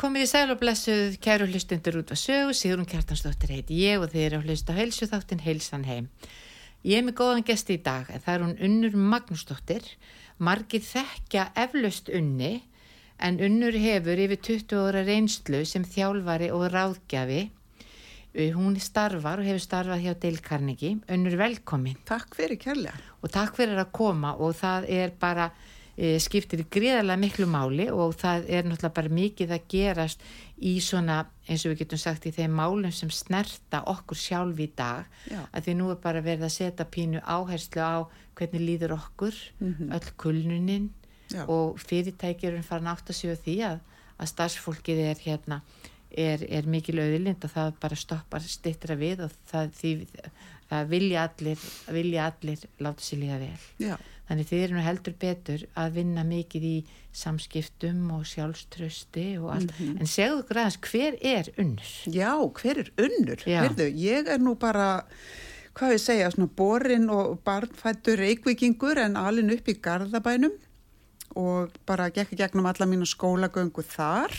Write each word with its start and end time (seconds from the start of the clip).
Komið 0.00 0.22
í 0.24 0.28
sæl 0.30 0.48
og 0.48 0.56
blessuð, 0.62 1.18
kæru 1.20 1.44
hlustundur 1.50 1.98
út 2.00 2.08
á 2.08 2.16
sögu, 2.16 2.54
Sigrun 2.56 2.86
Kjartansdóttir 2.88 3.50
heiti 3.52 3.82
ég 3.82 4.00
og 4.00 4.08
þið 4.08 4.22
eru 4.22 4.38
að 4.38 4.46
hlusta 4.48 4.72
á 4.72 4.78
heilsu 4.78 5.08
þáttinn 5.10 5.42
Heilsan 5.44 5.82
heim. 5.84 6.06
Ég 6.88 7.02
er 7.02 7.04
með 7.04 7.18
góðan 7.18 7.44
gesti 7.44 7.74
í 7.76 7.82
dag, 7.84 8.06
það 8.08 8.30
er 8.32 8.44
hún 8.46 8.54
Unnur 8.64 8.94
Magnúsdóttir. 9.12 9.84
Margir 10.40 10.80
þekkja 10.80 11.50
eflaust 11.66 12.08
unni, 12.16 12.62
en 13.20 13.42
Unnur 13.44 13.76
hefur 13.76 14.22
yfir 14.24 14.40
20 14.48 14.80
óra 14.80 15.02
reynslu 15.04 15.60
sem 15.68 15.84
þjálfari 15.84 16.48
og 16.48 16.64
ráðgjafi. 16.72 17.42
Hún 18.56 18.80
starfar 18.80 19.42
og 19.42 19.50
hefur 19.50 19.66
starfað 19.66 20.06
hjá 20.06 20.14
Dale 20.22 20.40
Carnegie. 20.48 20.94
Unnur, 21.12 21.36
velkomin. 21.42 22.00
Takk 22.08 22.40
fyrir 22.40 22.56
kærlega. 22.56 22.96
Og 23.20 23.36
takk 23.36 23.52
fyrir 23.60 23.76
að 23.84 23.92
koma 24.00 24.32
og 24.40 24.56
það 24.62 24.88
er 24.96 25.12
bara 25.20 25.50
skiptir 26.22 26.62
í 26.62 26.68
greiðarlega 26.72 27.20
miklu 27.20 27.46
máli 27.50 27.86
og 27.92 28.14
það 28.20 28.46
er 28.48 28.64
náttúrulega 28.64 28.96
bara 28.96 29.12
mikið 29.12 29.50
að 29.52 29.66
gerast 29.68 30.22
í 30.64 30.72
svona 30.84 31.18
eins 31.44 31.64
og 31.66 31.74
við 31.74 31.82
getum 31.82 32.00
sagt 32.00 32.28
í 32.28 32.32
þeim 32.32 32.54
málum 32.56 32.92
sem 32.94 33.10
snerta 33.12 33.82
okkur 33.90 34.16
sjálf 34.16 34.60
í 34.60 34.70
dag 34.76 35.04
Já. 35.28 35.42
að 35.52 35.66
því 35.66 35.74
nú 35.76 35.90
er 35.92 36.00
bara 36.00 36.22
verið 36.24 36.46
að 36.48 36.54
setja 36.56 36.86
pínu 36.88 37.20
áherslu 37.20 37.84
á 37.84 38.08
hvernig 38.38 38.64
líður 38.64 38.96
okkur 38.96 39.36
mm 39.58 39.74
-hmm. 39.74 39.92
öll 39.96 40.10
kulnunin 40.16 40.90
Já. 41.28 41.44
og 41.48 41.78
fyrirtækjurinn 41.80 42.64
fara 42.64 42.82
nátt 42.82 43.10
að 43.10 43.18
sjóða 43.20 43.42
því 43.44 43.56
að, 43.70 43.78
að 44.18 44.30
starfsfólkið 44.32 44.98
er 44.98 45.18
hérna 45.20 45.60
er, 46.10 46.40
er 46.48 46.66
mikil 46.66 46.98
auðlind 46.98 47.44
og 47.44 47.50
það 47.50 47.74
bara 47.80 47.96
stoppar 47.96 48.40
stittra 48.40 48.94
við 48.96 49.20
og 49.24 49.30
það, 49.52 49.70
því, 49.80 50.06
það 50.70 50.88
vilja 50.88 51.28
allir 51.28 51.58
vilja 51.88 52.26
allir 52.26 52.58
láta 52.78 53.02
sér 53.02 53.18
líða 53.18 53.38
vel 53.38 53.60
Já 53.78 53.96
Þannig 54.30 54.46
þið 54.46 54.60
eru 54.62 54.74
nú 54.76 54.82
heldur 54.86 55.14
betur 55.18 55.62
að 55.82 55.96
vinna 55.96 56.22
mikið 56.22 56.64
í 56.68 56.74
samskiptum 57.18 58.04
og 58.14 58.28
sjálfströsti 58.30 59.24
og 59.40 59.48
allt. 59.56 59.72
Mm 59.72 59.86
-hmm. 59.88 60.00
En 60.00 60.06
segðu 60.06 60.44
græðans, 60.46 60.76
hver 60.86 61.16
er 61.20 61.50
unnur? 61.58 61.90
Já, 62.06 62.34
hver 62.60 62.78
er 62.78 62.92
unnur? 62.96 63.42
Hérðu, 63.42 63.88
ég 63.90 64.28
er 64.28 64.38
nú 64.38 64.54
bara, 64.54 65.02
hvað 65.74 65.92
við 65.94 65.98
segja, 65.98 66.30
svona 66.30 66.46
borin 66.46 67.10
og 67.10 67.40
barnfættur 67.42 68.18
reikvikingur 68.18 68.98
en 68.98 69.16
alin 69.16 69.50
upp 69.50 69.68
í 69.68 69.74
Garðabænum 69.74 70.54
og 71.34 71.70
bara 71.86 72.08
gekk 72.10 72.36
gegnum 72.36 72.66
alla 72.66 72.86
mínu 72.86 73.06
skólagöngu 73.06 73.82
þar. 73.82 74.30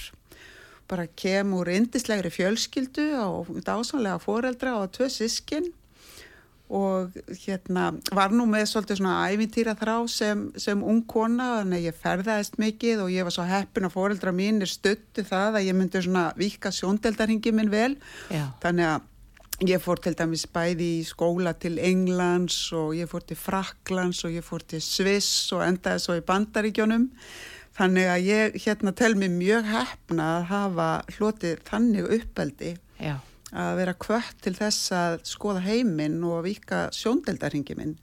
Bara 0.88 1.08
kem 1.08 1.54
úr 1.54 1.68
indislegri 1.68 2.30
fjölskyldu 2.30 3.20
og 3.20 3.48
dásanlega 3.60 4.20
foreldra 4.20 4.80
og 4.80 4.92
tvö 4.92 5.10
sískinn 5.10 5.74
og 6.72 7.16
hérna 7.44 7.90
var 8.16 8.32
nú 8.32 8.46
með 8.50 8.70
svolítið 8.72 9.02
svona 9.02 9.28
ævintýra 9.28 9.76
þrá 9.80 9.96
sem, 10.12 10.44
sem 10.56 10.82
ung 10.88 11.04
kona 11.10 11.48
þannig 11.60 11.82
að 11.82 11.88
ég 11.90 12.00
ferðaðist 12.00 12.58
mikið 12.62 13.04
og 13.04 13.12
ég 13.12 13.28
var 13.28 13.36
svo 13.36 13.46
heppin 13.50 13.88
að 13.88 13.96
foreldra 13.98 14.34
mín 14.36 14.64
er 14.64 14.72
stöttu 14.72 15.26
það 15.28 15.60
að 15.60 15.68
ég 15.68 15.78
myndi 15.78 16.04
svona 16.06 16.26
vika 16.40 16.72
sjóndeldarhingi 16.76 17.54
minn 17.56 17.72
vel. 17.74 17.96
Já. 18.32 18.46
þannig 18.64 18.88
að 18.88 19.08
ég 19.72 19.82
fór 19.84 20.00
til 20.02 20.16
dæmis 20.18 20.48
bæði 20.50 20.88
í 20.98 21.02
skóla 21.06 21.54
til 21.60 21.76
Englands 21.78 22.60
og 22.78 22.96
ég 22.98 23.10
fór 23.12 23.26
til 23.28 23.38
Fraklands 23.38 24.24
og 24.26 24.38
ég 24.38 24.46
fór 24.46 24.64
til 24.66 24.82
Sviss 24.82 25.52
og 25.54 25.66
endaði 25.68 26.06
svo 26.06 26.16
í 26.18 26.24
bandaríkjónum 26.26 27.10
þannig 27.78 28.14
að 28.14 28.30
ég 28.30 28.62
hérna 28.64 28.96
tel 28.96 29.14
mér 29.20 29.36
mjög 29.36 29.68
heppna 29.74 30.32
að 30.38 30.48
hafa 30.54 30.88
hlotið 31.18 31.62
þannig 31.68 32.16
uppeldi. 32.20 32.74
Já 33.02 33.20
að 33.52 33.72
vera 33.82 33.94
kvött 34.00 34.42
til 34.46 34.54
þess 34.56 34.92
að 34.96 35.18
skoða 35.28 35.64
heiminn 35.66 36.22
og 36.24 36.44
vika 36.48 36.86
sjóndeldarhingi 36.96 37.78
minn 37.80 37.96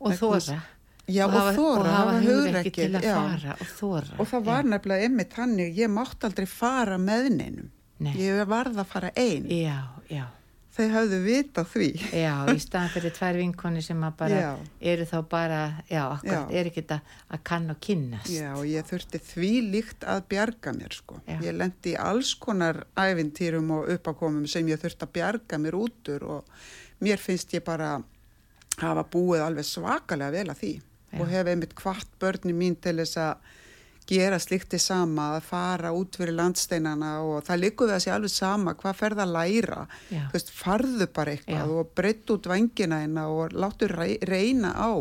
og 0.00 0.16
þóra 0.18 0.58
já 1.06 1.24
og, 1.26 1.36
og 1.38 1.52
þóra 1.56 1.92
hafa 1.94 2.16
hugur 2.24 2.58
ekki 2.60 2.74
til 2.76 2.98
að 2.98 3.06
já. 3.06 3.14
fara 3.14 3.56
og 3.56 3.70
þóra 3.78 4.18
og 4.18 4.30
það 4.32 4.48
var 4.50 4.64
já. 4.64 4.70
nefnilega 4.74 5.10
ymmið 5.10 5.30
þannig 5.36 5.80
ég 5.80 5.92
mátt 5.96 6.26
aldrei 6.28 6.48
fara 6.50 6.98
með 7.00 7.30
neinum 7.38 7.70
Nei. 7.96 8.12
ég 8.20 8.42
varð 8.50 8.82
að 8.82 8.90
fara 8.90 9.12
einn 9.16 9.46
já, 9.48 9.78
já 10.12 10.26
þau 10.76 10.86
hafðu 10.92 11.18
vita 11.24 11.64
því. 11.66 11.88
Já, 12.14 12.32
í 12.52 12.56
staðan 12.66 12.92
fyrir 12.94 13.14
tvær 13.16 13.38
vinkoni 13.40 13.82
sem 13.84 14.02
að 14.06 14.16
bara 14.20 14.40
já. 14.42 14.48
eru 14.92 15.06
þá 15.08 15.16
bara 15.32 15.60
já, 15.88 16.02
akkurat, 16.04 16.50
já. 16.52 16.58
er 16.60 16.70
ekki 16.70 16.82
þetta 16.84 16.98
að 17.32 17.44
kann 17.50 17.68
og 17.72 17.80
kynnast. 17.86 18.32
Já, 18.32 18.48
og 18.54 18.66
ég 18.70 18.88
þurfti 18.90 19.22
því 19.30 19.52
líkt 19.74 20.08
að 20.08 20.24
bjarga 20.32 20.74
mér 20.76 20.98
sko. 20.98 21.20
Ég 21.30 21.56
lendi 21.56 21.94
í 21.94 22.00
alls 22.00 22.34
konar 22.40 22.82
ævintýrum 22.98 23.72
og 23.78 23.94
uppakomum 23.96 24.48
sem 24.50 24.68
ég 24.70 24.82
þurfti 24.82 25.08
að 25.08 25.14
bjarga 25.16 25.62
mér 25.62 25.78
útur 25.78 26.28
og 26.36 26.58
mér 27.04 27.20
finnst 27.20 27.54
ég 27.56 27.64
bara 27.66 27.96
hafa 28.80 29.06
búið 29.08 29.44
alveg 29.46 29.66
svakalega 29.66 30.34
vel 30.34 30.50
að 30.52 30.60
því 30.60 30.74
og 31.16 31.30
hef 31.30 31.48
einmitt 31.48 31.76
hvart 31.78 32.18
börni 32.20 32.52
mín 32.56 32.76
til 32.82 32.98
þess 33.00 33.20
að 33.22 33.54
gera 34.06 34.38
slikti 34.42 34.78
sama 34.78 35.32
að 35.36 35.48
fara 35.48 35.92
út 35.96 36.18
fyrir 36.18 36.36
landsteinana 36.38 37.12
og 37.26 37.40
það 37.46 37.62
likur 37.64 37.90
við 37.90 37.96
að 37.96 38.04
sé 38.04 38.12
alveg 38.14 38.32
sama 38.34 38.76
hvað 38.78 39.00
ferða 39.00 39.26
að 39.26 39.34
læra. 39.36 39.80
Veist, 40.34 40.52
farðu 40.54 41.08
bara 41.14 41.34
eitthvað 41.34 41.64
Já. 41.64 41.80
og 41.80 41.94
breytt 41.98 42.34
út 42.34 42.50
vangina 42.50 43.02
eina 43.02 43.26
og 43.32 43.56
láttu 43.56 43.90
reyna 43.90 44.74
á 44.78 44.94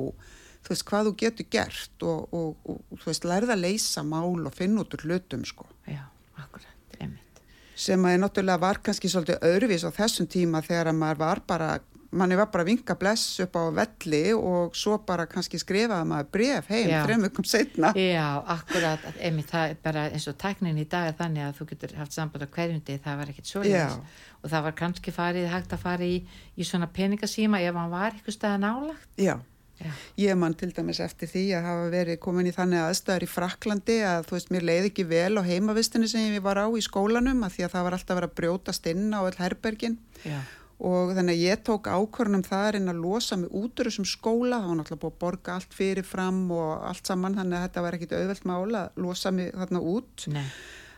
þú 0.65 0.73
veist, 0.73 0.85
hvað 0.89 1.09
þú 1.09 1.15
getur 1.21 1.49
gert 1.53 2.05
og, 2.05 2.33
og, 2.33 2.53
og, 2.65 2.79
og 2.89 3.01
þú 3.01 3.11
veist, 3.11 3.27
lærða 3.29 3.55
að 3.55 3.65
leysa 3.67 4.03
mál 4.05 4.47
og 4.49 4.53
finna 4.55 4.81
út 4.81 4.95
úr 4.97 5.05
hlutum 5.05 5.43
sko. 5.45 5.67
Já, 5.85 6.01
akkurat, 6.41 6.95
einmitt. 6.97 7.41
Sem 7.77 8.07
að 8.07 8.15
ég 8.15 8.23
náttúrulega 8.23 8.63
var 8.63 8.79
kannski 8.81 9.11
svolítið 9.11 9.45
öðruvís 9.45 9.85
á 9.85 9.91
þessum 9.93 10.29
tíma 10.31 10.63
þegar 10.65 10.89
að 10.89 10.99
maður 11.03 11.21
var 11.21 11.43
bara 11.45 11.69
manni 12.17 12.37
var 12.39 12.49
bara 12.53 12.65
að 12.65 12.71
vinka 12.71 12.95
bless 12.99 13.39
upp 13.43 13.57
á 13.59 13.63
velli 13.75 14.21
og 14.35 14.75
svo 14.77 14.97
bara 15.07 15.27
kannski 15.29 15.59
skrifaði 15.61 16.09
maður 16.09 16.29
bref 16.35 16.69
heim 16.71 16.91
þrejum 16.91 17.25
vikum 17.27 17.47
setna 17.47 17.91
Já, 17.99 18.41
akkurat, 18.55 19.07
einmitt 19.19 19.51
það 19.51 19.73
er 19.73 19.81
bara 19.83 20.05
eins 20.11 20.27
og 20.31 20.37
tæknin 20.41 20.79
í 20.81 20.87
dag 20.91 21.09
er 21.11 21.17
þannig 21.19 21.47
að 21.47 21.57
þú 21.59 21.67
getur 21.73 21.97
haft 21.99 22.15
samband 22.15 22.47
á 22.47 22.49
hverjundi, 22.57 22.99
það 23.03 23.19
var 23.21 23.33
ekkert 23.33 23.51
svo 23.51 23.65
og 23.65 24.51
það 24.51 24.67
var 24.67 24.77
kannski 24.77 25.15
farið, 25.15 25.49
hægt 25.49 25.75
að 25.75 25.83
fara 25.83 26.07
í, 26.07 26.21
í 26.55 26.67
svona 26.67 26.87
peningasíma 26.93 27.61
ef 27.65 27.75
hann 27.81 27.93
var 27.93 28.13
eitthvað 28.13 28.39
staða 28.39 28.63
nálagt 28.63 29.21
Já. 29.21 29.37
Já. 29.75 29.91
Ég 30.15 30.37
man 30.39 30.53
til 30.55 30.69
dæmis 30.71 31.01
eftir 31.03 31.27
því 31.27 31.41
að 31.57 31.65
hafa 31.67 31.87
verið 31.91 32.19
komin 32.23 32.47
í 32.47 32.53
þannig 32.55 32.79
aðstæðar 32.79 33.25
í 33.25 33.27
Fraklandi 33.27 33.97
að 34.07 34.29
þú 34.29 34.37
veist 34.37 34.51
mér 34.55 34.67
leiði 34.69 34.91
ekki 34.93 35.03
vel 35.09 35.35
á 35.35 35.43
heimavistinu 35.43 36.07
sem 36.07 36.29
ég 36.31 36.45
var 36.45 36.61
á 36.63 36.67
í 36.71 36.83
skólanum 36.85 37.43
að 37.43 37.57
því 37.57 37.65
að 37.65 37.73
það 37.73 37.83
var 37.87 37.97
alltaf 37.97 38.21
að 38.21 38.35
brjótast 38.37 38.87
inn 38.93 39.09
á 39.11 39.19
all 39.19 39.35
herbergin. 39.35 39.97
Já 40.23 40.39
og 40.79 41.13
þannig 41.15 41.37
að 41.37 41.43
ég 41.45 41.61
tók 41.63 41.87
ákvörnum 41.87 42.43
það 42.43 42.67
er 42.67 42.77
inn 42.79 42.91
að 42.91 43.03
losa 43.03 43.37
mig 43.39 43.53
út 43.55 43.79
úr 43.79 43.89
þessum 43.89 44.07
skóla. 44.09 44.59
Þá 44.59 44.67
var 44.67 44.79
náttúrulega 44.79 45.01
búið 45.03 45.13
að 45.13 45.19
borga 45.23 45.55
allt 45.55 45.75
fyrir 45.75 46.07
fram 46.07 46.41
og 46.51 46.71
allt 46.89 47.11
saman 47.11 47.37
þannig 47.37 47.59
að 47.59 47.67
þetta 47.67 47.85
var 47.85 47.97
ekkit 47.97 48.15
auðvelt 48.19 48.49
mála 48.51 48.81
að 48.85 49.05
losa 49.05 49.31
mig 49.31 49.53
þarna 49.55 49.83
út. 49.95 50.27
Nei. 50.35 50.47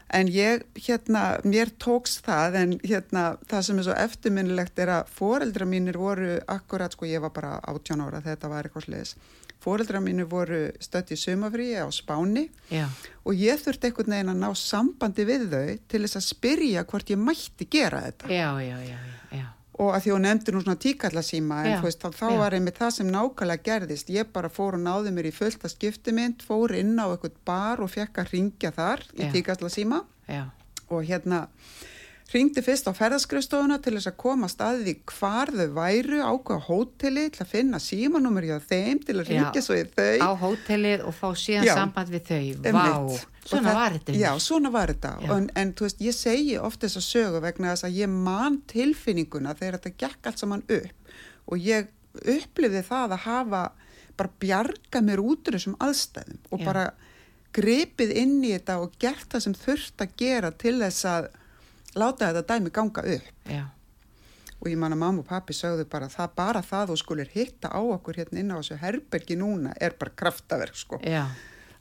en 0.08 0.30
ég, 0.32 0.62
hérna, 0.80 1.22
mér 1.44 1.68
tóks 1.84 2.22
það 2.24 2.54
en 2.56 2.76
hérna, 2.80 3.24
það 3.50 3.66
sem 3.68 3.82
er 3.82 3.86
svo 3.90 3.96
eftirminnilegt 4.00 4.80
er 4.80 4.92
að 4.94 5.10
foreldra 5.12 5.68
mínir 5.68 6.00
voru 6.00 6.38
akkurat, 6.48 6.96
sko 6.96 7.10
ég 7.10 7.20
var 7.26 7.34
bara 7.36 7.58
18 7.68 8.06
ára 8.06 8.22
þetta 8.24 8.48
var 8.48 8.70
eitthvað 8.70 8.86
sliðis 8.88 9.18
foreldra 9.60 10.00
mínir 10.00 10.30
voru 10.32 10.62
stött 10.80 11.12
í 11.12 11.20
sumafríi 11.20 11.76
á 11.82 11.88
Spáni 11.92 12.48
Já. 12.72 12.88
og 13.26 13.36
ég 13.36 13.60
þurfti 13.60 13.90
einhvern 13.90 14.16
veginn 14.16 14.34
að 14.34 14.42
ná 14.46 14.50
sambandi 14.56 15.28
við 15.28 15.48
þau 15.52 15.76
til 15.92 16.04
þess 16.06 16.22
að 16.22 16.28
spyrja 16.30 16.88
hvort 16.88 17.12
ég 17.12 17.20
mætti 17.20 17.68
gera 17.68 18.06
þetta. 18.08 18.32
Já, 18.32 18.50
já, 18.64 18.78
já, 18.86 18.98
já 19.36 19.48
og 19.78 19.92
að 19.94 20.04
því 20.04 20.14
hún 20.16 20.26
nefndi 20.26 20.54
nú 20.54 20.62
svona 20.64 20.82
tíkallasíma 20.82 21.58
en 21.70 21.84
veist, 21.84 22.02
þá, 22.02 22.10
þá 22.18 22.30
var 22.40 22.56
einmitt 22.58 22.80
það 22.82 22.94
sem 22.96 23.12
nákvæmlega 23.14 23.66
gerðist. 23.68 24.10
Ég 24.14 24.32
bara 24.34 24.50
fór 24.50 24.78
og 24.78 24.82
náði 24.82 25.14
mér 25.14 25.30
í 25.30 25.34
fullta 25.36 25.70
skiptimind 25.70 26.42
fór 26.46 26.74
inn 26.80 26.96
á 26.98 27.06
eitthvað 27.12 27.38
bar 27.46 27.84
og 27.86 27.92
fekk 27.94 28.24
að 28.24 28.34
ringja 28.34 28.72
þar 28.74 29.06
í 29.14 29.30
tíkallasíma. 29.36 30.02
Og 30.90 31.06
hérna 31.06 31.46
Ringdi 32.28 32.60
fyrst 32.60 32.90
á 32.90 32.92
ferðaskrifstofuna 32.92 33.78
til 33.80 33.94
þess 33.96 34.10
að 34.10 34.16
koma 34.20 34.50
staðið 34.52 34.90
í 34.92 34.96
hvar 35.14 35.48
þau 35.48 35.68
væru 35.78 36.18
ákveða 36.20 36.66
hóteli 36.66 37.24
til 37.32 37.44
að 37.46 37.52
finna 37.54 37.80
símanúmer 37.80 38.44
hjá 38.50 38.58
þeim 38.68 39.00
til 39.08 39.16
að 39.16 39.32
ringja 39.32 39.64
svo 39.64 39.78
í 39.80 39.86
þau. 39.88 40.28
Á 40.28 40.32
hótelið 40.42 41.06
og 41.08 41.16
fá 41.16 41.30
síðan 41.40 41.70
já, 41.70 41.74
samband 41.80 42.12
við 42.12 42.28
þau. 42.28 42.74
Vá, 42.76 42.90
svona 43.48 43.78
var 43.80 43.96
þetta. 43.96 44.18
Já, 44.20 44.30
svona 44.44 44.74
var 44.76 44.92
þetta. 44.92 45.14
En, 45.38 45.48
en 45.56 45.72
þú 45.72 45.88
veist, 45.88 46.04
ég 46.04 46.20
segi 46.20 46.60
ofta 46.60 46.90
þess 46.90 47.00
að 47.00 47.08
sögu 47.08 47.44
vegna 47.48 47.72
þess 47.72 47.88
að 47.88 47.98
ég 48.02 48.14
man 48.28 48.60
tilfinninguna 48.76 49.56
þegar 49.56 49.80
þetta 49.80 49.96
gekk 50.04 50.32
allt 50.32 50.44
saman 50.44 50.68
upp 50.68 51.18
og 51.48 51.64
ég 51.64 51.92
upplifði 52.28 52.84
það 52.92 53.16
að 53.16 53.26
hafa 53.30 53.66
bara 54.18 54.38
bjarga 54.42 55.06
mér 55.06 55.24
út 55.24 55.48
úr 55.48 55.56
þessum 55.56 55.80
aðstæðum 55.80 56.40
og 56.52 56.60
já. 56.60 56.68
bara 56.68 56.86
grepið 57.56 58.16
inn 58.20 58.40
í 58.44 58.52
þetta 58.58 58.82
og 58.84 58.96
gert 59.00 59.30
það 59.32 59.46
sem 59.46 59.56
þurft 59.64 60.04
að 60.04 60.16
gera 60.20 60.52
til 60.52 60.80
þess 60.82 61.06
að 61.08 61.36
láta 62.02 62.32
þetta 62.32 62.46
dæmi 62.54 62.74
ganga 62.76 63.04
upp 63.16 63.52
Já. 63.52 63.64
og 64.60 64.70
ég 64.72 64.78
man 64.78 64.96
að 64.96 65.02
mamma 65.04 65.24
og 65.24 65.28
pappi 65.30 65.54
sögðu 65.58 65.88
bara 65.90 66.08
það 66.12 66.32
bara 66.38 66.62
það 66.66 66.96
og 66.96 67.02
skulir 67.02 67.30
hitta 67.34 67.70
á 67.74 67.80
okkur 67.82 68.22
hérna 68.22 68.42
inn 68.42 68.54
á 68.54 68.60
þessu 68.60 68.80
herbergi 68.82 69.38
núna 69.40 69.74
er 69.82 69.98
bara 70.00 70.16
kraftaverk 70.16 70.78
sko 70.78 71.02
Já. 71.04 71.28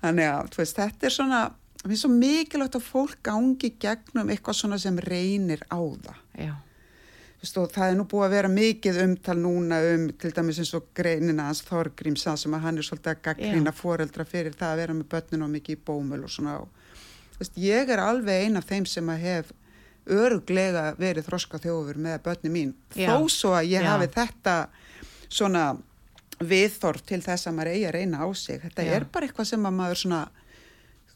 þannig 0.03 0.29
að 0.33 0.61
veist, 0.61 0.77
þetta 0.77 1.07
er 1.09 1.17
svona 1.17 1.41
það 1.83 1.93
er 1.95 2.01
svo 2.03 2.13
mikilvægt 2.13 2.79
að 2.79 2.87
fólk 2.87 3.19
gangi 3.27 3.75
gegnum 3.81 4.31
eitthvað 4.33 4.61
svona 4.61 4.79
sem 4.83 4.99
reynir 4.99 5.63
á 5.71 5.79
það 5.79 6.23
Já. 6.47 6.55
veist, 7.41 7.59
og 7.61 7.71
það 7.75 7.91
er 7.91 7.99
nú 8.01 8.07
búið 8.11 8.27
að 8.27 8.35
vera 8.37 8.53
mikið 8.53 9.03
umtal 9.05 9.37
núna 9.41 9.81
um 9.95 10.09
til 10.21 10.33
dæmis 10.37 10.59
eins 10.63 10.73
og 10.79 10.89
greinina 10.97 11.49
hans 11.49 11.63
Þorgríms 11.67 12.27
það 12.27 12.41
sem 12.43 12.57
að 12.57 12.65
hann 12.67 12.81
er 12.81 12.89
svolítið 12.89 13.13
að 13.13 13.23
gaggrina 13.29 13.73
foreldra 13.77 14.27
fyrir 14.29 14.57
það 14.57 14.73
að 14.73 14.83
vera 14.83 14.97
með 14.99 15.11
börnun 15.15 15.47
og 15.47 15.55
mikið 15.55 15.77
í 15.79 15.85
bómul 15.87 16.25
og 16.25 16.33
svona 16.33 16.59
og, 16.65 16.83
veist, 17.39 17.57
ég 17.61 17.93
er 17.93 18.03
alveg 18.03 18.47
ein 18.47 18.57
af 18.61 18.67
þeim 18.69 18.89
sem 18.91 19.13
að 19.13 19.25
hef 19.29 19.55
öruglega 20.07 20.95
verið 20.99 21.27
þroska 21.27 21.59
þjófur 21.63 21.99
með 21.99 22.19
börni 22.27 22.51
mín 22.53 22.75
Já. 22.95 23.11
þó 23.17 23.29
svo 23.33 23.53
að 23.59 23.69
ég 23.73 23.83
Já. 23.83 23.91
hafi 23.93 24.09
þetta 24.15 24.57
svona 25.29 25.65
viðþorf 26.41 27.03
til 27.09 27.21
þess 27.25 27.49
að 27.49 27.55
maður 27.57 27.71
eigi 27.73 27.87
að 27.89 27.95
reyna 27.97 28.21
á 28.23 28.29
sig 28.37 28.61
þetta 28.63 28.85
Já. 28.87 28.93
er 28.99 29.07
bara 29.13 29.27
eitthvað 29.27 29.49
sem 29.51 29.67
að 29.67 29.77
maður 29.79 30.01
svona 30.03 30.21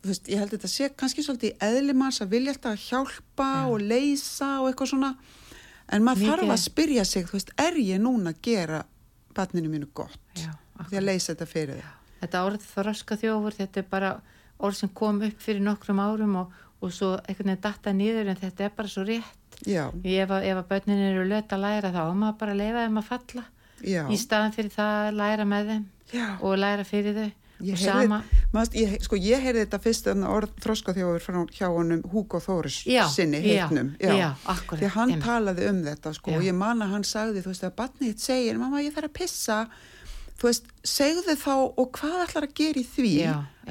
þú 0.01 0.09
veist, 0.11 0.31
ég 0.33 0.41
held 0.41 0.55
þetta 0.57 0.71
sé 0.73 0.89
kannski 0.97 1.23
svolítið 1.27 1.51
í 1.53 1.59
eðli 1.69 1.95
manns 2.01 2.21
að 2.25 2.33
vilja 2.35 2.55
alltaf 2.55 2.73
að 2.73 2.87
hjálpa 2.89 3.49
Já. 3.53 3.67
og 3.69 3.85
leysa 3.85 4.49
og 4.63 4.71
eitthvað 4.71 4.93
svona 4.95 5.13
en 5.91 6.05
maður 6.07 6.23
Mikið- 6.25 6.33
þarf 6.33 6.55
að 6.55 6.63
spyrja 6.65 7.05
sig, 7.05 7.27
þú 7.29 7.37
veist, 7.37 7.53
er 7.59 7.75
ég 7.83 8.01
núna 8.01 8.33
að 8.33 8.41
gera 8.43 8.83
barninu 9.37 9.69
mínu 9.71 9.89
gott 9.95 10.19
því 10.89 10.97
að 10.97 11.05
leysa 11.07 11.35
þetta 11.35 11.47
fyrir 11.51 11.81
þau 11.83 11.97
Þetta 12.21 12.41
orð 12.45 12.65
þroska 12.75 13.17
þjófur, 13.17 13.55
þetta 13.57 13.79
er 13.81 13.85
bara 13.89 14.09
orð 14.61 14.75
sem 14.77 14.89
kom 14.93 15.23
upp 15.25 15.39
fyrir 15.41 15.63
nokkrum 15.65 16.01
árum 16.05 16.35
og, 16.37 16.51
og 16.81 16.93
svo 16.97 17.13
einhvern 17.21 17.51
veginn 17.53 17.63
datta 17.65 17.93
niður 17.97 18.31
en 18.33 18.41
þetta 18.41 18.65
er 18.67 18.77
bara 18.77 18.89
svo 18.89 19.05
rétt. 19.05 19.59
já, 19.67 19.85
Ef 19.93 20.31
að, 20.31 20.47
ef 20.49 20.57
að 20.63 20.69
börnin 20.71 21.03
eru 21.11 21.25
löt 21.29 21.53
að 21.53 21.65
læra 21.67 21.91
þá, 21.93 22.01
á 22.09 22.13
maður 22.17 22.39
bara 22.41 22.55
leifa 22.57 22.87
þeim 22.87 23.01
að 23.03 23.11
falla. 23.11 23.45
Já, 23.81 24.03
í 24.09 24.17
staðan 24.21 24.53
fyrir 24.57 24.73
það 24.75 24.97
að 25.09 25.19
læra 25.21 25.45
með 25.49 25.71
þeim 25.75 25.85
já. 26.13 26.27
og 26.41 26.59
læra 26.61 26.85
fyrir 26.89 27.15
þau. 27.19 27.31
Ég 27.61 27.77
heyrði, 27.77 28.07
sama, 28.07 28.19
maður, 28.55 28.77
ég, 28.81 28.93
sko, 29.05 29.19
ég 29.21 29.43
heyrði 29.45 29.63
þetta 29.67 29.79
fyrst 29.85 30.07
orð 30.09 30.53
þroska 30.65 30.95
þjófur 30.97 31.25
frá 31.27 31.41
hjá 31.53 31.67
honum 31.69 32.01
Hugo 32.09 32.41
Þóris 32.41 32.79
sinni 33.13 33.43
heitnum. 33.45 33.91
Því 34.01 34.89
hann 34.95 35.11
einmitt. 35.13 35.27
talaði 35.27 35.67
um 35.69 35.83
þetta 35.85 36.15
sko, 36.17 36.39
og 36.39 36.47
ég 36.47 36.57
man 36.57 36.81
að 36.81 36.95
hann 36.95 37.05
sagði 37.05 37.43
þú 37.45 37.53
veist 37.53 37.67
að 37.69 37.75
barnið 37.83 38.07
þitt 38.15 38.25
segir 38.25 38.61
mamma 38.63 38.81
ég 38.81 38.97
þarf 38.97 39.11
að 39.11 39.17
pissa. 39.21 39.59
Þú 40.41 40.49
veist, 40.49 40.73
segðu 40.89 41.37
þá 41.37 41.53
og 41.53 41.91
hvað 41.99 42.17
ætlar 42.25 42.49
að 42.49 42.57
gera 42.63 42.81
í 42.81 42.87
því? 42.97 43.13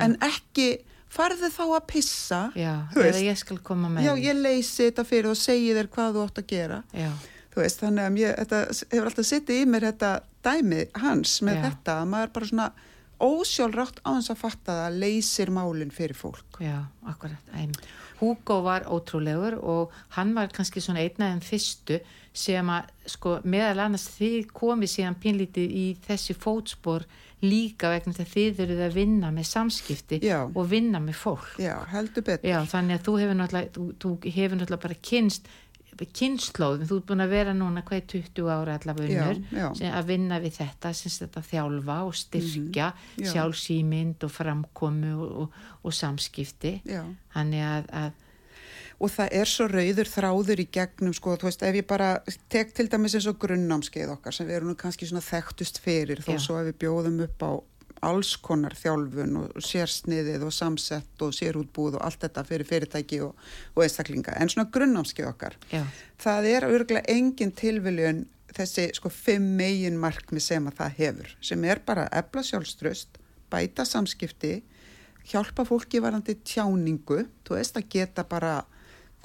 En 0.05 0.15
ekki 0.21 0.67
farðu 1.09 1.49
þá 1.53 1.63
að 1.65 1.87
pissa 1.89 2.41
já, 2.57 2.73
eða 2.95 3.23
ég 3.25 3.39
skal 3.39 3.57
koma 3.65 3.89
með 3.89 4.07
já 4.07 4.13
ég 4.27 4.39
leysi 4.39 4.87
þetta 4.89 5.05
fyrir 5.09 5.31
og 5.31 5.39
segi 5.39 5.73
þér 5.77 5.89
hvað 5.95 6.15
þú 6.17 6.25
átt 6.27 6.41
að 6.43 6.49
gera 6.53 6.79
Já, 6.93 7.09
þú 7.53 7.63
veist, 7.63 7.81
þannig 7.81 8.05
að 8.05 8.13
mér, 8.17 8.35
þetta 8.43 8.61
hefur 8.93 9.09
alltaf 9.09 9.29
sittið 9.29 9.61
í 9.63 9.65
mér 9.73 9.87
þetta 9.89 10.11
dæmi 10.45 10.83
hans 11.01 11.39
með 11.45 11.59
Já. 11.59 11.63
þetta, 11.69 11.97
að 12.03 12.11
maður 12.13 12.33
bara 12.37 12.51
svona 12.51 12.69
ósjálfrátt 13.19 13.97
á 14.07 14.09
þess 14.15 14.31
að 14.31 14.39
fatta 14.39 14.75
það 14.77 14.85
að 14.85 14.99
leysir 15.03 15.49
málinn 15.51 15.91
fyrir 15.91 16.15
fólk. 16.15 16.59
já, 16.63 16.77
akkurat. 17.09 17.49
Æm. 17.57 17.73
Hugo 18.19 18.61
var 18.65 18.87
ótrúlegur 18.91 19.57
og 19.59 19.93
hann 20.17 20.33
var 20.35 20.51
kannski 20.53 20.83
svona 20.83 21.03
einn 21.05 21.23
af 21.23 21.33
þeim 21.33 21.43
fyrstu 21.45 21.99
sem 22.39 22.69
að 22.71 22.89
sko 23.09 23.39
meðal 23.43 23.85
annars 23.85 24.05
þið 24.17 24.51
komið 24.55 24.93
síðan 24.93 25.17
pínlítið 25.23 25.73
í 25.75 25.85
þessi 26.05 26.35
fótspor 26.37 27.07
líka 27.41 27.93
vegna 27.93 28.13
þess 28.13 28.25
að 28.25 28.33
þið 28.35 28.61
eruð 28.65 28.83
að 28.83 28.97
vinna 28.99 29.31
með 29.31 29.47
samskipti 29.47 30.19
Já. 30.25 30.39
og 30.43 30.67
vinna 30.69 30.99
með 30.99 31.15
fólk. 31.21 31.53
Já, 31.61 31.77
heldur 31.93 32.25
betur. 32.27 32.49
Já, 32.51 32.59
þannig 32.67 32.99
að 32.99 33.05
þú 33.07 33.15
hefur 33.21 33.39
náttúrulega, 33.39 33.73
þú, 33.77 33.85
þú 34.03 34.11
hefur 34.27 34.59
náttúrulega 34.59 34.85
bara 34.87 34.99
kynst 35.09 35.51
kynnslóðum, 36.07 36.87
þú 36.87 36.97
ert 36.97 37.05
búin 37.09 37.21
að 37.25 37.29
vera 37.29 37.53
núna 37.53 37.81
hvað 37.83 38.05
20 38.07 38.49
ára 38.49 38.77
allavega 38.79 39.27
unnur 39.33 39.91
að 39.99 40.05
vinna 40.07 40.39
við 40.39 40.53
þetta, 40.59 40.93
þetta 40.93 41.41
þjálfa 41.41 41.97
og 42.07 42.15
styrkja 42.15 42.93
Mhm, 42.93 43.23
já. 43.25 43.31
sjálfsýmynd 43.33 44.23
og 44.23 44.31
framkomu 44.31 45.13
og, 45.21 45.37
og, 45.41 45.53
og 45.83 45.93
samskipti 45.93 46.81
að, 47.35 47.85
að 47.91 48.11
Og 48.99 49.07
það 49.09 49.29
er 49.31 49.45
svo 49.47 49.65
rauður 49.71 50.09
þráður 50.11 50.59
í 50.59 50.67
gegnum, 50.75 51.13
sko, 51.15 51.37
þú 51.39 51.47
veist, 51.47 51.61
ef 51.63 51.75
ég 51.75 51.85
bara 51.87 52.19
tek 52.51 52.73
til 52.75 52.89
dæmis 52.91 53.13
eins 53.15 53.27
og 53.31 53.37
grunnámskeið 53.39 54.09
okkar 54.11 54.33
sem 54.35 54.45
við 54.45 54.55
erum 54.57 54.75
kannski 54.75 55.07
svona 55.07 55.23
þekktust 55.23 55.79
fyrir 55.79 56.19
þó 56.19 56.33
Já. 56.35 56.39
svo 56.43 56.57
ef 56.59 56.67
við 56.67 56.75
bjóðum 56.83 57.21
upp 57.23 57.39
á 57.47 57.51
alls 58.05 58.33
konar 58.43 58.75
þjálfun 58.77 59.37
og 59.41 59.61
sérsniðið 59.63 60.45
og 60.47 60.55
samsett 60.55 61.23
og 61.25 61.35
sérútbúð 61.35 61.99
og 61.99 62.05
allt 62.05 62.23
þetta 62.25 62.45
fyrir 62.47 62.69
fyrirtæki 62.69 63.21
og, 63.25 63.37
og 63.75 63.85
einstaklinga. 63.85 64.35
En 64.39 64.51
svona 64.51 64.69
grunnámskeið 64.73 65.29
okkar, 65.31 65.57
já, 65.71 65.83
það 66.21 66.49
er 66.53 66.67
örgulega 66.69 67.15
engin 67.15 67.53
tilviljun 67.55 68.25
þessi 68.55 68.89
sko 68.97 69.11
fimm 69.13 69.53
megin 69.59 69.99
markmi 70.01 70.41
sem 70.43 70.65
að 70.69 70.81
það 70.81 70.97
hefur, 71.03 71.37
sem 71.45 71.69
er 71.69 71.81
bara 71.85 72.07
að 72.07 72.23
ebla 72.23 72.43
sjálfströst, 72.47 73.19
bæta 73.49 73.85
samskipti, 73.85 74.59
hjálpa 75.29 75.65
fólki 75.67 76.01
varandi 76.01 76.35
tjáningu, 76.45 77.23
þú 77.45 77.57
veist 77.57 77.77
að 77.77 77.89
geta 77.93 78.25
bara 78.27 78.59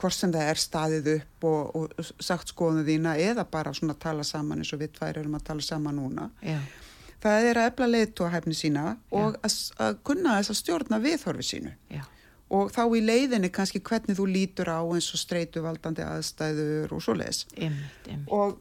hvort 0.01 0.17
sem 0.17 0.33
það 0.35 0.49
er 0.51 0.61
staðið 0.61 1.11
upp 1.15 1.47
og, 1.49 1.77
og 1.79 2.09
sagt 2.23 2.51
skoðum 2.51 2.87
þína 2.87 3.15
eða 3.23 3.45
bara 3.51 3.73
svona 3.77 3.95
tala 4.01 4.25
saman 4.27 4.63
eins 4.63 4.73
og 4.75 4.83
við 4.83 4.97
tvær 4.99 5.21
erum 5.21 5.37
að 5.39 5.47
tala 5.51 5.65
saman 5.65 6.01
núna. 6.01 6.31
já, 6.43 6.59
Það 7.25 7.47
er 7.51 7.61
að 7.61 7.71
ebla 7.71 7.87
leiðtóahæfni 7.89 8.57
sína 8.59 8.83
og 9.15 9.39
að, 9.47 9.55
að 9.81 9.95
kunna 10.05 10.37
þess 10.39 10.53
að 10.53 10.59
stjórna 10.61 10.99
viðhorfi 11.05 11.47
sínu. 11.49 11.73
Já, 11.95 12.03
og 12.55 12.69
þá 12.75 12.83
í 12.85 13.01
leiðinni 13.05 13.49
kannski 13.55 13.81
hvernig 13.85 14.19
þú 14.19 14.27
lítur 14.31 14.69
á 14.71 14.81
eins 14.85 15.09
og 15.17 15.23
streituvaldandi 15.23 16.05
aðstæður 16.05 16.93
og 16.95 17.03
svo 17.03 17.17
leiðis. 17.17 17.47
Og 18.29 18.59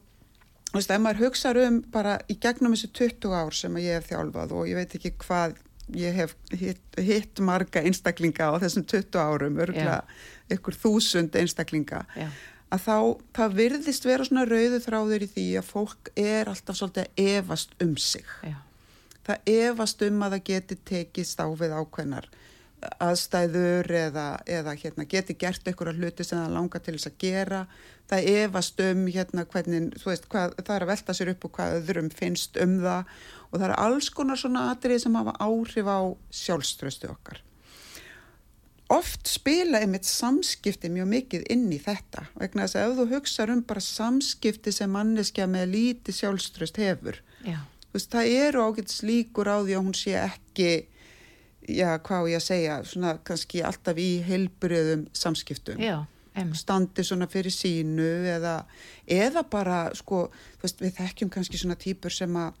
þú 0.70 0.80
veist, 0.80 0.90
ef 0.96 1.04
maður 1.04 1.22
hugsaður 1.26 1.68
um 1.68 1.76
bara 1.94 2.16
í 2.32 2.38
gegnum 2.40 2.74
þessu 2.74 2.90
20 2.96 3.36
ár 3.36 3.54
sem 3.54 3.76
ég 3.82 4.00
hef 4.00 4.08
þjálfað 4.10 4.56
og 4.56 4.70
ég 4.72 4.80
veit 4.80 4.96
ekki 4.98 5.12
hvað 5.22 5.54
ég 5.94 6.16
hef 6.16 6.32
hitt, 6.56 6.80
hitt 6.96 7.44
marga 7.44 7.82
einstaklinga 7.84 8.48
á 8.48 8.56
þessum 8.62 8.86
20 8.88 9.20
árum, 9.20 9.60
örgulega 9.60 10.00
ykkur 10.56 10.76
þúsund 10.80 11.36
einstaklinga, 11.36 12.06
já, 12.16 12.28
að 12.74 12.84
þá, 12.84 12.98
það 13.38 13.58
virðist 13.60 14.08
vera 14.08 14.26
svona 14.28 14.46
rauðu 14.50 14.80
þráður 14.84 15.26
í 15.26 15.30
því 15.34 15.48
að 15.60 15.68
fólk 15.70 16.10
er 16.20 16.50
alltaf 16.50 16.78
svolítið 16.78 17.06
að 17.06 17.28
efast 17.34 17.76
um 17.84 17.96
sig. 17.96 18.26
já, 18.42 18.58
Það 19.24 19.52
efast 19.54 20.02
um 20.04 20.24
að 20.26 20.34
það 20.36 20.48
geti 20.50 20.80
tekist 20.90 21.40
á 21.40 21.46
við 21.48 21.72
ákveðnar 21.78 22.28
aðstæður 23.02 23.88
eða, 23.96 24.26
eða 24.50 24.74
hérna, 24.78 25.06
geti 25.08 25.36
gert 25.38 25.66
einhverja 25.68 25.94
hluti 25.96 26.26
sem 26.26 26.40
það 26.40 26.56
langar 26.56 26.82
til 26.84 26.96
þess 26.96 27.10
að 27.10 27.16
gera. 27.22 27.60
Það 28.10 28.28
efast 28.34 28.82
um 28.84 29.06
hérna, 29.08 29.46
hvernig, 29.54 29.88
þú 30.02 30.10
veist, 30.10 30.28
hvað, 30.32 30.56
það 30.60 30.74
er 30.76 30.86
að 30.86 30.92
velta 30.92 31.16
sér 31.16 31.32
upp 31.32 31.48
og 31.48 31.54
hvað 31.58 31.78
öðrum 31.80 32.10
finnst 32.14 32.60
um 32.60 32.76
það 32.82 33.14
og 33.48 33.56
það 33.56 33.66
eru 33.68 33.80
alls 33.86 34.10
konar 34.18 34.40
svona 34.40 34.68
atrið 34.72 35.04
sem 35.04 35.18
hafa 35.20 35.36
áhrif 35.40 35.88
á 35.88 36.00
sjálfströstu 36.42 37.10
okkar. 37.12 37.40
Oft 38.92 39.28
spila 39.30 39.80
einmitt 39.80 40.04
samskipti 40.04 40.90
mjög 40.92 41.06
mikið 41.08 41.44
inn 41.54 41.70
í 41.72 41.78
þetta 41.80 42.26
vegna 42.36 42.66
þess 42.66 42.76
að 42.76 42.90
ef 42.90 42.98
þú 42.98 43.06
hugsaður 43.14 43.52
um 43.54 43.62
bara 43.64 43.80
samskipti 43.80 44.72
sem 44.76 44.90
manneskja 44.92 45.46
með 45.48 45.70
lítið 45.72 46.18
sjálfströst 46.18 46.80
hefur 46.82 47.20
já, 47.46 47.62
veist, 47.94 48.10
það 48.12 48.32
eru 48.44 48.66
ágætis 48.68 49.00
líkur 49.06 49.48
á 49.48 49.56
því 49.62 49.76
að 49.78 49.86
hún 49.86 49.96
sé 49.96 50.16
ekki, 50.20 50.70
já, 51.64 51.94
hvað 51.96 52.30
ég 52.34 52.42
að 52.42 52.46
segja, 52.48 52.80
svona 52.84 53.14
kannski 53.24 53.62
alltaf 53.64 54.00
í 54.00 54.10
heilbriðum 54.26 55.06
samskiptum. 55.16 55.80
já, 55.80 56.04
Standi 56.58 57.04
svona 57.06 57.28
fyrir 57.30 57.54
sínu 57.54 58.10
eða, 58.26 58.64
eða 59.06 59.44
bara, 59.46 59.84
sko, 59.94 60.26
veist, 60.60 60.80
við 60.82 60.96
þekkjum 60.98 61.30
kannski 61.30 61.60
svona 61.60 61.76
típur 61.78 62.12
sem 62.12 62.36
að 62.36 62.58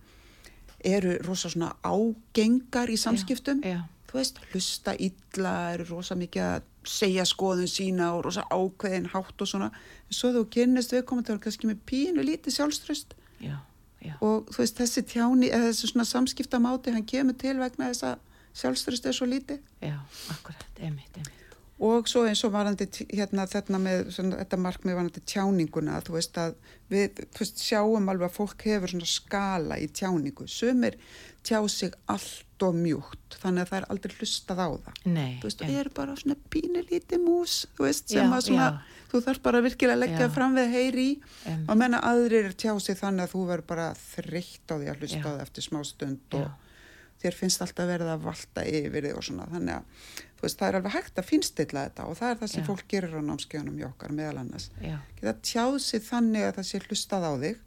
eru 0.84 1.16
rosa 1.24 1.50
svona 1.50 1.72
ágengar 1.82 2.92
í 2.92 2.96
samskiptum. 3.00 3.64
já, 3.64 3.82
Þú 4.14 4.20
veist, 4.20 4.36
hlusta 4.52 4.92
illa, 5.02 5.52
eru 5.74 5.88
rosa 5.88 6.14
mikið 6.14 6.44
að 6.46 6.66
segja 6.86 7.24
skoðun 7.26 7.66
sína 7.66 8.12
og 8.14 8.20
rosa 8.28 8.44
ákveðin 8.46 9.08
hátt 9.10 9.42
og 9.42 9.50
svona. 9.50 9.72
En 10.06 10.14
svo 10.14 10.30
þú 10.36 10.44
kynnist 10.54 10.94
viðkomandi 10.94 11.34
og 11.34 11.42
kannski 11.42 11.66
með 11.66 11.80
pínu 11.90 12.22
lítið 12.22 12.54
sjálfströst 12.60 13.16
já, 13.42 13.56
já, 13.98 14.14
og 14.20 14.46
þú 14.54 14.62
veist 14.62 14.78
þessi 14.78 15.06
tjáni 15.10 15.50
eða 15.50 15.72
þessi 15.72 15.90
svona 15.90 16.06
samskiptamáti 16.12 16.94
hann 16.94 17.08
kemur 17.10 17.34
til 17.42 17.58
vegna 17.58 17.90
þess 17.90 18.06
að 18.12 18.44
sjálfströst 18.62 19.10
er 19.10 19.18
svo 19.18 19.26
lítið. 19.26 19.64
Já, 19.82 19.98
akkurat, 20.30 20.68
einmitt, 20.78 21.10
einmitt 21.18 21.43
og 21.82 22.06
svo 22.06 22.22
eins 22.28 22.44
og 22.46 22.52
varandi 22.54 22.86
hérna 23.10 23.48
þetta 23.50 23.78
með 23.82 24.10
svona, 24.14 24.36
þetta 24.44 24.58
markmið 24.62 24.94
varandi 24.94 25.22
tjáninguna 25.26 25.96
þú 26.06 26.14
veist 26.14 26.38
að 26.38 26.54
við 26.92 27.22
veist, 27.34 27.58
sjáum 27.64 28.08
alveg 28.12 28.28
að 28.30 28.36
fólk 28.36 28.62
hefur 28.68 28.92
svona 28.92 29.08
skala 29.10 29.78
í 29.82 29.88
tjáningu, 29.90 30.46
sumir 30.46 30.94
tjá 31.44 31.58
sig 31.68 31.92
allt 32.06 32.62
og 32.64 32.76
mjúkt 32.78 33.36
þannig 33.42 33.64
að 33.66 33.70
það 33.72 33.78
er 33.80 33.86
aldrei 33.90 34.14
hlustað 34.20 34.62
á 34.62 34.68
það 34.70 35.00
Nei, 35.10 35.32
þú 35.42 35.48
veist, 35.50 35.64
það 35.64 35.78
er 35.82 35.90
bara 35.98 36.14
svona 36.20 36.36
pínu 36.54 36.84
lítið 36.88 37.24
mús 37.26 37.56
þú 37.76 37.88
veist, 37.88 38.06
sem 38.08 38.22
Já, 38.22 38.36
að 38.38 38.46
svona 38.46 38.68
já. 38.70 38.78
þú 39.10 39.22
þarf 39.26 39.42
bara 39.48 39.62
virkilega 39.66 39.96
að 39.98 40.02
leggja 40.04 40.28
Já. 40.28 40.34
fram 40.38 40.54
við 40.56 40.70
heyri 40.78 41.08
Einmitt. 41.44 41.66
og 41.68 41.80
menna 41.82 42.00
aðrir 42.06 42.52
tjá 42.54 42.70
sig 42.80 42.96
þannig 43.02 43.26
að 43.26 43.34
þú 43.34 43.42
verður 43.50 43.68
bara 43.74 43.88
þreytt 43.98 44.70
á 44.70 44.74
því 44.78 44.92
að 44.94 45.02
hlusta 45.02 45.24
á 45.26 45.30
það 45.34 45.42
eftir 45.48 45.66
smá 45.66 45.82
stund 45.90 46.38
og 46.38 46.46
þér 47.24 47.38
finnst 47.40 47.64
alltaf 47.64 47.88
verið 47.88 48.12
að 48.12 48.24
valda 48.28 48.64
yfir 48.68 49.08
þig 49.08 49.18
og 49.18 49.26
svona. 49.26 49.48
Þannig 49.52 49.74
að 49.74 50.14
veist, 50.44 50.58
það 50.60 50.68
er 50.68 50.78
alveg 50.78 50.96
hægt 50.98 51.20
að 51.20 51.28
finnstilla 51.30 51.84
þetta 51.88 52.08
og 52.08 52.18
það 52.18 52.32
er 52.32 52.40
það 52.40 52.52
sem 52.52 52.62
Já. 52.62 52.66
fólk 52.68 52.88
gerir 52.92 53.16
á 53.16 53.20
námskeiðunum 53.28 53.80
í 53.80 53.86
okkar 53.88 54.16
meðal 54.16 54.40
annars. 54.42 54.70
Geta 55.18 55.36
tjáð 55.50 55.78
sér 55.84 56.04
þannig 56.08 56.48
að 56.48 56.58
það 56.58 56.68
sé 56.70 56.82
hlustað 56.84 57.28
á 57.28 57.32
þig 57.44 57.62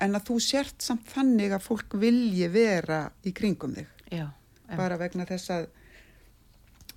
en 0.00 0.16
að 0.16 0.26
þú 0.30 0.38
sért 0.44 0.84
samt 0.84 1.10
þannig 1.12 1.54
að 1.54 1.66
fólk 1.66 1.96
vilji 2.00 2.48
vera 2.52 3.00
í 3.26 3.34
kringum 3.36 3.76
þig. 3.76 3.90
Já, 4.10 4.26
bara 4.74 4.98
vegna 5.00 5.26
þess 5.28 5.52
að 5.54 5.68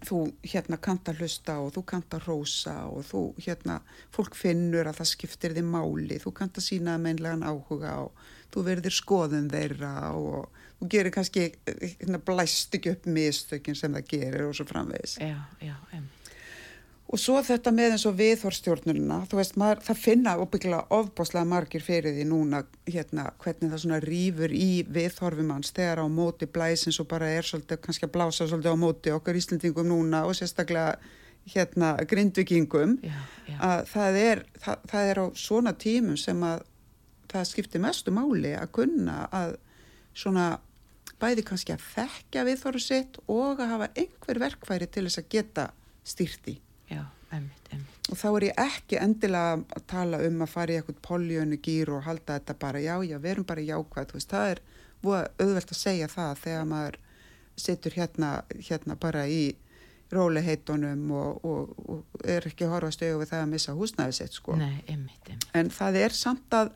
þú 0.04 0.20
hérna 0.44 0.80
kanta 0.84 1.14
hlusta 1.18 1.58
og 1.64 1.74
þú 1.76 1.84
kanta 1.94 2.20
rosa 2.26 2.76
og 2.90 3.06
þú 3.08 3.22
hérna 3.46 3.80
fólk 4.14 4.36
finnur 4.38 4.90
að 4.90 5.00
það 5.02 5.12
skiptir 5.14 5.56
þið 5.58 5.70
máli 5.74 6.20
þú 6.24 6.34
kanta 6.40 6.64
sína 6.64 6.98
meðinlegan 7.02 7.46
áhuga 7.48 7.96
og 8.06 8.26
þú 8.54 8.66
verðir 8.68 8.96
skoðun 8.96 9.50
þeirra 9.52 9.94
og 10.18 10.50
þú 10.80 10.90
gerir 10.92 11.16
kannski 11.16 11.48
hérna, 11.66 12.20
blæst 12.20 12.76
ekki 12.78 12.94
upp 12.98 13.08
mistökin 13.08 13.78
sem 13.80 13.96
það 13.96 14.10
gerir 14.12 14.48
og 14.50 14.58
svo 14.58 14.68
framvegis 14.70 15.18
já, 15.22 15.38
já, 15.64 15.76
em. 15.96 16.10
Og 17.14 17.22
svo 17.22 17.36
þetta 17.46 17.70
með 17.76 17.94
eins 17.94 18.06
og 18.10 18.16
viðhorstjórnurina 18.18 19.20
þú 19.30 19.38
veist, 19.38 19.58
maður, 19.62 19.84
það 19.86 20.00
finna 20.02 20.32
óbygglega 20.42 20.98
ofbáslega 20.98 21.46
margir 21.46 21.84
fyrir 21.86 22.16
því 22.16 22.26
núna 22.32 22.64
hérna, 22.88 23.28
hvernig 23.44 23.70
það 23.70 23.84
svona 23.84 24.00
rýfur 24.02 24.56
í 24.58 24.70
viðhorfum 24.96 25.52
hans 25.54 25.70
þegar 25.78 26.02
á 26.02 26.08
móti 26.10 26.50
blæsins 26.50 26.98
og 27.04 27.10
bara 27.12 27.30
er 27.30 27.46
svolítið 27.46 27.84
kannski 27.86 28.10
að 28.10 28.16
blása 28.18 28.48
svolítið 28.50 28.74
á 28.74 28.84
móti 28.84 29.14
okkar 29.14 29.38
Íslandingum 29.38 29.92
núna 29.92 30.24
og 30.26 30.34
sérstaklega 30.40 30.98
hérna 31.54 31.94
grindvikingum 32.10 32.98
já, 33.04 33.14
já. 33.46 33.58
að 33.60 33.86
það 33.94 34.20
er, 34.24 34.44
það, 34.64 34.90
það 34.90 35.14
er 35.14 35.22
á 35.22 35.26
svona 35.46 35.76
tímum 35.86 36.18
sem 36.18 36.46
að 36.48 36.66
það 37.34 37.50
skiptir 37.52 37.84
mestu 37.84 38.14
máli 38.16 38.58
að 38.58 38.74
kunna 38.80 39.24
að 39.30 39.58
svona 40.18 40.50
bæði 41.22 41.46
kannski 41.46 41.76
að 41.76 41.88
þekkja 41.94 42.50
viðþóru 42.50 42.82
sitt 42.82 43.18
og 43.28 43.62
að 43.62 43.74
hafa 43.76 43.94
einhver 43.94 44.46
verkfæri 44.48 44.90
til 44.90 45.06
þess 45.08 45.22
að 45.22 45.34
geta 45.38 45.72
styrti. 46.04 46.58
Já, 46.90 47.04
einmitt, 47.32 47.72
einmitt. 47.72 48.12
Og 48.12 48.20
þá 48.20 48.28
er 48.30 48.46
ég 48.50 48.62
ekki 48.66 49.00
endilega 49.00 49.56
að 49.78 49.88
tala 49.88 50.22
um 50.28 50.44
að 50.44 50.54
fara 50.54 50.74
í 50.74 50.78
eitthvað 50.80 51.02
poljónu 51.08 51.60
gýr 51.64 51.94
og 51.96 52.06
halda 52.08 52.38
þetta 52.38 52.58
bara 52.60 52.84
já, 52.84 52.96
já, 53.08 53.18
verum 53.24 53.48
bara 53.48 53.64
jákvæð, 53.64 54.10
þú 54.12 54.20
veist, 54.20 54.36
það 54.36 54.54
er 54.54 54.64
auðvelt 55.04 55.74
að 55.74 55.80
segja 55.80 56.08
það 56.12 56.42
þegar 56.46 56.70
maður 56.70 57.00
situr 57.64 57.96
hérna, 57.98 58.32
hérna 58.70 58.98
bara 59.00 59.28
í 59.28 59.44
róliheitunum 60.14 61.12
og, 61.16 61.46
og, 61.48 61.72
og 61.90 62.26
er 62.30 62.46
ekki 62.48 62.68
að 62.68 62.76
horfa 62.76 62.92
stögu 62.94 63.22
við 63.22 63.32
það 63.32 63.46
að 63.46 63.54
missa 63.54 63.76
húsnæði 63.78 64.18
sitt, 64.20 64.36
sko. 64.38 64.58
Nei, 64.60 64.84
einmitt, 64.88 65.24
einmitt. 65.26 65.48
En 65.58 65.72
það 65.74 66.00
er 66.04 66.18
samt 66.18 66.58
að 66.58 66.74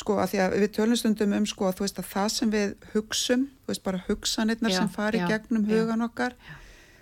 sko 0.00 0.16
að 0.22 0.32
því 0.32 0.40
að 0.44 0.56
við 0.62 0.72
tölumstundum 0.76 1.36
um 1.36 1.46
sko 1.50 1.68
að 1.68 1.78
þú 1.78 1.86
veist 1.86 2.00
að 2.00 2.08
það 2.12 2.28
sem 2.34 2.52
við 2.54 2.74
hugsum, 2.94 3.46
þú 3.62 3.72
veist 3.72 3.84
bara 3.86 4.02
hugsanirnar 4.06 4.74
sem 4.74 4.90
fari 4.92 5.22
já, 5.22 5.26
gegnum 5.32 5.66
já, 5.66 5.72
hugan 5.74 6.06
okkar 6.06 6.36
já. 6.38 6.56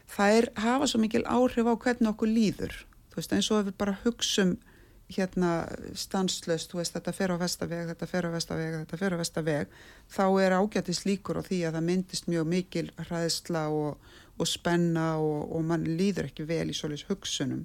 Það 0.08 0.38
er 0.38 0.48
hafa 0.64 0.88
svo 0.88 1.02
mikil 1.02 1.24
áhrif 1.28 1.68
á 1.68 1.74
hvernig 1.76 2.10
okkur 2.12 2.32
líður, 2.32 2.74
þú 3.12 3.20
veist 3.20 3.34
eins 3.36 3.50
og 3.52 3.68
við 3.68 3.78
bara 3.80 3.98
hugsum 4.04 4.56
hérna 5.08 5.52
stanslöst, 5.96 6.68
þú 6.72 6.82
veist 6.82 6.96
þetta 6.96 7.14
fer 7.16 7.32
á 7.32 7.36
vestaveg 7.40 7.86
þetta 7.92 8.08
fer 8.10 8.28
á 8.28 8.30
vestaveg, 8.32 8.74
þetta 8.82 8.98
fer 9.00 9.16
á 9.16 9.20
vestaveg 9.20 9.78
þá 10.12 10.24
er 10.44 10.56
ágættis 10.58 11.04
líkur 11.08 11.40
á 11.40 11.42
því 11.46 11.62
að 11.64 11.78
það 11.78 11.86
myndist 11.88 12.28
mjög 12.28 12.50
mikil 12.52 12.84
hraðsla 13.06 13.64
og, 13.72 14.10
og 14.36 14.50
spenna 14.50 15.08
og, 15.22 15.48
og 15.48 15.64
mann 15.64 15.88
líður 15.88 16.28
ekki 16.28 16.44
vel 16.48 16.68
í 16.68 16.76
solis 16.76 17.06
hugsunum. 17.08 17.64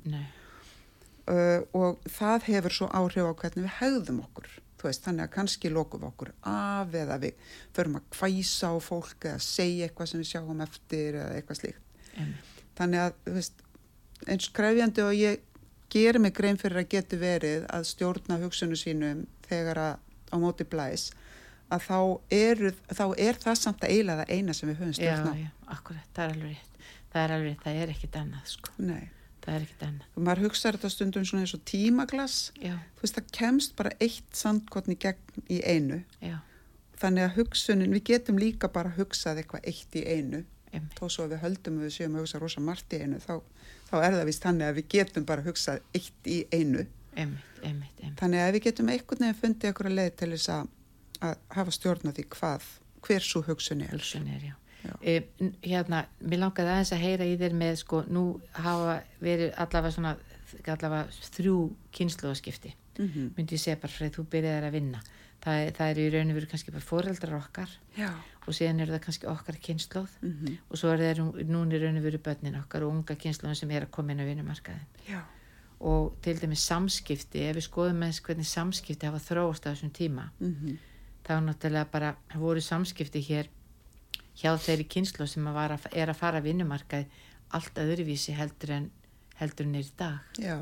Uh, 1.24 1.64
og 1.76 2.04
það 2.12 2.50
hefur 2.52 2.78
svo 2.78 2.88
áhrif 2.96 3.28
á 3.28 3.40
hvernig 3.44 3.68
við 3.68 3.76
hegðum 3.82 4.24
okkur. 4.26 4.50
Veist, 4.84 5.00
þannig 5.06 5.30
að 5.30 5.36
kannski 5.38 5.70
lokum 5.72 6.02
okkur 6.10 6.34
af 6.44 6.92
eða 7.00 7.16
við 7.24 7.38
förum 7.72 7.94
að 8.02 8.18
hvæsa 8.18 8.68
á 8.68 8.76
fólk 8.84 9.30
eða 9.30 9.40
segja 9.40 9.88
eitthvað 9.88 10.10
sem 10.12 10.20
við 10.20 10.32
sjáum 10.34 10.64
eftir 10.66 11.16
eða 11.22 11.38
eitthvað 11.38 11.60
slíkt 11.62 11.93
mm. 12.18 12.36
þannig 12.78 13.06
að 13.06 13.34
veist, 13.38 13.66
eins 14.28 14.50
krefjandi 14.56 15.06
og 15.06 15.16
ég 15.18 15.42
gerir 15.94 16.22
mig 16.22 16.34
grein 16.38 16.58
fyrir 16.58 16.84
að 16.84 16.92
geti 16.96 17.20
verið 17.22 17.68
að 17.70 17.90
stjórna 17.90 18.40
hugsunum 18.42 18.80
sínum 18.80 19.26
þegar 19.48 19.82
að 19.88 19.96
á 20.34 20.36
móti 20.42 20.66
blæs 20.66 21.12
að 21.74 21.88
þá, 21.88 22.00
eru, 22.34 22.72
þá 22.90 23.06
er 23.18 23.42
það 23.42 23.60
samt 23.62 23.84
að 23.86 23.98
eila 23.98 24.20
það 24.22 24.32
eina 24.38 24.54
sem 24.54 24.70
við 24.70 24.80
höfum 24.82 24.96
stjórna 24.98 25.34
Já, 25.38 25.44
já, 25.46 25.52
akkurat, 25.76 26.08
það 26.14 26.24
er 26.24 26.38
alveg 26.38 26.56
rétt 26.56 26.88
það 27.14 27.22
er 27.24 27.36
alveg 27.38 27.60
það 27.66 27.84
er 27.84 27.94
ekkit 27.94 28.18
annað 28.22 28.56
sko 28.56 28.74
Nei 28.82 29.04
það 29.44 29.58
er 29.58 29.66
ekkert 29.66 29.86
enna 29.88 30.08
og 30.14 30.26
maður 30.26 30.46
hugsaður 30.48 30.78
þetta 30.80 30.92
stundum 30.94 31.28
svona 31.28 31.44
eins 31.44 31.56
og 31.58 31.64
tímaglass 31.68 32.38
Já. 32.62 32.76
þú 32.96 33.06
veist 33.06 33.20
það 33.20 33.30
kemst 33.38 33.76
bara 33.80 33.94
eitt 34.04 34.40
sandkotni 34.40 34.98
gegn 35.04 35.46
í 35.52 35.60
einu 35.68 36.00
Já. 36.24 36.38
þannig 37.02 37.28
að 37.28 37.38
hugsunin, 37.42 37.96
við 37.96 38.06
getum 38.14 38.40
líka 38.42 38.72
bara 38.72 38.94
hugsað 38.98 39.44
eitthvað 39.44 39.68
eitt 39.72 40.00
í 40.00 40.06
einu 40.08 40.44
Einmitt. 40.44 40.53
Þó 40.98 41.06
svo 41.10 41.26
að 41.26 41.36
við 41.36 41.44
höldum 41.44 41.80
að 41.80 41.88
við 41.88 41.96
séum 41.98 42.16
að 42.16 42.24
hugsa 42.24 42.42
rosa 42.42 42.64
margt 42.64 42.94
í 42.94 43.02
einu 43.04 43.20
þá, 43.22 43.36
þá 43.90 43.96
er 44.00 44.18
það 44.18 44.26
vist 44.30 44.46
þannig 44.48 44.68
að 44.68 44.80
við 44.80 44.88
getum 44.96 45.26
bara 45.30 45.46
hugsað 45.46 45.82
eitt 45.94 46.30
í 46.30 46.40
einu. 46.54 46.88
Einmitt, 47.14 47.60
einmitt, 47.62 48.02
þannig 48.18 48.42
að 48.42 48.56
við 48.56 48.66
getum 48.68 48.90
einhvern 48.90 49.26
veginn 49.28 49.40
fundið 49.42 49.70
eitthvað 49.70 49.98
leið 50.00 50.12
til 50.18 50.32
þess 50.34 50.50
að, 50.50 50.74
að 51.30 51.36
hafa 51.60 51.76
stjórn 51.78 52.10
á 52.10 52.16
því 52.18 52.28
hvað, 52.34 52.68
hver 53.06 53.28
svo 53.28 53.44
hugsun 53.46 53.86
er. 53.86 53.94
Hugsun 53.94 54.30
er, 54.34 54.48
já. 54.50 54.56
E, 55.00 55.22
hérna, 55.64 56.04
mér 56.20 56.42
langaði 56.42 56.74
aðeins 56.74 56.92
að 56.96 57.04
heyra 57.06 57.28
í 57.28 57.36
þér 57.40 57.54
með 57.60 57.78
sko, 57.84 58.02
nú 58.12 58.24
hafa 58.58 58.98
verið 59.24 59.54
allavega 59.62 59.96
svona, 59.96 60.16
allavega 60.66 61.30
þrjú 61.38 61.58
kynsluðaskipti, 61.96 62.74
mm 62.98 63.06
-hmm. 63.06 63.30
myndi 63.38 63.56
ég 63.56 63.64
segja 63.64 63.80
bara 63.80 63.94
frá 63.94 64.08
því 64.08 64.16
þú 64.18 64.26
byrjaði 64.34 64.68
að 64.68 64.76
vinna. 64.76 65.04
Það, 65.44 65.62
það 65.78 65.90
er 65.90 66.00
í 66.00 66.10
raun 66.10 66.30
og 66.32 66.36
veru 66.40 66.48
kannski 66.52 66.72
bara 66.72 66.90
fóreldrar 66.90 67.38
okkar. 67.40 67.72
Já. 67.98 68.12
Og 68.48 68.56
síðan 68.58 68.82
eru 68.84 68.96
það 68.96 69.04
kannski 69.06 69.30
okkar 69.32 69.60
kynsluð 69.68 70.18
mm 70.22 70.34
-hmm. 70.34 70.58
og 70.70 70.78
svo 70.78 70.90
er 70.90 71.00
það 71.00 71.48
núni 71.48 71.80
raun 71.82 71.98
og 71.98 72.04
veru 72.04 72.18
börnin 72.18 72.60
okkar 72.60 72.84
og 72.84 72.92
unga 72.92 73.16
kynsluðum 73.16 73.56
sem 73.56 73.72
er 73.72 73.86
að 73.86 73.92
koma 73.92 74.12
inn 74.12 74.20
á 74.20 74.26
vinnumarkaðin 74.26 75.22
og 75.80 76.16
til 76.22 76.40
dæmis 76.42 76.60
samskipti, 76.60 77.40
ef 77.40 77.56
við 77.56 77.64
skoðum 77.64 78.00
með 78.00 78.22
hvernig 78.22 78.48
samskipti 78.48 79.06
hafa 79.06 79.20
þróast 79.20 79.66
á 79.68 79.72
þessum 79.74 79.92
tíma 79.92 80.30
mm 80.40 80.56
-hmm. 80.56 80.78
þá 81.26 81.34
náttúrulega 81.44 81.92
bara 81.92 82.16
voru 82.36 82.62
samskipti 82.62 83.20
hér 83.20 83.50
hjá 84.36 84.58
þeirri 84.58 84.84
kynslu 84.84 85.28
sem 85.28 85.48
að 85.48 85.56
að, 85.56 85.88
er 85.92 86.10
að 86.10 86.20
fara 86.20 86.38
að 86.38 86.44
vinnumarkaði 86.44 87.06
allt 87.50 87.78
öðruvísi 87.78 88.34
heldur 88.34 88.72
en 88.72 88.92
heldur 89.36 89.66
í 89.66 89.84
dag. 89.98 90.20
Já, 90.40 90.58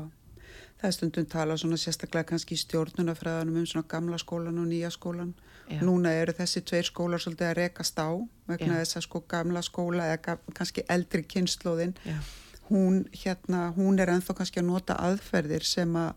það 0.80 0.88
er 0.88 0.96
stundum 0.96 1.26
tala 1.26 1.56
svona 1.56 1.76
sérstaklega 1.76 2.24
kannski 2.32 2.56
í 2.56 2.62
stjórnunafræðanum 2.62 3.60
um 3.62 3.66
svona 3.66 3.88
gamla 3.88 4.18
skólan 4.18 4.58
og 4.58 4.68
nýja 4.68 4.90
skólan 4.90 5.34
Já. 5.72 5.80
núna 5.82 6.12
eru 6.12 6.32
þessi 6.36 6.62
tveir 6.68 6.84
skólar 6.88 7.22
svolítið 7.22 7.48
að 7.48 7.56
rekast 7.58 7.98
á 7.98 8.10
vegna 8.50 8.78
þess 8.80 8.96
að 8.96 9.06
sko 9.06 9.22
gamla 9.28 9.62
skóla 9.62 10.10
eða 10.12 10.36
kannski 10.54 10.84
eldri 10.88 11.22
kynnslóðin 11.22 11.94
hún 12.70 13.02
hérna, 13.12 13.72
hún 13.76 13.98
er 14.00 14.12
enþá 14.12 14.34
kannski 14.38 14.60
að 14.60 14.70
nota 14.70 14.94
aðferðir 14.94 15.64
sem 15.64 15.96
að 15.96 16.14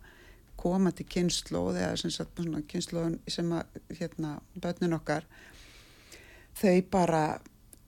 koma 0.55 0.91
til 0.91 1.05
kynnslóð 1.05 1.81
eða 1.81 1.97
sem 1.97 2.11
sagt 2.11 2.39
svona 2.39 2.61
kynnslóðin 2.67 3.19
sem 3.27 3.51
að 3.51 3.81
hérna 3.99 4.39
börnin 4.61 4.95
okkar 4.97 5.25
þau 6.55 6.81
bara 6.91 7.25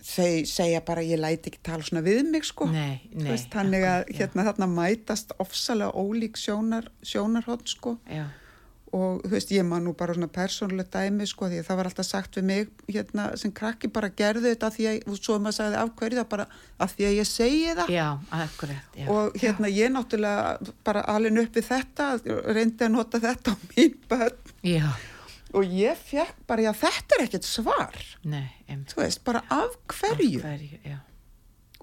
þau 0.07 0.45
segja 0.47 0.81
bara 0.85 1.03
ég 1.03 1.19
læti 1.19 1.51
ekki 1.51 1.61
tala 1.63 1.83
svona 1.83 2.03
við 2.05 2.27
mig 2.31 2.45
sko. 2.47 2.67
Nei, 2.71 3.09
nei, 3.11 3.31
veist, 3.31 3.49
þannig 3.53 3.85
að 3.87 4.11
hérna 4.19 4.45
þarna 4.47 4.67
mætast 4.71 5.33
ofsalega 5.41 5.91
ólík 5.97 6.37
sjónar, 6.39 6.91
sjónarhótt 7.03 7.67
sko. 7.73 7.97
Já. 8.07 8.27
Og 8.97 9.23
þú 9.25 9.31
veist 9.33 9.51
ég 9.53 9.65
maður 9.67 9.85
nú 9.85 9.93
bara 9.99 10.15
svona 10.17 10.29
persónuleg 10.33 10.89
dæmi 10.93 11.27
sko 11.29 11.49
því 11.51 11.61
að 11.61 11.67
það 11.69 11.79
var 11.79 11.89
alltaf 11.89 12.07
sagt 12.07 12.39
við 12.39 12.47
mig 12.49 12.85
hérna 12.89 13.27
sem 13.39 13.53
krakki 13.59 13.91
bara 13.93 14.11
gerðu 14.21 14.45
þetta 14.49 14.71
því 14.75 14.87
að, 14.91 15.17
svo 15.19 15.39
maður 15.41 15.57
sagði 15.59 15.79
afhverju 15.83 16.19
það 16.21 16.29
bara 16.33 16.47
af 16.85 16.95
því 16.95 17.09
að 17.09 17.17
ég 17.17 17.29
segi 17.31 17.75
það. 17.81 17.91
Já, 17.97 18.07
akkurat, 18.39 18.95
já. 18.97 19.09
og 19.13 19.41
hérna 19.43 19.73
ég 19.73 19.93
náttúrulega 19.95 20.71
bara 20.87 21.05
alveg 21.15 21.43
upp 21.43 21.59
við 21.59 21.69
þetta 21.71 22.09
reyndi 22.57 22.87
að 22.87 22.95
nota 22.95 23.21
þetta 23.23 23.53
á 23.53 23.55
mín 23.73 23.99
börn. 24.09 24.55
Já. 24.65 24.87
Og 25.55 25.63
ég 25.71 25.99
fekk 26.09 26.41
bara, 26.49 26.65
já 26.67 26.73
þetta 26.75 27.15
er 27.15 27.27
ekkert 27.27 27.47
svar. 27.47 28.01
Nei, 28.27 28.49
þú 28.91 28.99
veist, 28.99 29.23
bara 29.23 29.45
af 29.47 29.77
hverju, 29.93 30.41
af 30.41 30.49
hverju 30.49 30.97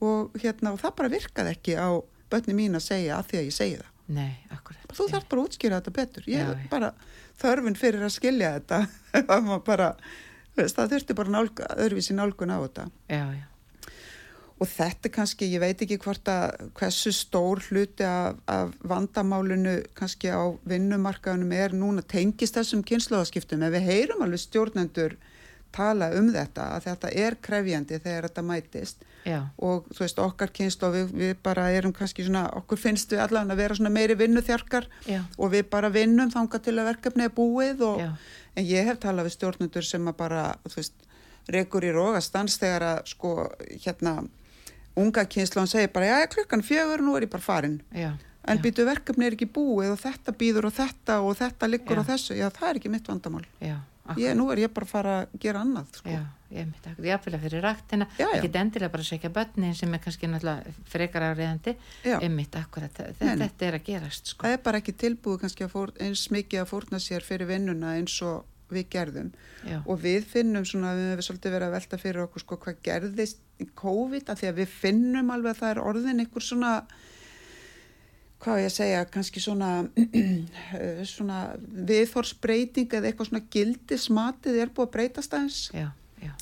og 0.03 0.35
hérna 0.43 0.75
og 0.75 0.81
það 0.83 0.97
bara 0.99 1.13
virkaði 1.13 1.55
ekki 1.55 1.77
á 1.79 1.89
börni 2.33 2.57
mín 2.57 2.79
að 2.79 2.89
segja 2.89 3.19
að 3.19 3.29
því 3.31 3.41
að 3.41 3.47
ég 3.47 3.57
segi 3.57 3.77
það 3.81 3.94
Nei, 4.13 4.35
akkurat 4.53 4.85
þú 4.95 5.09
þarf 5.11 5.27
bara 5.31 5.41
að 5.41 5.49
útskýra 5.49 5.81
þetta 5.81 5.95
betur. 5.97 6.29
Ég 6.31 6.45
já, 6.45 6.69
bara 6.71 6.93
þörfin 7.41 7.79
fyrir 7.79 8.05
að 8.05 8.15
skilja 8.15 8.53
þetta. 8.59 8.85
Bara, 9.71 9.91
veist, 10.55 10.77
það 10.77 10.95
þurfti 10.95 11.17
bara 11.19 11.35
nálga, 11.35 11.67
öðruvísi 11.83 12.15
nálgun 12.17 12.55
á 12.55 12.59
þetta. 12.63 12.87
Já, 13.11 13.25
já. 13.35 13.45
Og 14.63 14.69
þetta 14.71 15.11
kannski, 15.11 15.49
ég 15.51 15.63
veit 15.63 15.81
ekki 15.83 15.99
hvort 15.99 16.29
að 16.31 16.69
hversu 16.79 17.11
stór 17.13 17.63
hluti 17.67 18.07
af, 18.07 18.39
af 18.47 18.71
vandamálinu 18.87 19.81
kannski 19.99 20.31
á 20.31 20.55
vinnumarkaðunum 20.71 21.55
er 21.57 21.75
núna 21.75 22.05
tengist 22.07 22.55
þessum 22.55 22.85
kynnslóðaskiptum, 22.87 23.65
en 23.67 23.75
við 23.75 23.89
heyrum 23.89 24.23
alveg 24.25 24.45
stjórnendur 24.45 25.17
tala 25.75 26.11
um 26.19 26.31
þetta 26.35 26.69
að 26.77 26.87
þetta 26.89 27.11
er 27.25 27.37
krefjandi 27.43 27.99
þegar 28.05 28.29
þetta 28.29 28.47
mætist. 28.53 29.05
Já. 29.25 29.39
og 29.57 29.87
þú 29.89 30.03
veist 30.03 30.19
okkar 30.21 30.51
kynslu 30.53 30.85
og 30.85 30.93
við, 30.93 31.13
við 31.17 31.31
bara 31.41 31.71
erum 31.73 31.95
kannski 31.97 32.27
svona, 32.27 32.43
okkur 32.59 32.77
finnst 32.77 33.09
við 33.15 33.23
allavega 33.25 33.55
að 33.55 33.63
vera 33.63 33.77
svona 33.79 33.93
meiri 33.95 34.19
vinnuþjarkar 34.21 34.89
og 35.39 35.53
við 35.55 35.63
bara 35.73 35.89
vinnum 35.95 36.29
þanga 36.35 36.61
til 36.61 36.75
að 36.77 36.91
verkefni 36.91 37.25
er 37.25 37.33
búið 37.33 37.81
og, 37.89 38.03
en 38.53 38.69
ég 38.69 38.85
hef 38.85 39.01
talað 39.01 39.31
við 39.31 39.37
stjórnendur 39.39 39.89
sem 39.89 40.13
að 40.13 40.19
bara, 40.19 40.43
þú 40.69 40.77
veist 40.77 41.09
rekur 41.57 41.85
í 41.89 41.95
rógastans 41.97 42.59
þegar 42.61 42.85
að 42.91 43.01
sko 43.15 43.33
hérna 43.87 44.15
unga 45.01 45.25
kynslan 45.25 45.69
segir 45.73 45.93
bara 45.93 46.07
já 46.13 46.29
klukkan 46.37 46.63
fjögur 46.63 47.03
nú 47.03 47.17
er 47.17 47.27
ég 47.27 47.33
bara 47.33 47.43
farin. 47.43 47.81
Já, 47.93 48.13
en 48.45 48.61
býtu 48.63 48.85
verkefni 48.87 49.27
er 49.27 49.37
ekki 49.37 49.49
búið 49.51 49.95
og 49.95 50.01
þetta 50.05 50.37
býður 50.39 50.69
og 50.69 50.77
þetta 50.77 51.19
og 51.25 51.37
þetta 51.41 51.71
liggur 51.71 51.99
Já. 51.99 52.05
á 52.05 52.09
þessu. 52.13 52.37
Já 52.39 52.47
það 52.53 52.69
er 52.69 52.81
ekki 52.81 52.93
mitt 52.93 53.09
vandamál. 53.09 53.45
Já, 53.61 53.77
ég, 54.21 54.35
nú 54.37 54.49
er 54.53 54.65
ég 54.65 54.73
bara 54.75 54.87
að 54.87 54.93
fara 54.93 55.13
að 55.23 55.37
gera 55.41 55.63
annað 55.65 55.99
sko. 55.99 56.13
Já, 56.13 56.23
ég 56.55 56.69
myndi 56.69 56.93
að 56.93 57.09
jáfnvel 57.09 57.35
að 57.39 57.45
fyrir 57.47 57.65
rættina, 57.65 58.09
ekki 58.29 58.51
endilega 58.61 58.93
bara 58.95 59.05
að 59.05 59.11
segja 59.11 59.31
börnin 59.35 59.77
sem 59.79 59.95
er 59.97 60.03
kannski 60.05 60.31
náttúrulega 60.31 60.75
frekar 60.93 61.29
áriðandi, 61.31 61.77
Já. 62.05 62.17
einmitt 62.19 62.59
akkurat, 62.61 62.93
þetta, 62.95 63.31
nei. 63.31 63.45
þetta 63.45 63.69
er 63.69 63.79
að 63.79 63.87
gerast 63.89 64.35
sko. 64.35 64.47
það 64.47 64.57
er 64.59 64.65
bara 64.69 64.83
ekki 64.83 64.97
tilbúið 65.05 65.41
kannski 65.45 65.71
fór, 65.73 65.95
eins 66.05 66.27
mikið 66.35 66.65
að 66.65 66.69
fórna 66.75 67.01
sér 67.03 67.25
fyrir 67.27 67.51
vinnuna 67.51 67.97
eins 67.99 68.19
og 68.27 68.45
við 68.75 68.87
gerðum 68.93 69.33
Já, 69.65 69.81
og 69.81 69.99
við 70.03 70.29
finnum 70.29 70.65
svona, 70.69 70.95
við 70.97 71.11
hefum 71.13 71.27
svolítið 71.29 71.57
verið 71.57 71.69
að 71.69 71.75
velta 71.79 72.01
fyrir 72.01 72.25
okkur 72.25 72.45
sko 72.45 72.61
hvað 72.65 72.79
gerðist 72.87 73.43
í 73.61 73.67
COVID 73.79 74.31
að 74.33 74.41
því 74.41 74.51
að 74.51 74.61
við 74.61 74.79
finnum 74.81 75.35
alveg 75.35 75.53
að 75.55 75.61
það 75.61 75.75
er 75.75 75.83
orðin 75.85 76.25
einhver 76.25 76.45
svona 76.45 76.73
hvað 78.45 78.61
ég 78.61 78.69
að 78.69 78.77
segja, 78.77 79.01
kannski 79.11 79.43
svona 79.43 79.71
eh, 80.79 81.03
svona 81.09 81.41
viðhorsbreyting 81.89 82.93
eða 82.93 83.11
eitthvað 83.11 83.31
svona 83.31 83.45
gildismatið 83.55 84.61
er 84.61 84.73
búið 84.75 84.89
að 84.89 84.95
breytast 84.99 85.37
aðeins. 85.37 85.61
Já, 85.75 85.89
já, 86.23 86.33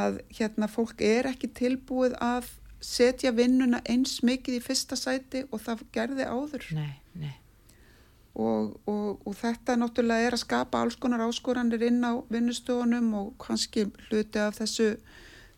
að 0.00 0.20
hérna 0.38 0.70
fólk 0.70 1.02
er 1.04 1.30
ekki 1.32 1.50
tilbúið 1.60 2.16
að 2.22 2.48
setja 2.80 3.34
vinnuna 3.36 3.82
eins 3.90 4.20
mikið 4.24 4.56
í 4.56 4.64
fyrsta 4.64 4.96
sæti 4.96 5.44
og 5.50 5.60
það 5.66 5.84
gerði 5.92 6.28
áður. 6.30 6.68
Nei, 6.78 6.92
nei, 7.18 7.34
og, 8.32 8.78
og, 8.88 9.18
og 9.26 9.36
þetta 9.36 9.76
náttúrulega 9.76 10.30
er 10.30 10.38
að 10.38 10.44
skapa 10.46 10.80
alls 10.80 10.96
konar 11.00 11.26
áskoranir 11.26 11.82
inn 11.90 12.00
á 12.06 12.22
vinnustofunum 12.32 13.10
og 13.20 13.34
kannski 13.42 13.90
hluti 14.08 14.40
af 14.40 14.62
þessu 14.62 14.94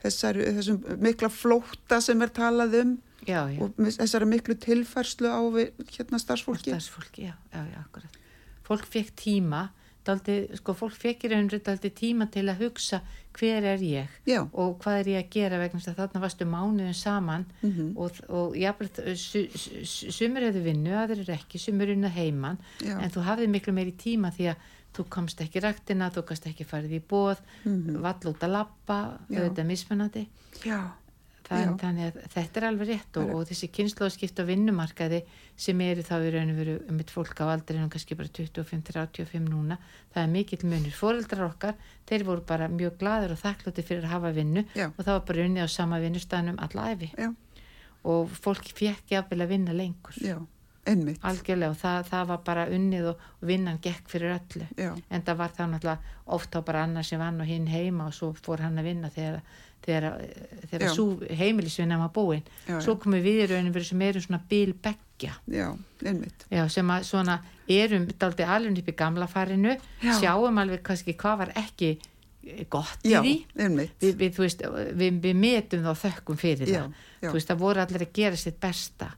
þessar, 0.02 0.38
þessum 0.58 0.80
mikla 1.02 1.30
flótta 1.32 2.00
sem 2.02 2.22
er 2.24 2.32
talað 2.34 2.78
um 2.80 2.92
já, 3.26 3.46
já, 3.52 3.60
og 3.62 3.76
þessari 3.76 4.26
miklu 4.26 4.54
tilfærslu 4.54 5.28
á 5.30 5.40
við, 5.54 5.70
hérna 5.96 6.18
starfsfólki 6.22 6.70
starfsfólki, 6.72 7.22
já, 7.30 7.34
já, 7.52 7.62
já, 7.72 7.78
akkurat. 7.84 8.18
Fólk 8.66 8.84
fekk 8.86 9.10
tíma, 9.18 9.68
daldi, 10.06 10.48
sko, 10.58 10.74
fólk 10.74 10.94
fekk 10.98 11.24
í 11.26 11.30
rauninu 11.32 11.58
daldi 11.62 11.90
tíma 11.94 12.26
til 12.30 12.46
að 12.50 12.64
hugsa 12.64 13.00
hver 13.38 13.64
er 13.64 13.78
ég 13.86 14.08
Já, 14.26 14.42
og 14.52 14.78
hvað 14.82 14.98
er 15.00 15.10
ég 15.12 15.20
að 15.24 15.30
gera 15.30 15.58
vegna 15.62 15.80
þess 15.80 15.92
að 15.94 16.00
þarna 16.02 16.22
varstu 16.24 16.44
mánuðin 16.50 16.94
saman 16.98 17.46
Mhm. 17.62 17.92
og, 17.96 18.10
og 18.28 18.56
jafnvel, 18.56 18.90
su, 19.16 19.46
su, 19.54 19.70
su, 19.86 20.10
sumir 20.12 20.42
hefðu 20.48 20.62
vinnu, 20.66 20.90
aðrir 20.98 21.30
ekki, 21.38 21.58
sumir 21.58 21.92
unna 21.94 22.08
heiman 22.10 22.58
já, 22.80 22.98
en 23.00 23.10
þú 23.10 23.22
hafði 23.24 23.48
miklu 23.48 23.72
meiri 23.72 23.92
tíma 23.96 24.32
því 24.34 24.50
að 24.52 24.56
þú 24.92 25.06
komst 25.08 25.40
ekki 25.40 25.56
í 25.56 25.62
ræktina, 25.64 26.10
þú 26.12 26.22
komst 26.28 26.46
ekki 26.50 26.66
farið 26.68 26.98
í 26.98 27.00
bóð, 27.08 27.38
Mhm. 27.64 28.00
vall 28.02 28.20
út 28.34 28.42
að 28.44 28.50
lappa, 28.52 29.18
Já. 29.30 29.38
auðvitað 29.40 29.66
mismunandi. 29.70 30.26
já, 30.64 30.92
Það, 31.52 31.72
þannig 31.82 32.06
að 32.08 32.18
þetta 32.34 32.60
er 32.60 32.66
alveg 32.68 32.88
rétt 32.92 33.18
og, 33.20 33.30
og 33.36 33.44
þessi 33.50 33.68
kynnslóðskipt 33.76 34.40
á 34.40 34.44
vinnumarkaði 34.48 35.20
sem 35.56 35.80
eru 35.84 36.02
þá 36.06 36.14
í 36.26 36.30
raun 36.34 36.52
og 36.54 36.60
veru 36.62 36.76
um 36.88 36.98
eitt 37.02 37.12
fólk 37.12 37.42
á 37.42 37.46
aldrinum 37.52 37.90
kannski 37.92 38.16
bara 38.18 38.32
25-35 38.40 39.42
núna, 39.48 39.78
það 40.14 40.22
er 40.24 40.32
mikill 40.32 40.62
munur. 40.68 40.94
Fóreldrar 40.96 41.44
okkar, 41.50 41.74
þeir 42.08 42.24
voru 42.28 42.44
bara 42.48 42.68
mjög 42.72 42.96
gladur 43.02 43.34
og 43.36 43.42
þakklóti 43.42 43.84
fyrir 43.86 44.08
að 44.08 44.14
hafa 44.16 44.32
vinnu 44.36 44.64
Já. 44.74 44.88
og 44.88 45.02
það 45.04 45.12
var 45.18 45.26
bara 45.30 45.46
unnið 45.48 45.66
á 45.66 45.68
sama 45.70 46.00
vinnustæðnum 46.02 46.58
alla 46.64 46.88
æfi 46.94 47.12
já, 47.18 47.30
og 48.04 48.32
fólk 48.42 48.72
fekk 48.74 49.12
jafnvel 49.14 49.44
að 49.44 49.52
vinna 49.54 49.72
lengur. 49.76 50.16
já, 50.18 50.38
einmitt, 50.88 51.20
Algjörlega 51.22 51.70
og 51.70 51.76
það, 51.78 51.98
það 52.10 52.24
var 52.32 52.40
bara 52.48 52.64
unnið 52.74 53.04
og 53.12 53.20
vinnan 53.46 53.78
gekk 53.84 54.08
fyrir 54.10 54.32
öllu. 54.38 54.66
já, 54.76 54.90
En 55.10 55.22
það 55.22 55.36
var 55.38 55.52
þá 55.54 55.62
náttúrulega 55.70 56.16
oft 56.26 56.56
á 56.56 56.60
bara 56.66 56.82
annar 56.88 57.06
sem 57.06 57.20
vann 57.22 57.38
og 57.40 57.46
hinn 57.46 57.68
heima 57.70 58.08
og 58.08 58.14
svo 58.16 58.32
fór 58.34 58.64
hann 58.64 58.78
að 58.82 58.88
vinna 58.90 59.10
þegar, 59.14 59.42
þegar, 59.86 60.16
svo 60.94 61.06
heimilisvinna 61.38 61.98
var 61.98 62.12
búin. 62.14 62.42
já, 62.68 62.78
Svo 62.84 62.96
komum 63.02 63.20
við 63.24 63.42
í 63.42 63.48
rauninu 63.50 63.72
verið 63.74 63.88
sem 63.90 64.02
erum 64.06 64.22
svona 64.26 64.40
bílbeggja. 64.50 65.34
sem 66.68 66.90
að 66.94 67.04
svona 67.08 67.38
erum 67.68 68.06
daldi 68.18 68.42
alveg 68.44 68.78
upp 68.82 68.88
í 68.88 68.96
gamla 68.98 69.26
farinu, 69.30 69.76
Já. 70.02 70.12
sjáum 70.20 70.58
alveg 70.58 70.82
kannski 70.82 71.14
hvað 71.14 71.38
var 71.38 71.52
ekki 71.56 71.92
gott 72.68 73.04
í 73.06 73.12
já, 73.14 73.20
því. 73.22 73.34
einmitt, 73.62 73.92
Við, 74.02 74.16
við, 74.18 74.38
veist, 74.42 74.62
við, 74.98 75.20
við 75.22 75.36
metum 75.38 75.84
þá 75.86 75.92
þökkum 76.06 76.38
fyrir 76.40 76.68
já, 76.68 76.80
það. 76.82 76.96
Þú 77.22 77.32
veist, 77.36 77.48
það 77.52 77.60
voru 77.62 77.80
allir 77.84 78.02
að 78.06 78.12
gera 78.18 78.36
sitt 78.36 78.58
besta 78.60 79.12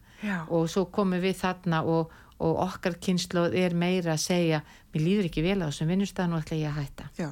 og 0.49 0.69
svo 0.73 0.85
komum 0.93 1.21
við 1.21 1.35
þarna 1.41 1.83
og, 1.85 2.13
og 2.41 2.61
okkar 2.67 2.95
kynnslóð 3.01 3.55
er 3.61 3.75
meira 3.77 4.13
að 4.15 4.21
segja 4.25 4.61
mér 4.95 5.03
líður 5.05 5.27
ekki 5.31 5.43
vel 5.45 5.59
á 5.65 5.69
þessum 5.69 5.91
vinnustæðan 5.93 6.33
og 6.37 6.45
ætla 6.45 6.57
ég 6.61 6.69
að 6.71 6.79
hætta 6.83 7.09
já, 7.19 7.29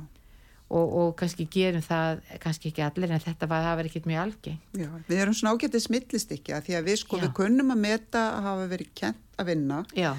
og, 0.72 0.92
og 0.98 1.14
kannski 1.20 1.46
gerum 1.52 1.84
það, 1.84 2.22
kannski 2.42 2.72
ekki 2.72 2.84
allir 2.86 3.12
en 3.12 3.22
þetta 3.22 3.48
var, 3.50 3.68
var 3.76 3.88
ekkert 3.88 4.08
mjög 4.08 4.22
algeng 4.26 4.60
já, 4.78 4.88
við 5.08 5.24
erum 5.24 5.36
svona 5.36 5.54
ágætið 5.56 5.86
smillist 5.86 6.32
að 6.32 6.68
því 6.68 6.78
að 6.78 6.86
við 6.88 7.00
sko, 7.02 7.18
Já. 7.18 7.24
við 7.26 7.34
kunnum 7.40 7.74
að 7.74 7.82
meta 7.86 8.26
að 8.36 8.46
hafa 8.48 8.68
verið 8.72 8.92
kent 9.02 9.40
að 9.42 9.50
vinna 9.52 9.80
já, 9.98 10.10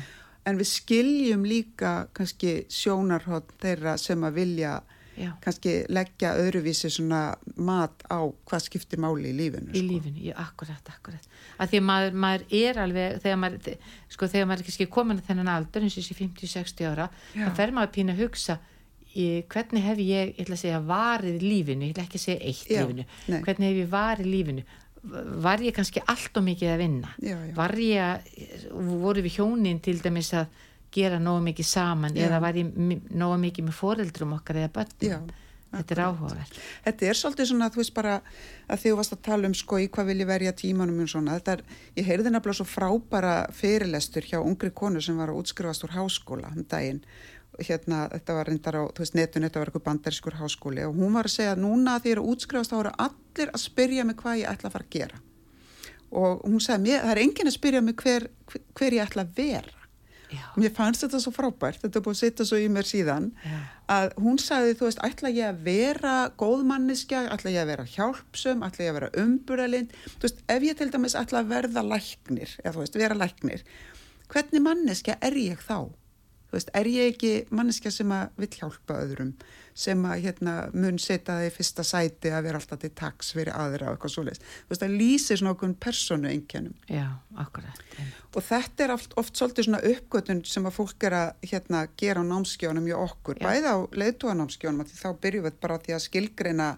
en 0.45 0.59
við 0.59 0.69
skiljum 0.71 1.45
líka 1.47 1.93
kannski 2.17 2.57
sjónarhótt 2.71 3.55
þeirra 3.63 3.97
sem 4.01 4.27
að 4.27 4.41
vilja 4.41 4.81
kannski 5.43 5.73
leggja 5.93 6.33
öðruvísi 6.41 6.89
svona 6.89 7.35
mat 7.61 8.01
á 8.09 8.25
hvað 8.49 8.63
skiptir 8.65 9.01
máli 9.01 9.29
í 9.29 9.35
lífinu. 9.37 9.69
í 9.69 9.77
sko. 9.77 9.89
lífinu, 9.91 10.23
já, 10.25 10.33
akkurat, 10.41 10.89
akkurat 10.89 11.27
að 11.61 11.69
því 11.69 11.81
að 11.81 11.87
maður, 11.89 12.17
maður 12.25 12.45
er 12.49 12.79
alveg 12.81 13.19
þegar 13.21 13.39
maður, 13.43 13.75
sko, 14.09 14.29
þegar 14.33 14.49
maður 14.49 14.63
er 14.63 14.69
kannski 14.69 14.89
komin 14.89 15.21
að 15.21 15.27
þennan 15.29 15.51
aldur 15.53 15.85
eins 15.85 15.97
og 15.97 16.01
þessi 16.01 16.17
50-60 16.17 16.89
ára 16.89 17.09
þá 17.35 17.49
fer 17.59 17.75
maður 17.75 17.93
pínu 17.97 18.15
að 18.15 18.23
hugsa 18.25 18.57
í, 19.15 19.28
hvernig 19.54 19.84
hef 19.86 20.02
ég, 20.02 20.32
ég 20.34 20.41
ætla 20.45 20.58
að 20.58 20.63
segja 20.63 20.80
varið 20.88 21.43
lífinu, 21.43 21.88
ég 21.88 21.93
ætla 21.95 22.08
ekki 22.08 22.19
að 22.21 22.26
segja 22.28 22.39
eitt 22.49 22.71
Já, 22.71 22.82
lífinu 22.82 23.06
nei. 23.06 23.41
hvernig 23.45 23.69
hef 23.69 23.82
ég 23.84 23.91
varið 23.93 24.32
lífinu 24.34 24.65
var 25.43 25.60
ég 25.60 25.76
kannski 25.76 25.99
allt 26.08 26.38
og 26.39 26.45
mikið 26.47 26.69
að 26.73 26.82
vinna 26.86 27.13
Já, 27.19 27.36
já. 27.36 27.54
var 27.58 27.73
ég 27.76 28.04
að, 28.08 28.36
voru 29.04 29.23
við 29.26 29.39
hjónin 29.39 29.82
til 29.84 29.97
dæmis 29.99 30.32
að 30.39 30.62
gera 30.93 31.17
nógu 31.19 31.41
mikið 31.49 31.67
saman 31.67 32.17
eða 32.17 32.39
var 32.43 32.56
ég 32.56 32.69
nógu 33.12 33.39
mikið 33.41 33.67
með 33.67 33.80
foreldrum 33.80 34.36
okkar 34.38 34.62
eða 34.62 34.76
börnum 34.78 35.32
þetta 35.73 35.95
er 35.95 36.02
áhugavert 36.06 36.58
Þetta 36.86 37.08
er 37.10 37.17
svolítið 37.17 37.49
svona, 37.49 37.69
þú 37.73 37.82
veist 37.82 37.93
bara 37.95 38.15
að 38.69 38.84
þú 38.84 38.95
varst 38.99 39.15
að 39.15 39.23
tala 39.26 39.49
um 39.49 39.56
sko 39.58 39.80
í 39.82 39.88
hvað 39.89 40.12
vil 40.12 40.19
ég 40.21 40.30
verja 40.30 40.54
tímanum 40.54 40.99
og 41.02 41.10
svona. 41.10 41.39
Þetta 41.39 41.56
er, 41.58 41.63
ég 41.97 42.06
heyrði 42.12 42.34
nefnilega 42.36 42.60
svo 42.60 42.67
frábæra 42.69 43.34
fyrirlestur 43.58 44.28
hjá 44.30 44.38
ungri 44.41 44.69
konu 44.69 45.02
sem 45.02 45.17
var 45.17 45.34
að 45.34 45.41
útskrifast 45.41 45.88
úr 45.88 45.95
háskóla 45.97 46.54
um 46.54 46.67
daginn. 46.69 47.02
Hérna, 47.61 48.07
þetta 48.09 48.33
var 48.39 48.49
reyndar 48.49 48.75
á, 48.81 48.83
þú 48.89 49.03
veist, 49.03 49.13
netun, 49.17 49.43
þetta 49.45 49.61
var 49.61 49.69
eitthvað 49.69 49.85
bandarískur 49.85 50.39
háskóli 50.39 50.87
og 50.87 50.95
hún 50.97 51.13
var 51.13 51.29
að 51.29 51.35
segja 51.35 51.53
núna 51.59 51.99
því 52.01 52.15
að 52.15 52.25
útskrifast 52.31 52.73
þá 52.73 52.79
eru 52.79 52.93
allir 53.05 53.51
að 53.53 53.61
spyrja 53.61 54.05
mig 54.09 54.17
hvað 54.17 54.39
ég 54.41 54.49
ætla 54.49 54.71
að 54.71 54.75
fara 54.77 54.87
að 54.89 54.95
gera. 54.97 55.21
Og 56.13 56.43
hún 56.45 56.59
sagði, 56.61 56.83
mér, 56.87 56.99
það 57.05 57.13
er 57.13 57.21
enginn 57.27 57.49
að 57.51 57.55
spyrja 57.59 57.81
mig 57.85 57.95
hver, 58.01 58.27
hver 58.77 58.97
ég 58.97 59.05
ætla 59.05 59.25
að 59.25 59.37
vera. 59.37 59.79
já, 60.33 60.43
Mér 60.57 60.73
fannst 60.73 61.05
þetta 61.05 61.21
svo 61.21 61.31
frábært, 61.33 61.81
þetta 61.83 61.99
er 61.99 62.05
búið 62.05 62.15
að 62.17 62.21
setja 62.23 62.45
svo 62.49 62.57
í 62.57 62.67
mér 62.73 62.89
síðan 62.89 63.31
já, 63.45 63.57
að 63.93 64.13
hún 64.25 64.37
sagði, 64.41 64.75
þú 64.79 64.87
veist, 64.89 65.01
ætla 65.05 65.29
ég 65.29 65.49
að 65.51 65.63
vera 65.67 66.13
góðmanniska, 66.41 67.23
ætla 67.33 67.53
ég 67.53 67.61
að 67.61 67.71
vera 67.75 67.85
hjálpsum, 67.95 68.63
ætla 68.65 68.85
ég 68.87 68.93
að 68.93 68.97
vera 68.97 69.11
umburalind, 69.23 69.93
þú 70.17 70.25
veist, 70.25 70.41
ef 70.49 70.65
ég 70.65 70.79
til 70.79 70.89
dæmis 70.93 71.17
ætla 71.21 71.43
að 71.43 71.51
verða 71.53 71.85
læknir, 71.85 72.55
eða 72.63 72.73
þú 72.73 72.81
veist, 72.81 72.97
vera 72.97 73.17
læknir, 73.17 73.65
hvernig 74.33 74.65
manniska 74.65 75.17
er 75.21 75.37
ég 75.37 75.61
þá? 75.61 75.93
Þú 76.53 76.59
veist, 76.59 76.69
er 76.77 76.85
ég 76.85 77.07
ekki 77.15 77.29
manniska 77.49 77.89
sem 77.89 78.11
að 78.13 78.27
vill 78.37 78.49
hjálpa 78.59 78.99
öðrum, 79.01 79.31
sem 79.73 80.03
að 80.05 80.19
hérna 80.27 80.51
mun 80.77 80.99
setja 81.01 81.33
það 81.39 81.47
í 81.47 81.53
fyrsta 81.55 81.81
sæti 81.89 82.29
að 82.29 82.43
vera 82.45 82.59
alltaf 82.61 82.81
til 82.83 82.91
taks 82.93 83.31
fyrir 83.33 83.55
aðra 83.57 83.87
og 83.89 83.95
eitthvað 83.95 84.13
svoleiðis. 84.13 84.43
Þú 84.43 84.69
veist, 84.75 84.83
það 84.83 84.93
lýsir 84.99 85.39
svona 85.41 85.53
okkur 85.55 85.73
personu 85.81 86.29
einkennum. 86.29 86.75
já, 86.93 87.07
akkurat. 87.41 87.81
Og 88.35 88.45
þetta 88.45 88.85
er 88.85 88.93
oft, 88.93 89.17
oft 89.17 89.33
svolítið 89.41 89.65
svona 89.71 89.81
uppgötun 89.89 90.43
sem 90.45 90.69
að 90.69 90.77
fólk 90.77 91.07
er 91.09 91.17
að 91.17 91.49
hérna, 91.49 91.81
gera 91.97 92.21
á 92.21 92.25
námskjónum 92.29 92.85
hjá 92.91 92.95
okkur, 93.01 93.41
Já. 93.41 93.45
bæði 93.49 93.73
á 93.73 93.77
leiðtóganámskjónum, 94.03 94.85
því 94.85 95.01
þá 95.01 95.09
byrjum 95.25 95.49
við 95.49 95.59
bara 95.65 95.81
því 95.81 95.97
að 95.97 96.05
skilgreina 96.05 96.69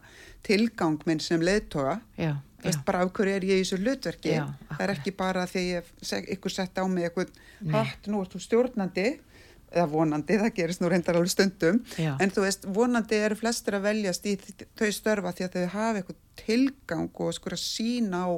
tilgang 0.48 1.00
minn 1.08 1.20
sem 1.24 1.42
leiðtóga, 1.44 2.00
já, 2.20 2.32
þú 2.62 2.64
já, 2.64 2.70
veist 2.70 2.84
bara 2.88 3.04
af 3.04 3.12
hverju 3.16 3.36
er 3.36 3.46
ég 3.48 3.60
í 3.60 3.64
þessu 3.64 3.80
hlutverki, 3.82 4.36
það 4.72 4.84
er 4.88 4.94
ekki 4.96 5.12
bara 5.20 5.46
því 5.50 5.64
að 5.82 6.30
ykkur 6.36 6.54
sett 6.54 6.78
á 6.80 6.84
mig 6.88 7.08
eitthvað 7.10 7.32
hatt, 7.74 8.08
nú 8.12 8.22
ert 8.24 8.36
þú 8.36 8.44
stjórnandi, 8.46 9.08
eða 9.76 9.88
vonandi, 9.92 10.40
það 10.42 10.54
gerist 10.58 10.82
nú 10.84 10.90
reyndar 10.92 11.20
alveg 11.20 11.34
stundum, 11.34 11.82
Já. 12.00 12.14
en 12.22 12.32
þú 12.34 12.46
veist, 12.48 12.68
vonandi 12.76 13.22
eru 13.22 13.38
flestir 13.40 13.78
að 13.78 13.90
veljast 13.90 14.28
í 14.30 14.38
þau 14.40 14.92
störfa 14.96 15.34
því 15.36 15.48
að 15.48 15.58
þau 15.58 15.74
hafa 15.76 16.02
eitthvað 16.02 16.22
tilgang 16.46 17.10
og 17.26 17.34
skur 17.36 17.58
að 17.58 17.66
sína 17.66 18.26
á 18.26 18.30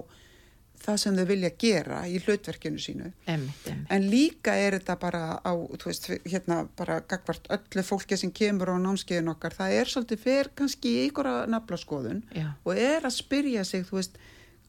það 0.77 0.97
sem 1.01 1.17
þau 1.17 1.25
vilja 1.31 1.51
gera 1.59 1.99
í 2.09 2.19
hlutverkinu 2.21 2.79
sínu. 2.81 3.11
einmitt, 3.25 3.67
einmitt. 3.67 3.91
En 3.93 4.07
líka 4.11 4.53
er 4.55 4.77
þetta 4.77 4.95
bara 5.01 5.21
á, 5.41 5.51
þú 5.53 5.89
veist, 5.89 6.09
hérna 6.25 6.59
bara 6.77 6.99
gagvart 7.01 7.49
öllu 7.53 7.83
fólki 7.85 8.17
sem 8.17 8.31
kemur 8.31 8.71
á 8.73 8.77
námskeiðin 8.81 9.31
okkar, 9.33 9.55
það 9.57 9.77
er 9.81 9.91
svolítið 9.93 10.23
fer 10.23 10.51
kannski 10.55 10.93
í 10.93 11.05
ykkur 11.09 11.31
að 11.31 11.39
naflaskoðun 11.53 12.23
já, 12.35 12.49
og 12.63 12.81
er 12.81 13.07
að 13.07 13.15
spyrja 13.17 13.65
sig, 13.67 13.85
þú 13.89 13.99
veist, 13.99 14.19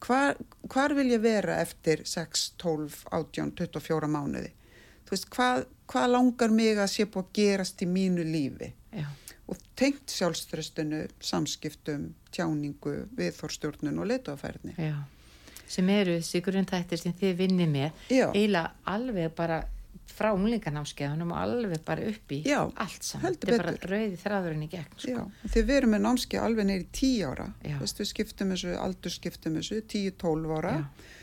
hvar, 0.05 0.39
hvar 0.71 0.95
vil 0.97 1.09
ég 1.13 1.21
vera 1.23 1.59
eftir 1.61 2.05
6, 2.07 2.53
12, 2.61 3.03
18, 3.11 3.53
24 3.59 4.09
mánuði? 4.11 4.53
Þú 5.05 5.15
veist, 5.15 5.29
hvað, 5.35 5.65
hvað 5.89 6.11
langar 6.13 6.53
mig 6.53 6.77
að 6.77 6.91
sé 6.93 7.05
búið 7.09 7.25
að 7.25 7.33
gerast 7.39 7.81
í 7.85 7.89
mínu 7.89 8.25
lífi? 8.27 8.73
já, 8.93 9.07
Og 9.49 9.57
tengt 9.75 10.11
sjálfströstinu, 10.13 11.07
samskiptum, 11.25 12.11
tjáningu, 12.35 13.07
viðþórstjórnun 13.17 13.97
og 13.97 14.05
leituafærni. 14.11 14.75
Sem 15.69 15.89
eru 15.89 16.19
þessi 16.19 16.41
grunnþættir 16.45 17.01
sem 17.01 17.13
þið 17.17 17.35
vinnir 17.39 17.69
með, 17.69 17.91
eiginlega 18.09 18.71
alveg 18.89 19.33
bara 19.37 19.59
frá 20.09 20.31
unglinganámskeiðunum 20.35 21.31
og 21.33 21.37
alveg 21.39 21.81
bara 21.85 22.05
upp 22.09 22.33
í 22.33 22.39
Já, 22.45 22.59
allt 22.81 23.05
saman. 23.05 23.35
Þetta 23.37 23.51
er 23.53 23.61
bara 23.63 23.91
rauði 23.93 24.17
þráðurinn 24.21 24.65
í 24.65 24.69
gegn, 24.71 24.97
sko. 24.97 25.25
Því 25.45 25.63
við 25.69 25.75
erum 25.79 25.93
með 25.95 26.03
námskeið 26.05 26.45
alveg 26.45 26.67
neyri 26.69 26.87
10 26.99 27.29
ára. 27.29 27.45
Vist, 27.81 28.01
við 28.01 28.09
skiptum 28.11 28.53
þessu, 28.53 28.73
aldur 28.81 29.13
skiptum 29.13 29.57
þessu, 29.59 29.81
10-12 29.93 30.55
ára, 30.59 30.73
Já. 30.77 31.15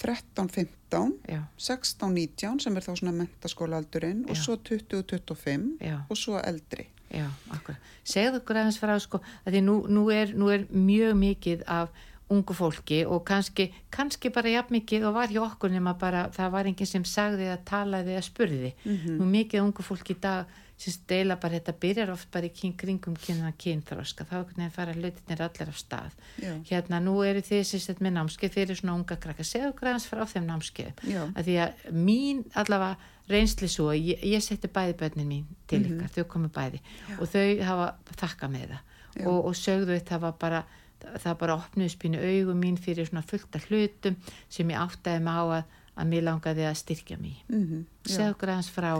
13-15, 0.00 1.12
Já, 1.28 1.42
16-19 1.58 2.60
sem 2.64 2.76
er 2.76 2.84
þá 2.86 2.90
svona 2.94 3.14
mentaskólaaldurinn 3.18 4.24
og 4.28 4.36
svo 4.38 4.56
20-25 4.56 5.78
já. 5.80 6.00
og 6.08 6.18
svo 6.18 6.40
eldri. 6.40 6.88
Já, 7.14 7.28
akkur. 7.54 7.76
Segðu 8.02 8.40
okkur 8.40 8.58
aðeins 8.58 8.80
frá 8.82 8.96
sko, 9.02 9.20
að 9.46 9.54
því 9.54 9.62
nú, 9.66 9.76
nú, 9.92 10.08
er, 10.10 10.34
nú 10.34 10.50
er 10.50 10.66
mjög 10.70 11.14
mikið 11.20 11.62
af 11.70 11.94
ungu 12.32 12.54
fólki 12.56 13.02
og 13.06 13.22
kannski, 13.28 13.68
kannski 13.92 14.30
bara 14.32 14.50
jafn 14.50 14.78
mikið 14.78 15.04
og 15.08 15.14
var 15.18 15.30
hjá 15.30 15.42
okkur 15.44 15.70
nema 15.70 15.92
bara 16.00 16.26
það 16.34 16.52
var 16.56 16.68
enginn 16.70 16.88
sem 16.88 17.04
sagði 17.04 17.50
að 17.52 17.64
talaði 17.68 18.14
eða 18.16 18.24
spurði. 18.24 18.72
Mhm. 18.84 19.18
Nú 19.20 19.28
mikið 19.30 19.62
ungu 19.62 19.84
fólki 19.84 20.16
í 20.16 20.20
dag 20.20 20.46
sem 20.76 20.92
deila 21.08 21.36
bara 21.40 21.54
þetta 21.58 21.72
byrjar 21.80 22.10
oft 22.10 22.30
bara 22.34 22.46
í 22.46 22.72
kringum 22.76 23.14
kynna 23.16 23.52
kynþróska, 23.58 24.24
þá 24.26 24.32
er 24.34 24.38
einhvern 24.40 24.56
veginn 24.58 24.70
fara 24.74 24.92
hlutinir 24.92 25.42
allir 25.46 25.68
af 25.70 25.78
stað. 25.78 26.12
Já. 26.42 26.52
Hérna, 26.70 26.98
nú 27.00 27.14
eru 27.24 27.40
þið 27.46 27.62
sérstætt 27.70 28.00
með 28.02 28.12
námskeið 28.18 28.50
fyrir 28.56 28.76
svona 28.80 28.94
unga 28.98 29.16
krakka. 29.16 29.44
Segðu 29.46 29.72
aðeins 29.80 30.06
frá 30.10 30.24
þeim 30.26 30.46
námskeið. 30.50 31.04
Já. 31.08 31.22
Að 31.34 31.44
því 31.46 31.54
að 31.62 31.92
mín 31.94 32.44
allavega 32.54 32.96
reynsli 33.30 33.68
svo, 33.68 33.92
ég, 33.96 34.20
ég 34.26 34.42
setti 34.42 34.68
bæði 34.68 34.96
börnin 35.00 35.28
mín 35.30 35.44
til 35.66 35.80
Mhm. 35.80 35.94
ykkar, 36.00 36.10
þau 36.18 36.24
komu 36.28 36.48
bæði 36.48 36.80
og 37.18 37.28
þau 37.28 37.62
hafa 37.64 37.94
þakka 38.16 38.48
með 38.50 38.66
það 38.68 38.80
Já. 39.14 39.26
og, 39.28 39.44
og 39.46 39.54
sögðu 39.54 39.94
þetta 40.00 40.20
var 40.20 40.32
bara 40.32 40.64
það 41.04 41.38
bara 41.38 41.56
opnuðs 41.56 41.96
pínu 41.96 42.18
augum 42.18 42.60
mín 42.60 42.76
fyrir 42.80 43.06
svona 43.06 43.22
fullt 43.24 43.54
af 43.56 43.64
hlutum 43.70 44.16
sem 44.48 44.68
ég 44.68 44.76
áttaði 44.76 45.20
mig 45.22 45.32
á 45.36 45.44
að, 45.44 45.64
að 45.94 46.08
mér 46.10 46.24
langaði 46.26 46.64
að 46.68 46.78
styrkja 46.82 47.18
mig. 47.20 47.36
Mm 47.48 47.84
segðu 48.04 48.34
okkur 48.34 48.50
aðeins 48.52 48.70
frá. 48.74 48.90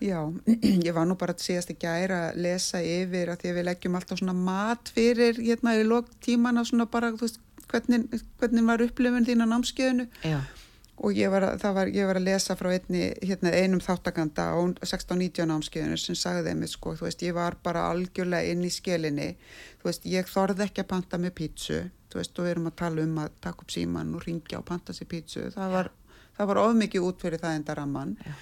Já, 0.00 0.18
ég 0.86 0.92
var 0.94 1.06
nú 1.08 1.16
bara 1.18 1.32
að 1.34 1.42
síðast 1.42 1.70
ekki 1.72 1.86
gæra 1.88 2.18
að 2.30 2.36
lesa 2.44 2.78
yfir 2.82 3.32
að 3.32 3.40
því 3.42 3.48
að 3.50 3.56
við 3.58 3.64
leggjum 3.70 3.96
alltaf 3.98 4.18
svona 4.20 4.34
mat 4.38 4.92
fyrir 4.94 5.34
hérna 5.40 5.74
í 5.80 5.82
lok 5.86 6.10
tímana 6.22 6.62
svona 6.64 6.86
bara, 6.86 7.10
veist, 7.18 7.40
hvernig, 7.72 8.04
hvernig 8.38 8.66
var 8.68 8.84
upplifun 8.84 9.26
þín 9.26 9.42
á 9.42 9.46
námskeiðinu. 9.50 10.06
Já, 10.22 10.38
og 11.02 11.16
ég 11.18 11.30
var, 11.32 11.42
að- 11.56 11.64
var, 11.74 11.88
ég 11.90 12.06
var 12.06 12.20
að 12.20 12.26
lesa 12.28 12.54
frá 12.54 12.68
einni, 12.76 13.08
hérna, 13.24 13.50
einum 13.50 13.80
þáttakanda 13.82 14.44
á 14.54 14.58
16-19 14.86 15.48
námskeiðinu 15.50 15.96
sem 15.98 16.14
sagði 16.14 16.52
þeim, 16.52 16.66
sko, 16.70 16.92
þú 17.00 17.08
veist, 17.08 17.24
ég 17.26 17.34
var 17.34 17.56
bara 17.64 17.88
algjörlega 17.90 18.52
inn 18.52 18.62
í 18.62 18.70
skelinni, 18.70 19.32
þú 19.82 19.88
veist, 19.90 20.06
ég 20.06 20.30
þorði 20.30 20.68
ekki 20.68 20.84
að 20.84 20.90
panta 20.92 21.18
með 21.18 21.34
pítsu, 21.40 21.80
þú 22.12 22.20
veist, 22.20 22.38
og 22.38 22.46
við 22.46 22.52
erum 22.54 22.70
að 22.70 22.76
tala 22.84 23.02
um 23.08 23.18
að 23.24 23.32
taka 23.42 23.64
upp 23.66 23.74
síman 23.74 24.14
og 24.14 24.22
ringja 24.28 24.60
og 24.60 24.64
panta 24.68 24.94
sér 24.94 25.08
pítsu, 25.10 25.48
það 25.56 25.74
var, 25.74 25.90
það 26.38 26.50
var 26.52 26.60
ofmikið 26.64 27.06
út 27.08 27.22
fyrir 27.22 27.42
það 27.42 27.56
enda 27.58 27.76
ramman 27.78 28.14
Já. 28.22 28.32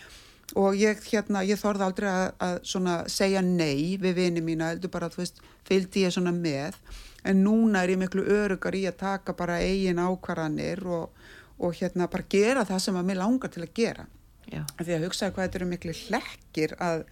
og 0.63 0.79
ég, 0.79 1.03
hérna, 1.13 1.43
ég 1.47 1.61
þorði 1.61 1.87
aldrei 1.87 2.11
að, 2.11 2.27
að 2.47 2.57
svona 2.73 2.97
segja 3.11 3.43
nei 3.47 3.97
við 4.01 4.19
vini 4.19 4.45
mína, 4.45 4.73
heldur 4.75 4.93
bara, 4.95 5.11
þú 5.13 5.23
veist, 5.23 5.43
fylgdi 5.69 6.05
ég 6.07 6.15
svona 6.15 6.33
með, 6.35 6.79
en 7.25 7.43
núna 7.45 7.85
er 7.85 7.95
ég 7.95 8.01
miklu 8.01 8.25
örugar 8.25 8.77
í 8.79 8.87
að 8.89 9.01
taka 9.03 9.35
bara 9.37 9.61
eigin 9.63 10.01
ákvarðanir 10.01 10.85
og, 10.89 11.11
og 11.61 11.75
hérna 11.77 12.09
bara 12.11 12.29
gera 12.33 12.65
það 12.69 12.85
sem 12.87 13.01
að 13.01 13.11
mér 13.11 13.21
langar 13.21 13.53
til 13.53 13.67
að 13.67 13.75
gera. 13.77 14.07
já, 14.51 14.63
Því 14.79 14.95
að 14.97 15.05
hugsaði 15.09 15.35
hvað 15.37 15.47
þetta 15.49 15.61
eru 15.61 15.71
miklu 15.75 15.97
hlekkir 16.05 16.77
að 16.81 17.05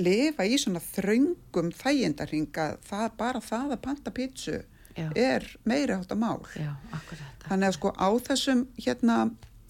lifa 0.00 0.46
í 0.48 0.56
svona 0.56 0.80
þröngum 0.80 1.72
þægindarhinga, 1.76 2.68
það 2.88 3.08
bara 3.18 3.40
það 3.44 3.74
að 3.76 3.82
panta 3.84 4.12
pítsu 4.14 4.62
Já. 4.96 5.08
er 5.16 5.46
meiri 5.68 5.96
átt 5.96 6.12
að 6.14 6.22
mál. 6.22 6.40
já, 6.56 6.72
akkurat 6.92 7.46
Þannig 7.48 7.68
að 7.68 7.76
sko 7.76 7.92
á 7.98 8.08
þessum, 8.28 8.64
hérna, 8.78 9.18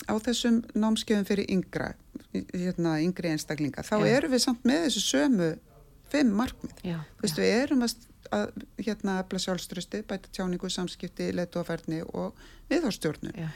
á 0.09 0.15
þessum 0.23 0.63
námskeiðum 0.75 1.29
fyrir 1.29 1.51
yngra, 1.53 1.93
hérna, 2.53 2.97
yngri 3.03 3.33
einstaklinga, 3.33 3.85
þá 3.87 3.95
Já. 4.03 4.09
erum 4.17 4.33
við 4.35 4.45
samt 4.47 4.65
með 4.69 4.87
þessu 4.87 5.05
sömu 5.07 5.51
fimm 6.13 6.33
markmið. 6.37 6.73
veist, 7.23 7.39
við 7.41 7.53
erum 7.57 7.85
að, 7.87 7.95
að 8.33 8.49
hérna, 8.85 9.19
efla 9.25 9.43
sjálfströsti, 9.47 10.03
bæta 10.09 10.33
tjáningu, 10.33 10.71
samskipti, 10.73 11.31
letu 11.33 11.63
og 11.63 12.35
já, 13.37 13.49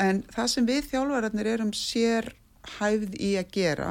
En 0.00 0.22
það 0.32 0.46
sem 0.48 0.66
við 0.66 0.86
þjálfararnir 0.92 1.48
erum 1.50 1.72
sér 1.76 2.30
hæfð 2.78 3.16
í 3.20 3.34
að 3.40 3.50
gera 3.52 3.90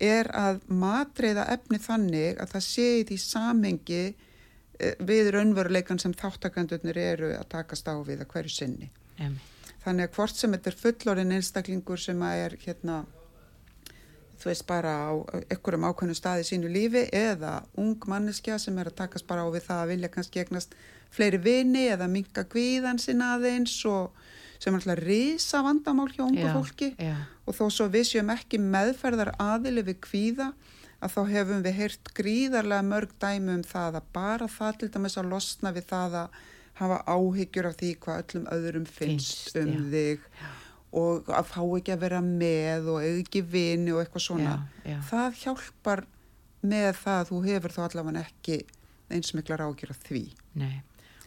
er 0.00 0.28
að 0.36 0.60
matreiða 0.68 1.46
efni 1.52 1.80
þannig 1.80 2.40
að 2.40 2.52
það 2.54 2.64
sé 2.66 2.86
í 3.00 3.04
því 3.08 3.18
samhengi 3.22 4.02
eh, 4.04 4.25
við 5.08 5.30
raunveruleikan 5.34 6.00
sem 6.02 6.14
þáttakandurnir 6.16 6.98
eru 7.00 7.30
að 7.36 7.48
takast 7.52 7.88
á 7.88 7.94
við 8.04 8.24
að 8.24 8.32
hverju 8.34 8.54
sinni. 8.54 8.90
em, 9.18 9.38
Þannig 9.84 10.08
að 10.08 10.16
hvort 10.16 10.34
sem 10.34 10.52
þetta 10.52 10.70
er 10.70 10.76
fullorinn 10.80 11.32
einstaklingur 11.36 12.00
sem 12.02 12.22
að 12.26 12.40
er 12.44 12.56
hérna, 12.64 13.04
þú 14.40 14.48
veist 14.50 14.66
bara 14.66 14.94
á 15.08 15.12
einhverjum 15.46 15.86
ákveðnum 15.86 16.18
staði 16.18 16.42
í 16.42 16.48
sínu 16.50 16.70
lífi 16.74 17.04
eða 17.14 17.64
ung 17.78 17.96
manneskja 18.10 18.58
sem 18.58 18.78
er 18.78 18.90
að 18.90 18.98
takast 18.98 19.26
bara 19.26 19.46
á 19.46 19.48
við 19.54 19.62
það 19.68 19.82
að 19.84 19.92
vilja 19.94 20.08
kannski 20.08 20.42
egnast 20.42 20.74
fleiri 21.14 21.38
vini 21.38 21.86
eða 21.88 22.08
minka 22.10 22.44
kvíðan 22.44 22.98
sinna 22.98 23.36
aðeins 23.36 23.78
og 23.86 24.10
sem 24.58 24.74
er 24.74 24.80
alltaf 24.80 25.04
risa 25.04 25.62
vandamál 25.62 26.08
hjá 26.10 26.24
ungu 26.26 26.42
já, 26.42 26.52
fólki. 26.52 26.90
já, 26.98 27.16
og 27.46 27.54
þó 27.54 27.64
svo 27.70 27.88
við 27.92 28.08
séum 28.10 28.32
ekki 28.34 28.58
meðferðar 28.60 29.34
aðili 29.38 29.84
við 29.86 30.00
kvíða 30.00 30.50
að 31.04 31.14
þá 31.14 31.22
hefum 31.30 31.64
við 31.64 31.78
heyrt 31.80 32.12
gríðarlega 32.16 32.86
mörg 32.86 33.16
dæmi 33.22 33.56
um 33.58 33.64
það 33.66 33.98
að 34.00 34.12
bara 34.16 34.48
það 34.50 34.78
til 34.80 34.90
dæmis 34.94 35.18
að 35.20 35.32
losna 35.32 35.72
við 35.76 35.88
það 35.90 36.16
að 36.22 36.38
hafa 36.76 37.00
áhyggjur 37.08 37.68
af 37.70 37.76
því 37.80 37.90
hvað 38.04 38.22
öllum 38.22 38.48
öðrum 38.52 38.86
finnst, 38.88 39.52
Finnst, 39.52 39.60
um 39.60 39.72
já. 39.72 39.90
þig 39.92 40.26
og 40.96 41.30
að 41.36 41.48
fá 41.52 41.60
ekki 41.64 41.92
að 41.92 42.02
vera 42.06 42.20
með 42.24 42.90
og 42.94 43.04
ekki 43.04 43.42
vini 43.44 43.92
og 43.92 44.02
eitthvað 44.02 44.26
svona 44.26 44.56
já, 44.56 44.92
já. 44.92 44.98
það 45.10 45.40
hjálpar 45.42 46.04
með 46.66 46.90
það 47.02 47.20
að 47.20 47.30
þú 47.30 47.40
hefur 47.46 47.76
þá 47.76 47.80
allavega 47.86 48.24
ekki 48.24 48.58
eins 49.12 49.32
miklar 49.36 49.64
áhyggjur 49.66 49.92
af 49.94 50.02
því 50.06 50.22
Nei, 50.58 50.76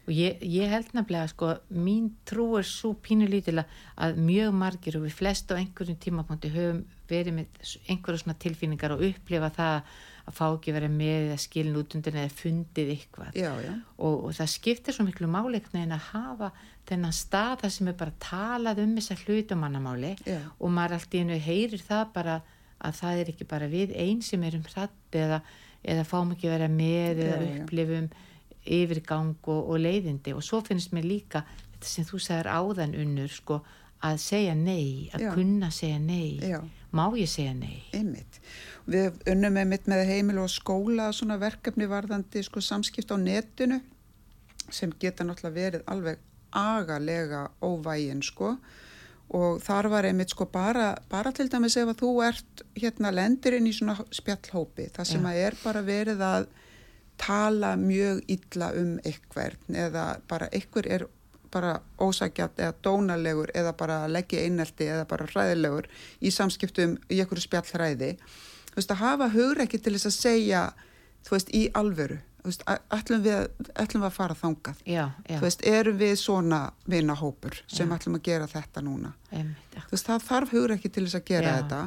og 0.10 0.16
ég, 0.18 0.42
ég 0.42 0.72
held 0.72 0.94
nefnilega 0.98 1.30
sko, 1.30 1.52
mín 1.70 2.10
trú 2.28 2.56
er 2.58 2.66
svo 2.66 2.96
pínulítila 2.98 3.68
að 4.02 4.18
mjög 4.26 4.56
margir 4.58 4.98
og 4.98 5.06
við 5.06 5.18
flest 5.20 5.52
á 5.54 5.60
einhverjum 5.60 6.00
tímapunkti 6.02 6.50
höfum 6.54 6.86
verið 7.10 7.36
með 7.38 7.76
einhverju 7.90 8.24
svona 8.24 8.38
tilfinningar 8.42 8.96
og 8.96 9.04
upplifa 9.06 9.52
það 9.54 9.92
að 10.30 10.36
fá 10.38 10.46
ekki 10.48 10.74
verið 10.76 10.94
með 10.94 11.20
eða 11.28 11.38
skilin 11.42 11.78
út 11.80 11.96
undir 11.98 12.18
eða 12.18 12.34
fundið 12.40 12.92
eitthvað. 12.94 13.38
Já, 13.38 13.50
já, 13.66 13.72
og, 13.98 14.16
og 14.28 14.36
það 14.38 14.52
skiptir 14.54 14.98
svo 14.98 15.06
miklu 15.08 15.30
máleikna 15.30 15.84
en 15.84 15.96
að 15.96 16.08
hafa 16.12 16.52
þennan 16.90 17.16
stað 17.16 17.64
þar 17.64 17.76
sem 17.76 17.90
er 17.90 17.98
bara 18.02 18.16
talað 18.24 18.84
um 18.84 18.96
þessa 18.98 19.18
hlutumannamáli 19.24 20.16
og 20.36 20.74
maður 20.74 20.98
allt 20.98 21.18
í 21.18 21.24
einu 21.24 21.38
heyrir 21.46 21.86
það 21.86 22.06
bara 22.18 22.40
að 22.80 23.02
það 23.02 23.22
er 23.22 23.32
ekki 23.34 23.50
bara 23.50 23.70
við 23.70 23.94
einn 24.00 24.22
sem 24.26 24.44
erum 24.48 24.66
hratt 24.70 25.18
eða, 25.18 25.42
eða 25.84 26.08
fáum 26.08 26.34
ekki 26.34 26.50
vera 26.50 26.70
með 26.72 27.26
eða 27.26 27.40
já. 27.44 27.50
upplifum 27.60 28.10
yfirgang 28.66 29.38
og, 29.48 29.70
og 29.70 29.80
leiðindi 29.80 30.34
og 30.36 30.44
svo 30.46 30.62
finnst 30.66 30.94
mér 30.96 31.08
líka 31.08 31.44
þetta 31.76 31.92
sem 31.94 32.08
þú 32.08 32.20
sagðir 32.24 32.52
áðan 32.52 32.98
unnur 33.00 33.32
sko 33.32 33.62
að 34.04 34.20
segja 34.24 34.56
nei, 34.56 35.10
að 35.14 35.26
Já. 35.26 35.32
kunna 35.36 35.72
segja 35.76 36.00
nei 36.00 36.40
já 36.40 36.60
má 36.96 37.06
ég 37.18 37.30
segja 37.30 37.54
nei 37.54 37.84
Einmitt. 37.94 38.40
Við 38.90 39.20
unnum 39.30 39.54
með 39.54 39.68
mitt 39.74 39.90
með 39.92 40.06
heimil 40.10 40.40
og 40.42 40.50
skóla 40.52 41.12
svona 41.14 41.38
verkefni 41.42 41.86
varðandi 41.90 42.42
sko, 42.46 42.64
samskipt 42.64 43.14
á 43.14 43.18
netinu 43.22 43.80
sem 44.74 44.92
geta 45.02 45.26
náttúrulega 45.26 45.56
verið 45.56 45.90
alveg 45.90 46.24
agalega 46.56 47.44
óvægin 47.62 48.24
sko 48.26 48.56
og 49.38 49.60
þar 49.62 49.90
var 49.94 50.08
einmitt 50.10 50.34
sko 50.34 50.48
bara, 50.50 50.96
bara 51.10 51.32
til 51.36 51.50
dæmis 51.52 51.78
ef 51.78 51.92
að 51.92 52.00
þú 52.02 52.14
ert 52.26 52.64
hérna 52.80 53.12
lendir 53.14 53.60
inn 53.60 53.70
í 53.70 53.74
svona 53.76 54.00
spjallhópi 54.10 54.90
það 54.96 55.12
sem 55.12 55.26
Já. 55.26 55.30
að 55.30 55.42
er 55.46 55.60
bara 55.62 55.84
verið 55.86 56.24
að 56.26 56.48
tala 57.20 57.76
mjög 57.80 58.22
illa 58.32 58.72
um 58.80 58.98
eitthvern 59.04 59.76
eða 59.88 60.06
bara 60.30 60.48
eitthver 60.56 60.88
er 60.88 61.08
bara 61.52 61.80
ósækjat 62.02 62.60
eða 62.62 62.76
dónalegur 62.86 63.52
eða 63.58 63.74
bara 63.78 64.04
leggja 64.08 64.44
einelti 64.46 64.86
eða 64.86 65.08
bara 65.10 65.26
hræðilegur 65.26 65.90
í 66.22 66.32
samskiptum 66.32 66.98
í 67.10 67.20
einhverju 67.20 67.48
spjallhræði. 67.48 68.14
Þú 68.70 68.78
veist 68.78 68.94
að 68.94 69.02
hafa 69.04 69.30
hugur 69.34 69.64
ekki 69.66 69.80
til 69.82 69.96
þess 69.98 70.10
að 70.12 70.18
segja 70.18 70.64
þú 71.26 71.36
veist 71.36 71.54
í 71.56 71.64
alvöru. 71.74 72.20
Þú 72.40 72.52
veist 72.52 72.64
ætlum 72.96 73.24
við, 73.26 73.48
ætlum 73.76 74.04
við 74.06 74.08
að 74.08 74.16
fara 74.16 74.36
þangað? 74.40 74.84
Já, 74.88 75.02
já, 75.28 75.36
þú 75.36 75.44
veist 75.44 75.66
erum 75.68 75.98
við 76.00 76.14
svona 76.22 76.60
vinahópur 76.88 77.58
sem 77.68 77.90
Já. 77.90 77.96
ætlum 77.98 78.16
að 78.16 78.26
gera 78.30 78.48
þetta 78.48 78.84
núna? 78.86 79.12
Einmitt, 79.34 79.76
þú 79.76 79.96
veist 79.98 80.08
það 80.08 80.28
þarf 80.30 80.54
hugur 80.56 80.76
ekki 80.78 80.94
til 80.96 81.04
þess 81.08 81.20
að 81.20 81.28
gera 81.34 81.58
þetta. 81.58 81.82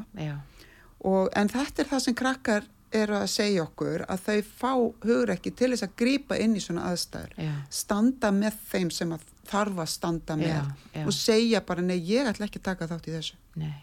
og, 1.09 1.31
en 1.39 1.49
þetta 1.55 1.83
er 1.83 1.91
það 1.95 2.05
sem 2.05 2.19
krakkar 2.19 2.69
eru 2.97 3.17
að 3.19 3.29
segja 3.33 3.63
okkur 3.65 4.05
að 4.11 4.25
þau 4.27 4.39
fá 4.49 4.73
hugur 5.05 5.33
ekki 5.35 5.53
til 5.57 5.71
þess 5.73 5.87
að 5.87 5.95
grípa 6.03 6.39
inn 6.41 6.57
í 6.59 6.63
svona 6.63 6.89
aðstæður. 6.91 7.33
Já, 7.41 7.53
standa 7.83 8.33
með 8.37 8.59
þeim 8.71 8.91
sem 8.95 9.15
að 9.17 9.25
þarf 9.49 9.81
að 9.85 9.91
standa 9.93 10.37
með 10.39 10.53
Já, 10.53 10.61
já. 10.95 11.05
og 11.07 11.17
segja 11.17 11.63
bara 11.67 11.85
nei, 11.85 11.97
ég 12.09 12.29
ætla 12.31 12.49
ekki 12.49 12.61
að 12.63 12.69
taka 12.71 12.91
þátt 12.93 13.09
í 13.09 13.15
þessu. 13.17 13.39
Nei. 13.63 13.79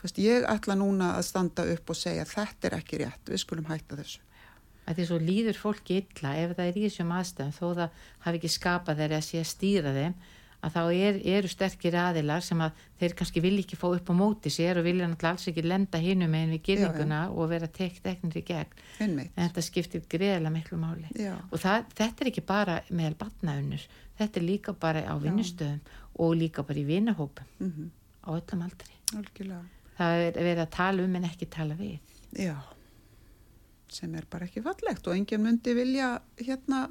Þú 0.00 0.06
veist, 0.06 0.18
ég 0.24 0.48
ætla 0.48 0.76
núna 0.80 1.12
að 1.18 1.26
standa 1.28 1.66
upp 1.74 1.92
og 1.92 1.98
segja 1.98 2.26
þetta 2.28 2.68
er 2.70 2.76
ekki 2.78 3.00
rétt, 3.02 3.24
við 3.28 3.42
skulum 3.42 3.66
hætta 3.68 3.98
þessu. 3.98 4.22
Að 4.88 4.96
því 4.96 5.06
svo 5.10 5.18
líður 5.20 5.58
fólki 5.60 5.98
illa 6.00 6.30
ef 6.40 6.54
það 6.56 6.68
er 6.70 6.78
í 6.80 6.84
þessum 6.86 7.10
aðstæðum 7.14 7.56
þó 7.58 7.66
það 7.82 7.98
hafi 8.24 8.38
ekki 8.40 8.52
skapað 8.54 9.02
þeirri 9.02 9.18
að 9.18 9.26
sé 9.26 9.42
að 9.42 9.50
stýra 9.50 9.92
þeim 9.94 10.14
að 10.60 10.74
þá 10.76 10.80
er, 10.94 11.20
eru 11.36 11.50
sterkir 11.50 11.96
aðilar 11.96 12.44
sem 12.44 12.60
að 12.60 12.82
þeir 13.00 13.14
kannski 13.18 13.42
vilja 13.44 13.64
ekki 13.64 13.78
fá 13.80 13.86
upp 13.90 14.10
á 14.12 14.14
móti 14.16 14.52
sér 14.52 14.80
og 14.80 14.86
vilja 14.88 15.08
náttúrulega 15.08 15.34
alls 15.34 15.48
ekki 15.52 15.64
lenda 15.64 16.00
hinum 16.02 16.36
einn 16.36 16.52
við 16.56 16.64
gyrninguna 16.68 17.20
og 17.32 17.48
vera 17.52 17.70
tekt 17.80 18.10
eknir 18.10 18.40
í 18.40 18.44
gegn. 18.50 18.82
Einmitt. 19.00 19.32
en 19.36 19.46
þetta 19.48 19.64
skiptir 19.64 20.04
greiðilega 20.08 20.56
miklu 20.56 20.80
máli. 20.80 21.08
Já. 21.16 21.36
og 21.50 21.62
það, 21.62 21.88
þetta 22.02 22.24
er 22.24 22.32
ekki 22.32 22.44
bara 22.46 22.82
meðal 22.90 23.16
batnaunur, 23.24 23.86
þetta 24.20 24.40
er 24.40 24.46
líka 24.46 24.76
bara 24.76 25.06
á 25.08 25.14
vinnustöðum 25.22 25.80
og 26.20 26.36
líka 26.36 26.66
bara 26.66 26.82
í 26.82 26.86
vinahópum. 26.88 27.56
Mm 27.60 27.90
á 28.24 28.28
öllum 28.36 28.64
aldri. 28.66 28.96
Algjörlega. 29.16 29.64
það 29.98 30.24
er 30.24 30.38
verið 30.38 30.62
að 30.64 30.74
tala 30.76 31.04
um 31.04 31.16
en 31.18 31.28
ekki 31.28 31.48
tala 31.50 31.76
við. 31.76 32.16
Já, 32.36 32.56
sem 33.90 34.14
er 34.14 34.26
bara 34.30 34.46
ekki 34.46 34.62
fallegt 34.64 35.08
og 35.08 35.16
enginn 35.16 35.42
myndi 35.44 35.74
vilja 35.76 36.12
hérna 36.38 36.84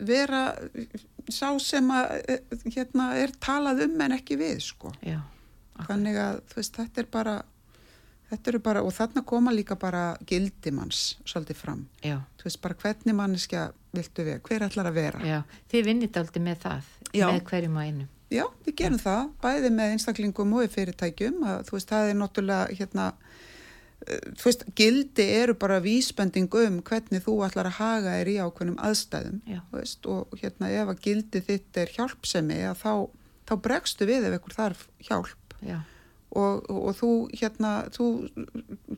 vera 0.00 0.42
sá 1.28 1.50
sem 1.60 1.90
að 1.92 2.14
eh, 2.28 2.40
hérna 2.74 3.10
er 3.20 3.32
talað 3.42 3.84
um 3.86 4.00
en 4.06 4.16
ekki 4.18 4.38
við 4.40 4.60
sko. 4.64 4.92
já. 5.04 5.20
Þannig 5.86 6.16
að 6.18 6.40
veist 6.56 6.74
þetta 6.74 7.00
er 7.04 7.06
bara 7.12 7.34
þetta 8.28 8.50
eru 8.50 8.58
bara 8.60 8.80
og 8.84 8.92
þarna 8.92 9.22
koma 9.24 9.52
líka 9.54 9.76
bara 9.78 10.16
gildimanns 10.26 11.16
svolítið 11.24 11.56
fram. 11.56 11.86
já, 12.04 12.18
Þú 12.38 12.44
veist 12.48 12.60
bara 12.60 12.74
hvernig 12.82 13.14
manneskja 13.16 13.68
viltu 13.94 14.24
við, 14.26 14.40
hver 14.44 14.66
ætlar 14.66 14.90
að 14.90 14.98
vera. 14.98 15.20
já, 15.24 15.42
þið 15.70 15.84
vinnit 15.84 16.16
aldrei 16.16 16.42
með 16.42 16.58
það 16.66 16.82
Já. 17.14 17.26
með 17.32 17.44
hverjum 17.48 17.78
á 17.78 17.82
einu 17.88 18.08
Já, 18.28 18.44
við 18.66 18.74
gerum 18.76 18.98
það, 19.00 19.30
bæði 19.40 19.70
með 19.72 19.92
einstaklingum 19.94 20.50
og 20.58 20.66
fyrirtækjum, 20.74 21.38
að 21.48 21.62
þú 21.64 21.76
veist, 21.78 21.88
það 21.88 22.08
er 22.10 22.18
náttúrulega, 22.18 22.76
hérna, 22.76 23.06
þú 24.06 24.44
veist, 24.44 24.64
gildi 24.78 25.26
eru 25.40 25.54
bara 25.58 25.80
vísbending 25.82 26.52
um 26.60 26.80
hvernig 26.86 27.24
þú 27.24 27.36
ætlar 27.46 27.68
að 27.70 27.78
haga 27.80 28.16
er 28.20 28.30
í 28.30 28.38
ákveðnum 28.38 28.78
aðstæðum, 28.86 29.40
veist, 29.74 30.06
og 30.06 30.34
hérna, 30.38 30.70
ef 30.70 30.92
að 30.94 31.04
gildi 31.08 31.42
þitt 31.44 31.80
er 31.82 31.92
hjálpsemi, 31.96 32.60
að 32.70 32.82
þá, 32.84 32.92
þá 33.50 33.54
bregstu 33.66 34.08
við 34.08 34.28
ef 34.28 34.38
einhver 34.38 34.56
þarf 34.56 34.86
hjálp. 35.08 35.56
Já, 35.66 35.80
og, 36.30 36.62
og, 36.70 36.78
og 36.78 36.96
þú, 36.98 37.10
hérna, 37.40 37.72
þú 37.94 38.06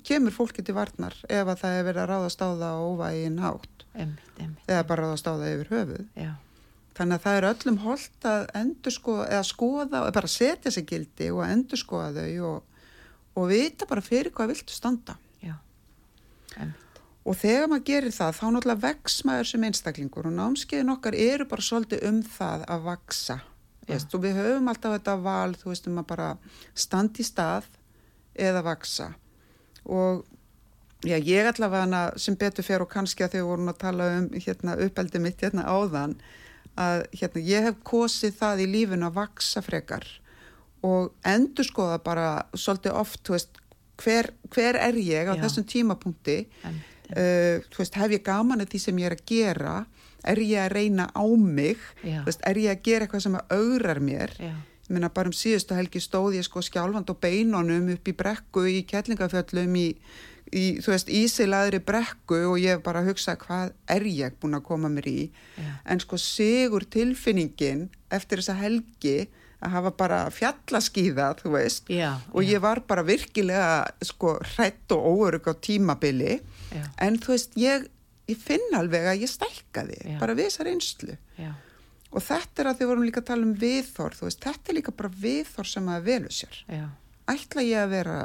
kemur 0.06 0.34
fólki 0.34 0.64
til 0.66 0.76
varnar 0.76 1.16
ef 1.28 1.48
að 1.48 1.64
það 1.64 1.78
er 1.78 1.88
verið 1.88 2.04
að 2.04 2.12
ráðast 2.12 2.44
á 2.44 2.48
það 2.50 2.64
á 2.68 2.80
óvægin 2.84 3.42
hátt, 3.42 3.84
emmitt, 3.94 4.30
emmitt 4.38 4.70
eða 4.70 4.86
bara 4.90 5.06
ráðast 5.06 5.30
á 5.30 5.32
það 5.32 5.52
yfir 5.54 5.74
höfuð. 5.74 6.06
já, 6.18 6.32
Þannig 7.00 7.16
að 7.16 7.24
það 7.24 7.38
er 7.38 7.46
öllum 7.48 7.76
holdt 7.80 8.26
að 8.28 8.42
endur 8.60 8.92
skoða, 8.92 9.26
eða 9.30 9.44
skoða, 9.48 10.00
eða 10.02 10.16
bara 10.18 10.30
setja 10.30 10.72
sig 10.74 10.84
gildi 10.90 11.30
og 11.32 11.44
endur 11.46 11.80
skoða 11.80 12.26
þau 12.26 12.48
og, 12.50 12.64
og 13.36 13.50
vita 13.50 13.86
bara 13.88 14.04
fyrir 14.04 14.32
hvað 14.34 14.54
viltu 14.54 14.74
standa. 14.74 15.16
já 15.42 15.54
emmitt, 16.56 17.00
Og 17.24 17.36
þegar 17.36 17.68
maður 17.68 17.84
gerir 17.84 18.14
það, 18.16 18.36
þá 18.38 18.46
náttúrulega 18.50 18.82
vex 18.86 19.24
maður 19.28 19.48
sem 19.50 19.64
einstaklingur 19.68 20.26
og 20.26 20.32
námskeiðin 20.34 20.94
okkar 20.94 21.14
eru 21.14 21.44
bara 21.44 21.62
svolítið 21.62 22.04
um 22.08 22.22
það 22.24 22.64
að 22.66 22.86
vaksa. 22.88 23.36
Veist, 23.90 24.14
og 24.14 24.22
við 24.22 24.38
höfum 24.38 24.70
alltaf 24.70 24.94
þetta 24.96 25.16
val, 25.20 25.54
þú 25.58 25.72
veist, 25.72 25.88
um 25.90 26.00
að 26.00 26.08
bara 26.12 26.28
standa 26.74 27.20
í 27.20 27.26
stað 27.26 27.66
eða 28.38 28.62
vaksa. 28.64 29.10
Og 29.84 30.24
já, 31.04 31.16
ég 31.18 31.50
allavega 31.50 32.02
sem 32.20 32.36
betur 32.38 32.64
fer 32.64 32.84
og 32.84 32.90
kannski 32.92 33.26
að 33.26 33.36
þau 33.36 33.48
voru 33.50 33.68
að 33.72 33.80
tala 33.82 34.08
um 34.18 34.28
hérna, 34.36 34.78
uppeldi 34.86 35.22
mitt 35.22 35.42
hérna 35.44 35.66
áðan, 35.68 36.16
að 36.80 37.04
hérna, 37.18 37.44
ég 37.44 37.68
hef 37.68 37.80
kosið 37.84 38.36
það 38.38 38.64
í 38.64 38.70
lífun 38.76 39.08
að 39.08 39.16
vaksa 39.18 39.62
frekar 39.64 40.06
og 40.86 41.12
endur 41.28 41.66
skoða 41.66 41.98
bara 42.04 42.28
svolítið 42.54 42.96
oft, 42.96 43.28
veist, 43.28 43.60
hver, 44.00 44.30
hver 44.54 44.78
er 44.80 44.96
ég 44.96 45.28
á 45.28 45.34
Já. 45.36 45.42
þessum 45.44 45.66
tímapunkti? 45.68 46.38
Uh, 47.10 47.60
veist, 47.76 47.96
hef 47.98 48.14
ég 48.14 48.24
gaman 48.24 48.62
að 48.62 48.72
því 48.74 48.80
sem 48.86 49.02
ég 49.02 49.10
er 49.10 49.16
að 49.18 49.24
gera? 49.28 49.76
Er 50.30 50.40
ég 50.44 50.60
að 50.62 50.74
reyna 50.76 51.08
á 51.12 51.24
mig? 51.36 51.80
Veist, 52.26 52.42
er 52.46 52.60
ég 52.60 52.72
að 52.74 52.82
gera 52.86 53.06
eitthvað 53.06 53.24
sem 53.26 53.38
augrar 53.40 54.00
mér? 54.04 54.34
Meina 54.90 55.08
bara 55.14 55.30
um 55.30 55.36
síðustu 55.36 55.76
helgi 55.78 56.00
stóð 56.02 56.40
ég 56.40 56.44
sko 56.48 56.62
skjálfand 56.66 57.12
og 57.12 57.20
beinunum 57.22 57.92
upp 57.94 58.08
í 58.10 58.14
brekku 58.16 58.64
í 58.66 58.80
kettlingafjöllum 58.90 59.76
í, 59.78 59.86
í 60.50 60.64
þú 60.82 60.90
veist, 60.90 61.12
ísilaðri 61.14 61.78
brekku 61.86 62.40
og 62.48 62.56
ég 62.58 62.82
bara 62.82 63.04
hugsa 63.06 63.36
hvað 63.38 63.70
er 63.86 64.06
ég 64.10 64.34
búin 64.42 64.58
að 64.58 64.66
koma 64.66 64.90
mér 64.90 65.06
í? 65.06 65.20
Já. 65.54 65.70
en 65.86 66.02
sko 66.02 66.18
sigur 66.18 66.88
tilfinningin 66.90 67.86
eftir 68.10 68.42
þessa 68.42 68.58
helgi 68.58 69.28
að 69.60 69.74
hafa 69.76 69.90
bara 69.96 70.18
fjallaskýða, 70.32 71.30
þú 71.40 71.54
veist. 71.54 71.90
Já 71.92 72.14
og 72.32 72.44
já, 72.44 72.54
ég 72.54 72.62
var 72.64 72.80
bara 72.88 73.04
virkilega 73.06 73.70
sko 74.04 74.38
hrætt 74.54 74.94
og 74.96 75.08
óörug 75.12 75.50
á 75.50 75.54
tímabili. 75.60 76.38
Já, 76.72 76.84
en 77.06 77.18
þú 77.20 77.34
veist, 77.34 77.56
ég, 77.60 77.88
ég 78.30 78.38
finn 78.40 78.76
alveg 78.78 79.08
að 79.10 79.24
ég 79.24 79.32
stækkaði 79.32 80.16
bara 80.20 80.36
við 80.38 80.50
þessar 80.50 80.70
einslu 80.72 81.16
og 82.10 82.24
þetta 82.26 82.62
er 82.62 82.68
að 82.70 82.80
þið 82.80 82.88
vorum 82.90 83.04
líka 83.06 83.20
að 83.22 83.28
tala 83.28 83.46
um 83.46 83.54
viðþór 83.58 84.16
þú 84.18 84.26
veist, 84.26 84.42
þetta 84.42 84.70
er 84.72 84.78
líka 84.80 84.94
bara 84.98 85.10
viðþór 85.22 85.68
sem 85.70 85.90
að 85.92 86.08
velu 86.08 86.32
sér. 86.34 86.60
Já, 86.66 86.86
ætla 87.30 87.62
ég 87.66 87.84
að 87.84 87.92
vera 87.94 88.18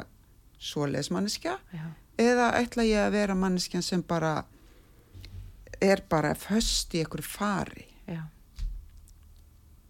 svoleiðis 0.58 1.10
manneskja 1.14 1.58
já, 1.74 1.84
eða 2.18 2.48
ætla 2.58 2.86
ég 2.86 3.02
að 3.04 3.18
vera 3.18 3.36
manneskjan 3.38 3.84
sem 3.86 4.02
bara 4.02 4.32
er 5.82 6.02
bara 6.08 6.32
föst 6.38 6.94
í 6.96 7.02
einhverju 7.04 7.28
fari 7.28 7.84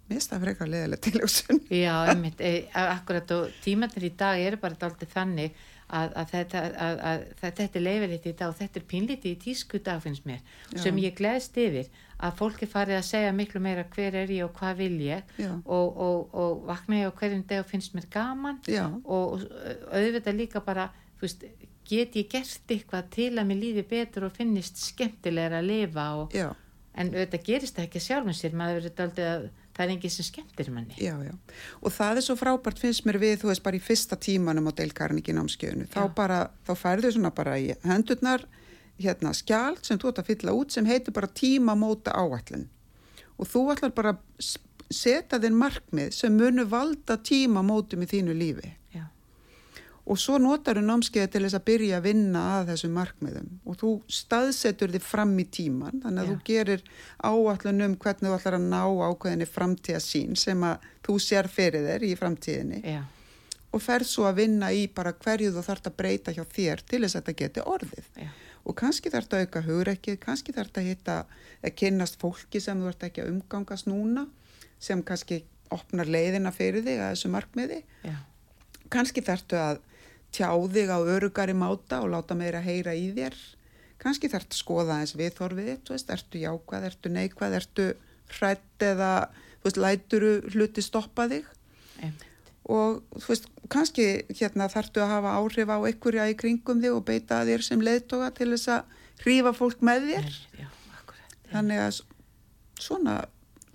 mér 0.07 0.16
finnst 0.16 0.33
það 0.33 0.45
frekar 0.47 0.73
leðilega 0.73 1.05
tiljósun 1.07 1.62
Já, 1.85 1.95
einmitt, 2.11 2.40
e, 2.40 2.66
akkurat 2.87 3.33
og 3.37 3.57
tímannir 3.64 4.09
í 4.09 4.12
dag 4.19 4.42
eru 4.42 4.61
bara 4.62 4.79
dálítið 4.81 5.12
þannig 5.12 5.64
að, 5.87 6.11
að, 6.19 6.31
þetta, 6.33 6.62
að, 6.83 7.01
að, 7.11 7.25
þetta 7.42 7.66
er 7.66 7.85
leifilegt 7.85 8.27
í 8.27 8.35
dag 8.38 8.51
og 8.51 8.59
þetta 8.59 8.81
er 8.81 8.87
pínlítið 8.90 9.31
í 9.31 9.38
tísku 9.45 9.81
dag 9.87 10.03
finnst 10.03 10.27
mér 10.27 10.40
Já. 10.73 10.81
sem 10.87 10.99
ég 11.03 11.14
gleðst 11.19 11.59
yfir 11.62 11.90
að 12.16 12.37
fólki 12.40 12.66
farið 12.71 12.99
að 12.99 13.07
segja 13.11 13.33
miklu 13.37 13.61
meira 13.62 13.85
hver 13.92 14.16
er 14.23 14.33
ég 14.33 14.47
og 14.47 14.55
hvað 14.57 14.79
vil 14.81 14.95
ég. 15.05 15.33
Og, 15.45 15.99
og, 16.01 16.35
og 16.35 16.62
vakna 16.64 17.03
ég 17.03 17.12
á 17.12 17.19
hverjum 17.19 17.42
dag 17.47 17.61
og 17.61 17.69
finnst 17.71 17.95
mér 17.97 18.09
gaman. 18.12 18.61
Já. 18.64 18.87
og, 19.05 19.45
auðvitað 19.92 20.40
líka 20.40 20.62
bara 20.64 20.88
þú 21.21 21.27
veist, 21.27 21.45
get 21.87 22.16
ég 22.19 22.31
gert 22.33 22.73
eitthvað 22.73 23.11
til 23.14 23.33
að 23.37 23.51
mér 23.51 23.61
líði 23.62 23.85
betur 23.88 24.27
og 24.29 24.35
finnist 24.37 24.81
skemmtilegra 24.81 25.61
að 25.62 25.71
lifa 25.71 26.07
og, 26.23 26.35
en 26.97 27.12
auðvitað 27.12 27.47
gerist 27.47 27.77
það 27.77 27.88
ekki 27.88 28.03
sjálfum 28.03 28.37
sér 28.37 28.57
maður 28.57 28.81
verður 28.81 28.97
dálítið 29.01 29.31
að 29.31 29.47
það 29.77 29.85
er 29.85 29.93
enginn 29.95 30.12
sem 30.12 30.27
skemmtir 30.27 30.71
manni. 30.73 30.97
Já, 31.01 31.15
já. 31.21 31.33
Og 31.83 31.93
það 31.93 32.21
er 32.21 32.27
svo 32.27 32.37
frábært 32.41 32.81
finnst 32.81 33.07
mér 33.09 33.21
við 33.23 33.43
þú 33.43 33.51
veist 33.53 33.65
bara 33.67 33.79
í 33.79 33.83
fyrsta 33.85 34.17
tímanum 34.17 34.71
á 34.71 34.73
deilkarningi 34.81 35.37
námskeiðinu 35.37 35.89
þá 35.93 36.07
þá 36.67 36.73
færðu 36.81 37.12
svona 37.12 37.33
bara 37.37 37.59
í 37.61 37.73
hendurnar 37.85 38.47
hérna 39.03 39.35
skjald 39.37 39.85
sem 39.85 40.01
þú 40.01 40.12
ætti 40.12 40.25
að 40.25 40.31
fylla 40.31 40.57
út 40.57 40.73
sem 40.73 40.89
heitir 40.89 41.15
bara 41.17 41.29
tímamóta 41.29 42.17
áætlun. 42.17 42.69
Og 43.37 43.51
þú 43.51 43.67
ætlar 43.75 43.93
bara 43.93 44.17
að 44.17 44.55
setja 44.93 45.41
þinn 45.43 45.59
markmið 45.59 46.15
sem 46.15 46.33
munu 46.33 46.65
valda 46.71 47.19
tímamótum 47.21 48.05
í 48.07 48.11
þínu 48.11 48.37
lífi 48.39 48.73
og 50.07 50.21
svo 50.23 50.38
notar 50.38 50.79
þú 50.79 50.85
námskeiði 50.87 51.31
til 51.33 51.42
þess 51.42 51.59
að 51.59 51.64
byrja 51.66 51.99
að 51.99 52.05
vinna 52.07 52.42
að 52.57 52.69
þessum 52.71 52.95
markmiðum. 52.95 53.49
Og 53.66 53.79
þú 53.81 53.90
staðsetur 54.19 54.92
þið 54.95 55.03
fram 55.03 55.33
í 55.42 55.47
tíman 55.51 56.03
þannig 56.05 56.23
að 56.23 56.29
Já. 56.29 56.31
þú 56.31 56.37
gerir 56.47 56.85
áallun 57.27 57.87
um 57.88 57.97
hvernig 58.05 58.31
þú 58.31 58.37
ætlar 58.37 58.59
að 58.61 58.69
ná 58.71 58.83
ákveðinni 58.87 59.49
framtíðasín 59.51 60.38
sem 60.38 60.62
að 60.69 60.87
þú 61.09 61.19
sér 61.27 61.51
fyrir 61.51 61.88
þér 61.88 62.07
í 62.07 62.12
framtíðinni. 62.21 62.81
Já, 62.87 63.03
og 63.75 63.83
ferð 63.83 64.11
svo 64.11 64.29
að 64.29 64.38
vinna 64.45 64.71
í 64.73 64.87
bara 64.95 65.14
hverju 65.25 65.51
þú 65.57 65.64
þarft 65.66 65.90
að 65.90 65.99
breyta 65.99 66.37
hjá 66.37 66.45
þér 66.55 66.85
til 66.87 67.03
þess 67.03 67.19
að 67.19 67.27
þetta 67.27 67.37
geti 67.42 67.66
orðið. 67.75 68.07
Já, 68.23 68.31
og 68.62 68.79
kannski 68.79 69.12
þetta 69.12 69.40
að 69.40 69.45
auka 69.47 69.64
hugrekkið, 69.66 70.21
kannski 70.23 70.55
þetta 70.55 70.81
að 70.81 70.88
hitta 70.92 71.19
að 71.66 71.77
kynnast 71.83 72.21
fólki 72.23 72.62
sem 72.62 72.79
þú 72.79 72.92
ert 72.92 73.05
ekki 73.09 73.25
að 73.25 73.35
umgangast 73.35 73.90
núna 73.90 74.29
sem 74.79 75.03
kannski 75.03 75.42
opnar 75.75 76.07
leiðina 76.07 76.55
fyrir 76.55 76.85
þig 76.87 77.03
að 77.03 77.12
þessu 77.16 77.31
markmiði. 77.35 77.83
Kannski 78.92 79.23
þarftu 79.27 79.59
að 79.59 79.83
tjá 80.37 80.51
þig 80.77 80.92
á 80.92 80.99
örugari 81.01 81.55
máta 81.57 82.03
og 82.05 82.11
láta 82.12 82.37
meira 82.38 82.61
heyra 82.64 82.94
í 82.96 83.09
þér 83.16 83.37
kannski 84.03 84.29
þarftu 84.29 84.53
að 84.57 84.61
skoða 84.61 85.01
eins 85.01 85.14
viðþorfið 85.16 85.70
þú 85.87 85.94
veist, 85.94 86.11
ertu 86.12 86.40
jákvæð, 86.42 86.87
ertu 86.90 87.12
neikvæð, 87.14 87.55
ertu 87.61 87.87
hrætt 88.37 88.85
eða, 88.85 89.11
þú 89.61 89.68
veist, 89.70 89.81
læturu 89.85 90.33
hluti 90.53 90.85
stoppa 90.85 91.25
þig 91.33 91.46
einmitt, 92.03 92.25
og 92.66 93.01
þú 93.16 93.31
veist, 93.33 93.49
kannski 93.72 94.07
hérna 94.37 94.66
þarftu 94.72 95.01
að 95.05 95.12
hafa 95.14 95.33
áhrif 95.40 95.70
á 95.72 95.79
einhverja 95.81 96.29
í 96.29 96.37
kringum 96.38 96.83
þig 96.85 96.96
og 96.99 97.05
beita 97.09 97.40
þér 97.49 97.64
sem 97.64 97.81
leiðtoga 97.87 98.29
til 98.37 98.51
þess 98.53 98.68
að 98.77 98.99
hrífa 99.25 99.55
fólk 99.57 99.81
með 99.87 100.11
þér 100.11 100.29
já, 100.61 100.68
akkurat, 100.99 101.37
já. 101.46 101.53
þannig 101.55 101.83
að 101.87 102.01
svona, 102.85 103.14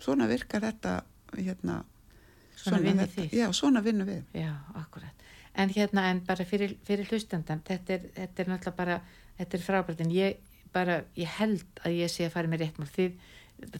svona 0.04 0.28
virkar 0.30 0.68
þetta 0.70 1.00
hérna 1.40 1.82
Svona 2.62 2.78
vinnið 2.84 3.08
þetta- 3.08 3.24
þið. 3.26 3.32
Já, 3.40 3.48
svona 3.58 3.82
vinnum 3.82 4.06
við 4.06 4.38
Já, 4.38 4.52
akkurat. 4.78 5.21
En 5.62 5.70
hérna, 5.76 6.08
en 6.12 6.22
bara 6.28 6.46
fyrir, 6.48 6.78
fyrir 6.88 7.08
hlustandan, 7.12 7.62
þetta 7.68 7.94
er, 8.00 8.08
þetta 8.16 8.44
er 8.46 8.50
náttúrulega 8.56 8.76
bara, 8.78 9.02
þetta 9.40 9.58
er 9.60 9.66
frábært, 9.68 10.02
en 10.06 10.16
ég 10.16 10.40
bara, 10.74 11.02
ég 11.20 11.28
held 11.40 11.84
að 11.86 12.00
ég 12.02 12.10
sé 12.14 12.26
að 12.28 12.34
fara 12.38 12.48
með 12.52 12.64
réttmál. 12.66 12.88
Þið, 12.96 13.12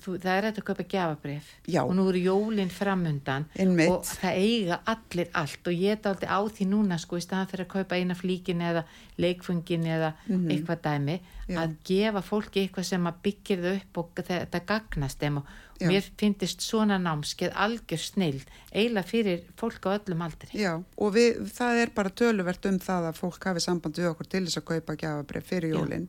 þú, 0.04 0.12
það 0.22 0.36
er 0.38 0.46
þetta 0.46 0.62
að 0.62 0.66
kaupa 0.68 0.84
gjafabref 0.92 1.48
Já. 1.74 1.80
og 1.82 1.94
nú 1.98 2.04
eru 2.12 2.20
jólinn 2.22 2.70
framundan 2.70 3.48
Einmitt. 3.58 3.90
og 3.90 4.04
það 4.06 4.36
eiga 4.38 4.78
allir 4.94 5.32
allt 5.34 5.70
og 5.72 5.74
ég 5.74 5.96
er 5.96 6.10
aldrei 6.12 6.30
á 6.30 6.40
því 6.54 6.68
núna 6.70 7.00
sko 7.02 7.18
í 7.18 7.24
staðan 7.26 7.50
fyrir 7.50 7.66
að 7.66 7.72
kaupa 7.74 7.98
eina 7.98 8.14
flíkin 8.20 8.62
eða 8.62 8.84
leikfungin 9.18 9.88
eða 9.90 10.12
Mhm. 10.28 10.50
eitthvað 10.54 10.82
dæmi 10.86 11.16
Já. 11.50 11.58
að 11.64 11.76
gefa 11.90 12.22
fólki 12.22 12.62
eitthvað 12.68 12.86
sem 12.92 13.08
að 13.10 13.22
byggja 13.24 13.58
þau 13.58 13.76
upp 13.82 13.98
og 13.98 14.10
þetta 14.30 14.66
gagnast 14.70 15.20
þeim 15.20 15.38
og 15.42 15.46
Já. 15.82 15.88
mér 15.90 16.10
finnist 16.20 16.62
svona 16.64 16.98
námskeið 17.02 17.56
algjör 17.66 18.02
snill 18.02 18.42
eiginlega 18.72 19.08
fyrir 19.08 19.42
fólk 19.60 19.88
á 19.90 19.98
öllum 19.98 20.22
aldri. 20.26 20.52
Já 20.56 20.74
og 20.78 21.16
við, 21.16 21.42
það 21.52 21.82
er 21.84 21.94
bara 21.96 22.14
töluvert 22.22 22.70
um 22.70 22.78
það 22.82 23.10
að 23.10 23.20
fólk 23.24 23.50
hafi 23.50 23.66
samband 23.66 24.00
við 24.00 24.12
okkur 24.12 24.30
til 24.32 24.44
þess 24.46 24.62
að 24.62 24.68
kaupa 24.70 24.98
gjafabref 25.02 25.50
fyrir 25.50 25.76
jólinn 25.76 26.08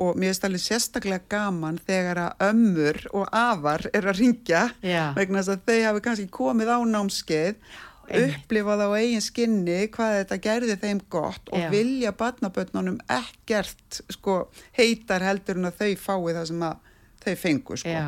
og 0.00 0.16
mér 0.16 0.32
finnst 0.32 0.48
alveg 0.48 0.64
sérstaklega 0.64 1.28
gaman 1.36 1.78
þegar 1.86 2.24
að 2.24 2.48
ömmur 2.50 3.02
og 3.12 3.28
afar 3.30 3.86
er 3.92 4.10
að 4.10 4.24
ringja 4.24 4.66
vegna 4.80 5.44
þess 5.44 5.54
að 5.54 5.70
þau 5.70 5.78
hafi 5.86 6.04
kannski 6.08 6.28
komið 6.40 6.74
á 6.74 6.78
námskeið 6.96 7.62
upplifað 8.10 8.84
á 8.86 8.88
eigin 8.98 9.22
skinni 9.22 9.78
hvað 9.94 10.16
þetta 10.18 10.38
gerði 10.42 10.76
þeim 10.82 11.00
gott 11.12 11.50
og 11.52 11.62
Já. 11.62 11.68
vilja 11.72 12.12
batnabötnunum 12.18 12.98
ekkert 13.10 14.00
sko, 14.10 14.42
heitar 14.76 15.24
heldur 15.24 15.60
en 15.60 15.70
að 15.70 15.82
þau 15.82 15.92
fái 16.04 16.34
það 16.34 16.46
sem 16.50 16.64
að 16.66 16.88
þau 17.20 17.34
fengu 17.36 17.76
sko. 17.80 17.92
Já, 17.92 18.06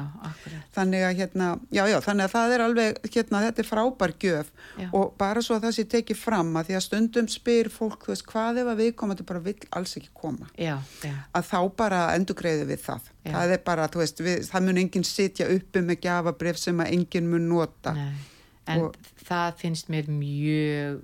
þannig 0.75 1.05
að 1.07 1.19
hérna, 1.21 1.49
já, 1.75 1.83
já, 1.91 1.97
þannig 2.05 2.27
að 2.27 2.33
það 2.33 2.55
er 2.55 2.65
alveg, 2.67 3.01
hérna, 3.17 3.43
þetta 3.47 3.63
er 3.63 3.69
frábær 3.69 4.15
gjöf 4.23 4.51
og 4.89 5.13
bara 5.21 5.43
svo 5.45 5.59
að 5.59 5.67
það 5.67 5.77
sé 5.77 5.85
tekið 5.95 6.21
fram 6.21 6.53
að 6.57 6.71
því 6.71 6.79
að 6.79 6.85
stundum 6.87 7.29
spyr 7.33 7.71
fólk, 7.73 8.09
veist, 8.09 8.27
hvað 8.31 8.63
ef 8.63 8.73
að 8.73 8.83
við 8.83 8.91
komum, 8.97 9.17
þetta 9.17 9.29
bara 9.29 9.45
vil 9.47 9.57
alls 9.79 9.95
ekki 10.01 10.13
koma. 10.23 10.51
Að 10.57 11.49
þá 11.51 11.59
bara 11.83 12.03
endur 12.17 12.39
greiði 12.39 12.67
við 12.73 12.85
það. 12.87 13.13
Það 13.29 13.55
er 13.55 13.65
bara, 13.69 13.87
þú 13.93 14.03
veist, 14.03 14.25
við, 14.25 14.43
það 14.49 14.69
mun 14.69 14.83
enginn 14.83 15.07
sitja 15.07 15.49
uppi 15.53 15.85
með 15.87 16.03
gafabref 16.09 16.59
sem 16.59 16.83
að 16.83 16.97
enginn 16.97 17.31
mun 17.31 17.49
nota. 17.53 17.95
Nei, 17.95 18.13
en 18.73 18.89
og, 18.89 18.99
það 19.29 19.57
finnst 19.63 19.93
mér 19.93 20.11
mjög 20.11 21.03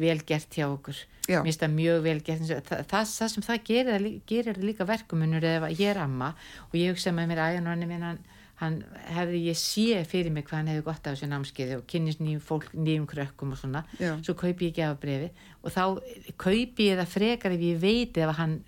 vel 0.00 0.20
gert 0.24 0.56
hjá 0.56 0.66
okkur 0.70 0.96
mér 1.30 1.46
finnst 1.46 1.62
það 1.64 1.72
mjög 1.76 2.02
vel 2.06 2.18
gert. 2.26 2.44
Það, 2.68 2.84
það, 2.90 3.14
það 3.14 3.32
sem 3.32 3.46
það 3.46 3.64
gerir, 3.70 4.10
gerir 4.28 4.60
líka 4.64 4.86
verkumunur 4.88 5.46
eða 5.46 5.72
ég 5.72 5.88
er 5.92 6.02
amma 6.02 6.34
og 6.68 6.76
ég 6.78 6.92
hugsa 6.94 7.14
með 7.16 7.32
mér 7.32 7.42
æðan 7.46 7.70
og 7.70 7.74
hann, 7.74 8.04
hann, 8.04 8.20
hann 8.60 8.78
hefði 9.16 9.42
ég 9.46 9.60
sé 9.60 10.04
fyrir 10.08 10.34
mig 10.34 10.46
hvað 10.48 10.60
hann 10.60 10.72
hefði 10.72 10.86
gott 10.90 11.08
á 11.08 11.10
þessu 11.12 11.30
námskeiði 11.30 11.78
og 11.80 11.84
kynist 11.90 12.22
nýjum 12.24 12.44
fólk, 12.44 12.70
nýjum 12.76 13.08
krökkum 13.10 13.54
og 13.54 13.60
svona 13.60 13.84
já. 13.96 14.12
svo 14.20 14.36
kaupi 14.38 14.70
ég 14.70 14.82
af 14.84 15.00
brefi 15.00 15.30
og 15.62 15.74
þá 15.74 15.82
kaupi 16.36 16.90
ég 16.90 17.00
það 17.00 17.12
frekar 17.14 17.56
ef 17.56 17.66
ég 17.66 17.80
veit 17.80 18.20
ef 18.20 18.36
hann 18.36 18.60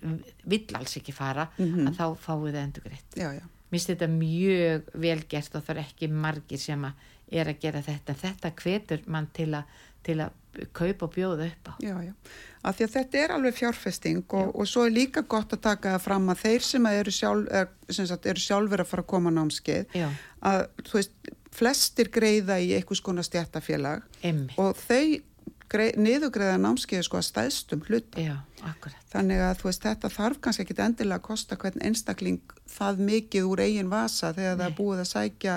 vill 0.49 0.77
alls 0.79 0.97
ekki 0.97 1.13
fara 1.13 1.49
mm 1.57 1.65
-hmm. 1.65 1.89
að 1.89 1.97
þá 1.99 2.05
fáið 2.25 2.53
það 2.53 2.63
endur 2.63 2.87
greitt 2.89 3.17
mér 3.17 3.43
finnst 3.73 3.89
þetta 3.89 4.07
mjög 4.07 4.93
vel 4.93 5.21
gert 5.29 5.55
og 5.55 5.63
það 5.63 5.75
er 5.77 5.83
ekki 5.83 6.07
margir 6.07 6.59
sem 6.61 6.83
að 6.85 7.09
er 7.33 7.49
að 7.51 7.59
gera 7.63 7.81
þetta. 7.83 8.15
Þetta 8.19 8.53
hvetur 8.61 9.03
mann 9.11 9.29
til 9.35 9.51
að 9.57 9.81
til 10.03 10.17
að 10.19 10.39
kaupa 10.75 11.07
og 11.07 11.13
bjóða 11.15 11.47
upp 11.49 11.69
á. 11.69 11.73
Já, 11.83 11.95
já, 12.05 12.13
af 12.63 12.77
því 12.77 12.87
að 12.87 12.95
þetta 12.95 13.21
er 13.23 13.35
alveg 13.35 13.57
fjárfesting 13.57 14.23
og, 14.39 14.53
og 14.53 14.69
svo 14.69 14.85
er 14.87 14.95
líka 14.95 15.25
gott 15.27 15.55
að 15.55 15.63
taka 15.67 15.95
það 15.95 16.05
fram 16.05 16.31
að 16.33 16.43
þeir 16.45 16.67
sem 16.67 16.89
eru, 16.93 17.13
sjálf, 17.13 17.51
er, 17.51 17.69
sem 17.89 18.07
sagt, 18.09 18.29
eru 18.29 18.43
sjálfur 18.43 18.83
að 18.83 18.91
fara 18.91 19.05
að 19.05 19.11
koma 19.13 19.33
námskeið 19.33 19.97
já. 19.97 20.07
að 20.45 20.65
þú 20.87 20.99
veist, 20.99 21.33
flestir 21.53 22.09
greiða 22.13 22.57
í 22.61 22.73
einhvers 22.77 23.03
konar 23.05 23.25
stjættafélag 23.27 24.07
og 24.57 24.79
þau 24.79 25.21
niðugreiða 25.73 26.57
námskeið 26.61 27.05
sko 27.07 27.17
að 27.17 27.27
stæðstum 27.27 27.83
hluta. 27.87 28.21
Já, 28.21 28.35
akkurat. 28.61 28.97
Þannig 29.09 29.41
að 29.41 29.53
þú 29.61 29.69
veist, 29.69 29.85
þetta 29.87 30.11
þarf 30.13 30.41
kannski 30.43 30.65
ekki 30.65 30.75
endilega 30.85 31.17
að 31.17 31.25
kosta 31.25 31.57
hvern 31.57 31.85
einstakling 31.87 32.53
það 32.69 33.01
mikið 33.07 33.47
úr 33.49 33.63
eigin 33.65 33.89
vasa 33.89 34.33
þegar 34.35 34.53
Nei. 34.53 34.59
það 34.61 34.67
er 34.67 34.75
búið 34.77 35.01
að 35.01 35.09
sækja 35.09 35.55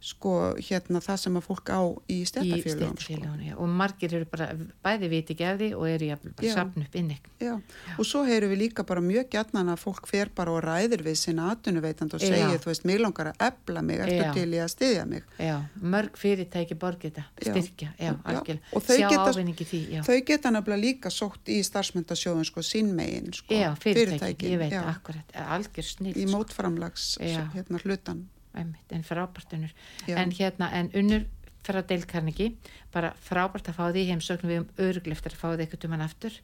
sko 0.00 0.32
hérna 0.60 1.00
það 1.00 1.18
sem 1.22 1.36
að 1.38 1.44
fólk 1.46 1.70
á 1.72 1.80
í 2.12 2.18
stjættafélagum 2.28 2.98
sko. 3.00 3.36
og 3.56 3.70
margir 3.80 4.14
eru 4.18 4.28
bara 4.28 4.48
bæði 4.84 5.08
viti 5.10 5.36
gefði 5.38 5.70
og 5.74 5.86
eru 5.88 6.10
jafnvel 6.10 6.34
bara 6.36 6.52
sapn 6.52 6.84
upp 6.84 6.98
inn 7.00 7.14
og 7.96 8.04
svo 8.06 8.22
heyru 8.28 8.50
við 8.52 8.60
líka 8.66 8.84
bara 8.86 9.00
mjög 9.00 9.30
gætnan 9.32 9.72
að 9.72 9.80
fólk 9.82 10.06
fer 10.10 10.30
bara 10.36 10.52
og 10.52 10.62
ræðir 10.66 11.04
við 11.06 11.16
sinna 11.22 11.48
atvinnuveitant 11.54 12.16
og 12.18 12.22
segir 12.22 12.60
þú 12.60 12.70
veist 12.70 12.86
mig 12.88 13.00
langar 13.00 13.32
að 13.32 13.42
ebla 13.48 13.82
mig 13.82 14.04
eftir 14.04 14.30
til 14.36 14.46
ég 14.52 14.66
að 14.66 14.72
styðja 14.74 15.06
mig? 15.08 15.26
Já. 15.40 15.56
mörg 15.80 16.20
fyrirtæki 16.20 16.78
borgir 16.78 17.16
þetta 17.16 17.50
styrkja, 17.50 17.90
já, 17.98 18.12
algjörlega. 18.24 18.84
Sjá 18.86 19.08
geta, 19.10 19.66
því 19.72 19.82
já. 19.96 20.00
þau 20.06 20.16
geta 20.30 20.52
nefnilega 20.54 20.82
líka 20.82 21.12
sótt 21.14 21.50
í 21.52 21.58
starfsmyndasjóðun 21.66 22.48
sko 22.48 22.64
sín 22.66 22.92
megin 22.96 23.32
sko, 23.32 23.54
já, 23.54 23.70
fyrirtæki, 23.80 24.20
fyrirtæki, 24.20 24.56
veit, 24.60 24.78
akkurat. 24.80 25.36
Í 26.06 26.14
sko. 26.14 26.32
mótframlags 26.36 27.12
hérna 27.22 27.82
hlutan 27.82 28.26
einmitt, 28.56 28.92
en 28.92 29.04
frábærtunur 29.06 29.72
en 30.08 30.32
hérna, 30.34 30.70
en 30.72 30.90
unnur 30.94 31.26
frá 31.66 31.82
deilkarniki, 31.82 32.52
bara 32.94 33.12
frábært 33.18 33.70
að 33.70 33.78
fá 33.80 33.84
því 33.90 34.06
heimsóknum 34.12 34.52
við 34.52 34.60
um 34.62 34.68
örgleftar 34.86 35.34
að 35.34 35.40
fá 35.40 35.48
því 35.48 35.64
eitthvað 35.64 35.86
um 35.88 35.96
hann 35.96 36.06
aftur, 36.06 36.38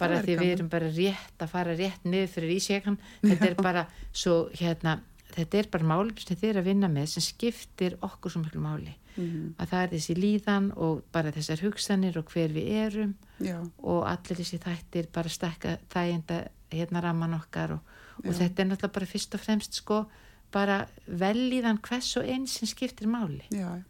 bara 0.00 0.20
því 0.24 0.36
við 0.40 0.52
erum 0.56 0.70
bara 0.72 0.90
rétt 0.90 1.44
að 1.44 1.52
fara 1.52 1.76
rétt 1.78 2.06
niður 2.08 2.32
fyrir 2.32 2.54
ísjekan 2.56 2.98
þetta 3.22 3.50
er 3.50 3.56
bara 3.60 3.84
svo 4.10 4.48
hérna, 4.58 4.98
þetta 5.36 5.60
er 5.60 5.70
bara 5.70 5.90
málum 5.92 6.18
sem 6.18 6.40
þið 6.40 6.50
er 6.50 6.60
að 6.60 6.68
vinna 6.72 6.90
með 6.90 7.12
sem 7.14 7.26
skiptir 7.28 7.98
okkur 8.02 8.34
svo 8.34 8.42
mjög 8.42 8.60
máli. 8.64 8.96
Mm 9.14 9.26
-hmm. 9.30 9.50
að 9.62 9.68
það 9.70 9.82
er 9.82 9.90
þessi 9.92 10.14
líðan 10.18 10.64
og 10.74 11.02
bara 11.12 11.30
þessar 11.30 11.60
hugsanir 11.62 12.16
og 12.18 12.32
hver 12.32 12.50
við 12.50 12.66
erum. 12.82 13.14
Já. 13.38 13.58
og 13.82 14.06
allir 14.06 14.38
þessi 14.38 14.58
þættir 14.58 15.06
bara 15.12 15.28
stekka 15.28 15.78
þæginda 15.90 16.48
hérna 16.70 17.00
raman 17.02 17.34
okkar 17.34 17.72
og, 17.76 17.80
og 18.24 18.34
þetta 18.34 18.62
er 18.62 18.68
náttúrulega 18.68 18.94
bara 18.94 19.06
fyrst 19.10 19.34
og 19.34 19.40
fremst 19.40 19.74
sko 19.74 20.04
bara 20.54 20.84
velíðan 21.06 21.82
hvers 21.84 22.14
og 22.20 22.30
eins 22.30 22.58
sem 22.60 22.70
skiptir 22.70 23.10
máli. 23.10 23.42
Já, 23.52 23.82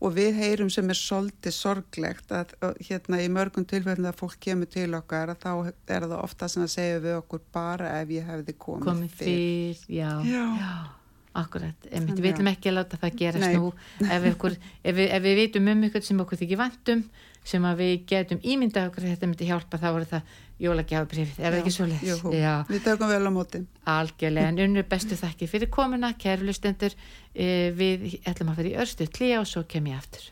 og 0.00 0.14
við 0.16 0.38
heyrum 0.38 0.70
sem 0.72 0.90
er 0.92 0.98
svolítið 0.98 1.56
sorglegt 1.56 2.34
að 2.34 2.54
hérna 2.88 3.20
í 3.24 3.30
mörgum 3.32 3.66
tilfellin 3.68 4.10
að 4.10 4.20
fólk 4.20 4.36
kemur 4.46 4.70
til 4.70 4.90
okkar 4.98 5.34
að 5.34 5.44
þá 5.44 5.52
er 5.96 6.08
það 6.08 6.18
ofta 6.20 6.50
sem 6.52 6.66
að 6.66 6.74
segja 6.74 7.00
við 7.04 7.16
okkur 7.22 7.46
bara 7.54 7.94
ef 8.00 8.12
ég 8.14 8.28
hefði 8.28 8.56
komið, 8.66 8.90
komið 8.90 9.16
fyrr. 9.20 9.88
Já, 9.88 10.10
já. 10.28 10.44
já. 10.60 10.74
Akkurat, 11.34 11.86
við 11.90 12.20
veitum 12.22 12.46
ekki 12.46 12.70
að 12.70 12.76
láta 12.78 12.98
það 13.02 13.16
gerast 13.18 13.46
Nei. 13.48 13.56
nú. 13.58 13.70
Ef, 14.06 14.26
ykkur, 14.30 14.54
ef, 14.84 14.94
við, 14.94 15.08
ef 15.16 15.22
við 15.24 15.38
veitum 15.40 15.70
um 15.72 15.86
ykkur 15.88 16.04
sem 16.06 16.20
okkur 16.22 16.40
þykir 16.44 16.60
vandum 16.60 17.02
sem 17.44 17.64
að 17.68 17.80
við 17.82 17.94
getum 18.12 18.40
ímyndað 18.40 18.86
okkur 18.88 19.08
þetta 19.08 19.28
myndi 19.28 19.48
hjálpa 19.48 19.80
þá 19.82 19.88
voru 19.90 20.06
það 20.12 20.36
jólagjafabrifið, 20.64 21.40
er 21.42 21.50
það 21.50 21.58
ekki 21.58 21.72
svo 21.74 21.88
leiðs? 21.90 22.06
Jú, 22.06 22.34
við 22.70 22.84
tökum 22.86 23.10
vel 23.10 23.26
á 23.26 23.32
móti. 23.34 23.60
Algjörlega, 23.90 24.52
en 24.54 24.62
unnur 24.68 24.86
bestu 24.88 25.18
þakki 25.18 25.50
fyrir 25.50 25.72
komuna. 25.74 26.14
Kærlustendur, 26.14 26.94
eh, 27.34 27.74
við 27.74 28.14
ætlum 28.22 28.54
að 28.54 28.62
vera 28.62 28.72
í 28.72 28.78
örstu 28.86 29.10
klíja 29.10 29.42
og 29.42 29.50
svo 29.50 29.66
kem 29.68 29.90
ég 29.90 29.98
aftur 29.98 30.30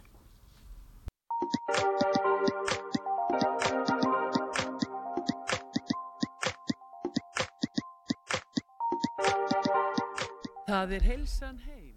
Það 10.72 10.92
er 10.96 11.02
heilsan 11.04 11.56
heim 11.66 11.88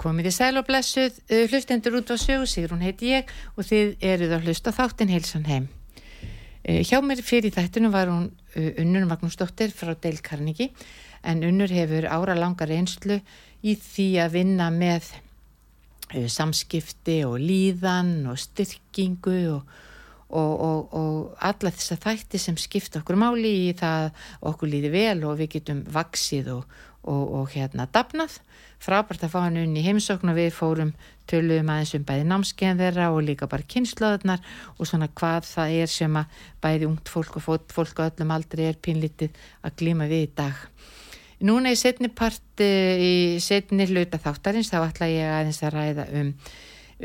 Komið 0.00 0.26
í 0.26 0.32
sæl 0.32 0.56
og 0.58 0.64
blessuð, 0.66 1.18
eh, 1.28 1.44
hlustendur 1.52 1.98
út 2.00 2.08
á 2.10 2.16
sögu, 2.18 2.46
Sigrun 2.48 2.80
heiti 2.80 3.12
ég 3.12 3.28
og 3.54 3.66
þið 3.68 4.00
eruð 4.00 4.32
að 4.32 4.46
hlusta 4.48 4.72
þáttinn 4.72 5.12
heilsan 5.12 5.44
heim. 5.44 5.68
Eh, 6.64 6.80
hjá 6.82 6.98
mér 7.04 7.20
fyrir 7.22 7.52
þættinu 7.52 7.92
var 7.92 8.08
hún 8.08 8.32
eh, 8.56 8.80
Unnur 8.80 9.04
Magnúsdóttir 9.06 9.70
frá 9.70 9.94
Deil 9.94 10.18
Karniki 10.18 10.72
en 11.22 11.44
Unnur 11.44 11.68
hefur 11.68 12.08
ára 12.08 12.34
langar 12.34 12.72
einslu 12.72 13.20
í 13.62 13.76
því 13.76 14.08
að 14.24 14.32
vinna 14.32 14.70
með 14.72 15.12
samskipti 16.26 17.20
og 17.28 17.38
líðan 17.38 18.26
og 18.26 18.40
styrkingu 18.40 19.38
og, 19.52 19.62
og, 20.30 20.54
og, 20.58 20.94
og 20.96 21.36
alla 21.38 21.70
þess 21.70 21.92
að 21.94 22.04
þætti 22.08 22.40
sem 22.40 22.56
skipta 22.56 23.04
okkur 23.04 23.20
máli 23.20 23.68
í 23.68 23.72
það 23.78 24.10
okkur 24.40 24.72
líði 24.74 24.90
vel 24.96 25.18
og 25.28 25.38
við 25.38 25.58
getum 25.60 25.84
vaksið 25.86 26.56
og 26.56 26.80
hérna 27.50 27.86
dapnað 27.88 28.40
frábært 28.80 29.24
að 29.24 29.32
fá 29.34 29.40
hann 29.44 29.58
unni 29.60 29.82
í 29.82 29.84
heimsókn 29.84 30.32
og 30.32 30.38
við 30.38 30.52
fórum 30.56 30.92
töluðum 31.30 31.70
aðeins 31.72 31.94
um 31.96 32.04
bæði 32.08 32.24
námskeiðan 32.28 32.80
þeirra 32.80 33.10
og 33.12 33.22
líka 33.26 33.48
bara 33.50 33.66
kynnslöðunar 33.68 34.40
og 34.76 34.88
svona 34.88 35.08
hvað 35.08 35.46
það 35.48 35.74
er 35.82 35.92
sem 35.92 36.16
að 36.16 36.40
bæði 36.64 36.88
ungt 36.88 37.12
fólk 37.12 37.36
og 37.40 37.46
fólk 37.72 38.00
á 38.00 38.08
öllum 38.08 38.34
aldrei 38.34 38.66
er 38.70 38.80
pinlítið 38.80 39.36
að 39.62 39.76
glíma 39.82 40.08
við 40.10 40.26
í 40.26 40.32
dag. 40.40 40.64
Núna 41.40 41.72
í 41.72 41.78
setni 41.80 42.10
part 42.12 42.60
í 42.60 43.38
setni 43.40 43.86
hluta 43.88 44.20
þáttarins 44.20 44.72
þá 44.72 44.82
ætla 44.82 45.08
ég 45.08 45.36
aðeins 45.38 45.62
að 45.64 45.76
ræða 45.76 46.08
um, 46.20 46.34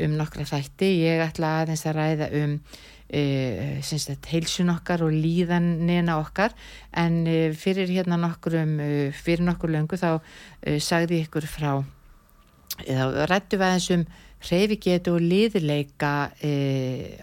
um 0.04 0.18
nokkra 0.18 0.44
þætti, 0.48 0.90
ég 1.06 1.24
ætla 1.24 1.62
aðeins 1.62 1.86
að 1.88 1.96
ræða 2.00 2.30
um 2.42 2.58
Uh, 3.06 3.78
heilsun 4.26 4.72
okkar 4.72 5.04
og 5.06 5.12
líðanina 5.14 6.16
okkar. 6.18 6.56
En 6.90 7.20
uh, 7.22 7.52
fyrir 7.54 7.86
hérna 7.94 8.18
nokkurum 8.18 8.72
uh, 8.82 9.14
fyrir 9.14 9.46
nokkur 9.46 9.70
löngu 9.70 9.94
þá 10.00 10.18
sagði 10.82 11.20
ykkur 11.22 11.46
frá 11.46 11.70
eða 12.82 13.28
rættu 13.30 13.60
við 13.60 13.66
aðeins 13.68 13.86
um 13.94 14.02
hreyfigetu 14.42 15.14
og 15.14 15.22
liðileika 15.22 16.10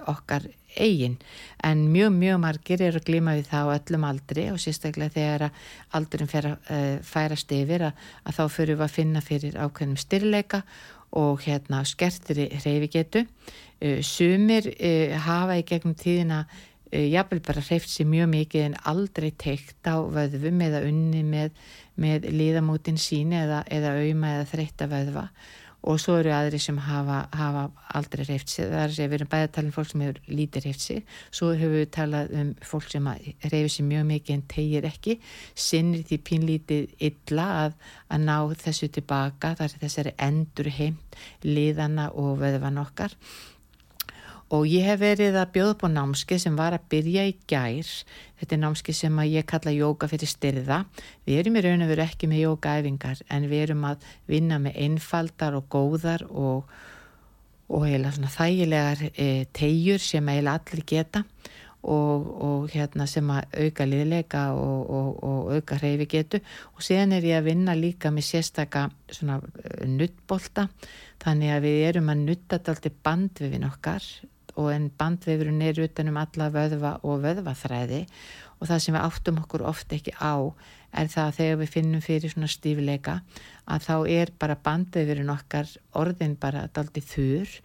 okkar 0.10 0.48
eigin. 0.80 1.18
En 1.62 1.84
mjög 1.92 2.16
mjög 2.16 2.40
margir 2.42 2.82
eru 2.82 3.02
að 3.02 3.10
glíma 3.10 3.36
við 3.38 3.52
það 3.52 3.68
á 3.68 3.76
öllum 3.76 4.08
aldri 4.08 4.48
og 4.54 4.64
sérstaklega 4.64 5.14
þegar 5.14 5.46
aldurinn 6.00 6.32
færast 7.06 7.54
yfir 7.54 7.90
að, 7.90 8.02
að 8.24 8.40
þá 8.40 8.44
fyrir 8.56 8.80
við 8.80 8.88
að 8.88 8.96
finna 8.96 9.22
fyrir 9.22 9.60
ákveðnum 9.60 10.02
styrleika 10.02 10.64
og 11.14 11.44
hérna 11.46 11.84
skertir 11.86 12.48
hreyfigetu. 12.64 13.28
Uh, 13.28 13.64
sumir 14.06 14.70
uh, 14.74 15.18
hafa 15.26 15.58
í 15.60 15.66
gegnum 15.68 15.96
tíðina 16.00 16.44
e, 16.94 17.08
jafnvel 17.10 17.42
bara 17.46 17.64
hreift 17.66 17.92
sér 17.92 18.08
mjög 18.10 18.30
mikið 18.34 18.68
en 18.68 18.78
aldrei 18.90 19.32
teikt 19.32 19.90
á 19.90 19.98
vöðvum 19.98 20.62
eða 20.68 20.84
unni 20.88 21.24
með, 21.26 21.52
með 22.00 22.30
líðamótin 22.32 23.02
sín 23.02 23.34
eða, 23.36 23.64
eða 23.72 23.98
auðma 24.00 24.38
eða 24.38 24.48
þreytta 24.54 24.90
vöðva. 24.92 25.28
Og 25.84 25.98
svo 26.00 26.14
eru 26.16 26.32
aðri 26.32 26.62
sem 26.64 26.78
hafa, 26.80 27.26
hafa 27.36 27.66
aldrei 27.98 28.22
reyft 28.24 28.48
sig, 28.48 28.70
það 28.72 28.84
er 28.86 28.94
að 28.94 29.00
við 29.02 29.16
erum 29.18 29.30
bæðið 29.34 29.48
að 29.50 29.56
tala 29.58 29.68
um 29.68 29.74
fólk 29.76 29.90
sem 29.90 30.04
hefur 30.06 30.20
lítið 30.40 30.68
reyft 30.70 30.84
sig. 30.86 31.02
Svo 31.28 31.50
hefur 31.52 31.74
við 31.76 31.90
talað 31.98 32.32
um 32.40 32.54
fólk 32.70 32.88
sem 32.94 33.10
reyfið 33.44 33.68
sig 33.74 33.88
mjög 33.90 34.06
mikið 34.14 34.38
en 34.38 34.46
tegir 34.54 34.88
ekki. 34.88 35.18
Sinnir 35.66 36.06
því 36.08 36.20
pínlítið 36.30 37.10
illa 37.10 37.50
að, 37.66 37.76
að 38.08 38.24
ná 38.30 38.38
þessu 38.64 38.94
tilbaka 38.96 39.58
þar 39.60 39.74
er 39.74 39.84
þessari 39.84 40.16
endur 40.30 40.72
heimt 40.78 41.20
liðana 41.44 42.14
og 42.16 42.38
veðvan 42.40 42.80
okkar 42.80 43.18
og 44.54 44.68
ég 44.70 44.86
hef 44.86 45.02
verið 45.02 45.38
að 45.40 45.52
bjóða 45.56 45.76
på 45.82 45.90
námski 45.90 46.38
sem 46.42 46.56
var 46.58 46.76
að 46.76 46.86
byrja 46.94 47.26
í 47.26 47.34
gær. 47.50 47.90
Þetta 48.38 48.56
er 48.56 48.62
námski 48.62 48.94
sem 48.94 49.22
ég 49.26 49.48
kalla 49.50 49.74
jóka 49.74 50.10
fyrir 50.12 50.30
styrða 50.30 50.84
við 51.26 51.40
erum 51.42 51.58
í 51.58 51.64
raun 51.66 51.86
og 51.86 51.94
veru 51.94 52.06
ekki 52.06 52.30
með 52.30 52.44
jókaæfingar 52.44 53.24
en 53.34 53.48
við 53.50 53.66
erum 53.68 53.86
að 53.90 54.06
vinna 54.30 54.60
með 54.62 54.78
einfaldar 54.86 55.58
og 55.58 55.70
góðar 55.74 56.26
og, 56.30 56.70
og 57.72 57.88
heila 57.88 58.12
svona 58.14 58.34
þægilegar 58.34 59.06
e, 59.10 59.30
tegjur 59.58 60.04
sem 60.04 60.34
heila 60.34 60.58
allir 60.60 60.86
geta. 60.86 61.24
Og, 61.84 62.28
og 62.40 62.68
hérna 62.72 63.04
sem 63.12 63.28
að 63.28 63.58
auka 63.60 63.84
liðleika 63.84 64.44
og, 64.56 64.92
og 65.20 65.50
auka 65.52 65.76
hreyfi 65.82 66.06
getu 66.14 66.40
og 66.78 66.86
síðan 66.86 67.18
er 67.18 67.28
ég 67.28 67.42
að 67.42 67.50
vinna 67.50 67.76
líka 67.76 68.08
með 68.08 68.30
sérstaka 68.30 68.86
svona 69.12 69.42
e, 69.60 69.90
nuttbolta 69.92 70.70
þannig 71.26 71.52
að 71.52 71.66
við 71.68 71.82
erum 71.90 72.14
að 72.14 72.22
nutta 72.30 72.62
alltaf 72.62 72.96
bandvifin 73.04 73.68
okkar 73.68 74.08
og 74.60 74.70
en 74.74 74.90
bandveifurinn 75.00 75.62
er 75.66 75.82
utanum 75.84 76.20
alla 76.22 76.50
vöðva 76.54 76.98
og 77.04 77.24
vöðvaþræði. 77.26 78.04
Og 78.60 78.70
það 78.70 78.84
sem 78.84 78.96
við 78.96 79.06
áttum 79.08 79.40
okkur 79.44 79.66
ofta 79.68 79.98
ekki 79.98 80.14
á 80.20 80.54
er 80.94 81.10
það 81.10 81.30
að 81.30 81.38
þegar 81.40 81.58
við 81.62 81.72
finnum 81.74 82.04
fyrir 82.04 82.34
svona 82.34 82.52
stífleika 82.52 83.16
að 83.66 83.88
þá 83.88 83.96
er 84.14 84.34
bara 84.40 84.60
bandveifurinn 84.68 85.34
okkar 85.34 85.72
orðin 86.00 86.38
bara 86.40 86.68
daldi 86.74 87.02
þurr 87.04 87.58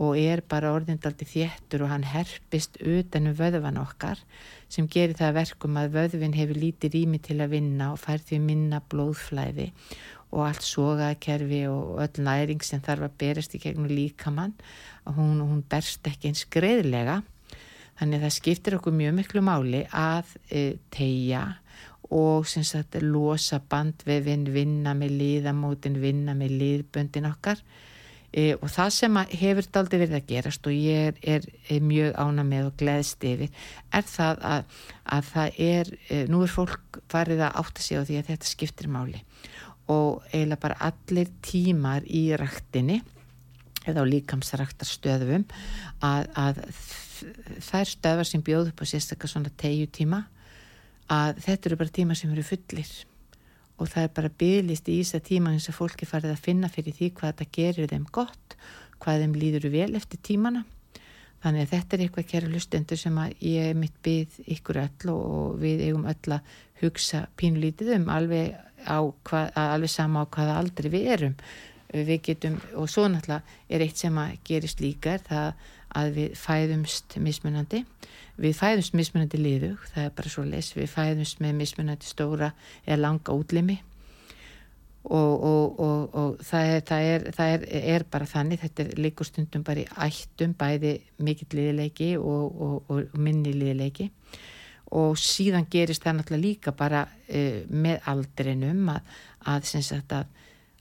og 0.00 0.16
er 0.16 0.40
bara 0.48 0.70
orðin 0.72 1.00
daldi 1.02 1.26
þéttur 1.28 1.84
og 1.84 1.92
hann 1.92 2.06
herpist 2.08 2.78
utanum 2.80 3.36
vöðvan 3.36 3.80
okkar 3.82 4.22
sem 4.70 4.88
gerir 4.88 5.18
það 5.18 5.36
verkum 5.42 5.76
að 5.76 5.96
vöðvin 5.98 6.36
hefur 6.38 6.60
lítið 6.62 6.96
rými 6.96 7.20
til 7.20 7.40
að 7.42 7.56
vinna 7.56 7.90
og 7.92 8.00
fær 8.00 8.22
því 8.24 8.40
minna 8.46 8.80
blóðflæði 8.92 9.70
og 10.30 10.46
allt 10.46 10.62
sogakerfi 10.62 11.64
og 11.70 11.98
öll 12.04 12.22
næring 12.24 12.62
sem 12.64 12.82
þarf 12.84 13.08
að 13.08 13.18
berast 13.18 13.54
í 13.56 13.62
gegnum 13.62 13.90
líkamann 13.90 14.54
hún, 15.16 15.40
hún 15.42 15.62
berst 15.68 16.06
ekki 16.06 16.30
eins 16.30 16.46
greiðlega. 16.50 17.20
Þannig 18.00 18.20
að 18.20 18.24
það 18.26 18.36
skiptir 18.36 18.76
okkur 18.78 18.96
mjög 18.96 19.16
miklu 19.18 19.42
máli 19.44 19.82
að 19.92 20.30
e, 20.48 20.62
tegja 20.92 21.44
og 22.10 22.48
sem 22.50 22.64
sagt 22.66 22.96
losa 23.04 23.60
bandvefin, 23.60 24.48
vinna 24.50 24.96
með 24.98 25.14
liðamótin, 25.20 26.00
vinna 26.02 26.34
með 26.34 26.56
liðböndin 26.62 27.28
okkar. 27.28 27.60
E, 28.30 28.54
og 28.54 28.68
það 28.70 28.90
sem 28.94 29.16
hefur 29.42 29.68
daldi 29.74 29.98
verið 29.98 30.16
að 30.20 30.26
gerast 30.28 30.66
og 30.70 30.74
ég 30.74 31.08
er, 31.10 31.16
er, 31.36 31.46
er 31.66 31.80
mjög 31.82 32.12
ána 32.22 32.44
með 32.46 32.68
og 32.68 32.76
gleðst 32.78 33.24
yfir 33.26 33.48
er 33.90 34.04
það 34.06 34.44
að, 34.46 34.76
að 35.16 35.24
það 35.32 35.58
er, 35.66 35.90
e, 36.06 36.20
nú 36.30 36.44
er 36.46 36.52
fólk 36.52 37.00
farið 37.10 37.42
að 37.48 37.58
átta 37.64 37.82
sig 37.82 37.98
á 37.98 38.06
því 38.06 38.20
að 38.20 38.30
þetta 38.30 38.50
skiptir 38.52 38.90
máli 38.94 39.24
og 39.90 40.24
eiginlega 40.30 40.62
bara 40.62 40.90
allir 40.90 41.30
tímar 41.44 42.06
í 42.06 42.28
rættinni 42.38 43.00
eða 43.88 44.04
á 44.04 44.10
líkamsræktarstöðum 44.12 45.46
að, 46.04 46.28
að 46.36 46.60
þær 47.64 47.88
stöðar 47.88 48.28
sem 48.28 48.44
bjóð 48.44 48.70
upp 48.72 48.82
á 48.84 48.90
sérstaklega 48.90 49.32
svona 49.34 49.52
tegju 49.60 49.88
tíma 49.92 50.24
að 51.10 51.40
þetta 51.46 51.70
eru 51.70 51.78
bara 51.80 51.96
tíma 51.98 52.16
sem 52.18 52.32
eru 52.32 52.44
fullir. 52.46 52.90
Og 53.80 53.88
það 53.88 54.04
er 54.04 54.12
bara 54.18 54.32
bygglist 54.42 54.90
í 54.92 54.98
Ísa 55.00 55.20
tíma 55.24 55.54
eins 55.54 55.70
og 55.72 55.78
fólki 55.78 56.08
farið 56.08 56.34
að 56.34 56.44
finna 56.44 56.68
fyrir 56.70 56.96
því 56.96 57.08
hvað 57.16 57.32
þetta 57.32 57.56
gerir 57.56 57.90
þeim 57.90 58.04
gott, 58.12 58.56
hvað 59.00 59.24
þeim 59.24 59.38
líður 59.40 59.70
vel 59.72 59.94
eftir 59.96 60.20
tímana. 60.22 60.66
Þannig 61.40 61.64
að 61.64 61.70
þetta 61.72 61.96
er 61.96 62.02
eitthvað 62.04 62.26
kæra 62.28 62.50
lustendur 62.52 63.00
sem 63.00 63.16
að 63.16 63.44
ég 63.48 63.70
mitt 63.80 63.94
byggð 64.04 64.50
ykkur 64.56 64.80
öll 64.82 65.12
og 65.14 65.54
við 65.62 65.86
eigum 65.86 66.04
öll 66.10 66.34
að 66.36 66.58
hugsa 66.82 67.22
pínlítið 67.40 67.94
um 67.96 68.10
alveg, 68.12 68.52
hvað, 68.86 69.50
alveg 69.54 69.92
sama 69.92 70.24
á 70.24 70.30
hvaða 70.30 70.56
aldrei 70.60 70.90
við 70.92 71.10
erum. 71.16 71.36
Við 71.90 72.22
getum, 72.28 72.56
og 72.78 72.86
svo 72.90 73.08
náttúrulega 73.10 73.42
er 73.68 73.82
eitt 73.82 73.98
sem 73.98 74.18
að 74.22 74.36
gerist 74.46 74.82
líka 74.82 75.16
er 75.16 75.24
það 75.26 75.68
að 75.98 76.10
við 76.16 76.34
fæðumst 76.38 77.16
mismunandi. 77.18 77.84
Við 78.40 78.56
fæðumst 78.56 78.94
mismunandi 78.96 79.40
liðug 79.40 79.86
það 79.90 80.04
er 80.06 80.12
bara 80.20 80.32
svo 80.32 80.44
les, 80.46 80.72
við 80.76 80.90
fæðumst 80.92 81.40
með 81.42 81.56
mismunandi 81.58 82.06
stóra 82.06 82.52
eða 82.86 83.00
langa 83.02 83.34
útlimi. 83.34 83.80
Og, 85.00 85.44
og, 85.48 85.80
og, 85.80 86.00
og 86.14 86.42
það, 86.44 86.70
er, 86.70 86.82
það, 86.86 87.06
er, 87.10 87.22
það 87.34 87.52
er, 87.54 87.62
er 87.94 88.02
bara 88.12 88.26
þannig, 88.28 88.60
þetta 88.60 88.84
er 88.84 88.98
líkustundum 89.00 89.62
bara 89.64 89.80
í 89.80 89.86
ættum, 90.06 90.52
bæði 90.60 90.98
mikill 91.24 91.56
liðileiki 91.56 92.10
og 92.20 93.16
minni 93.16 93.54
liðileiki 93.56 94.10
og 94.90 95.18
síðan 95.20 95.68
gerist 95.70 96.02
það 96.02 96.18
náttúrulega 96.18 96.46
líka 96.46 96.74
bara 96.76 97.04
uh, 97.06 97.62
með 97.70 98.00
aldrinum 98.10 98.88
að, 98.94 99.16
að, 99.46 99.72
að 100.10 100.36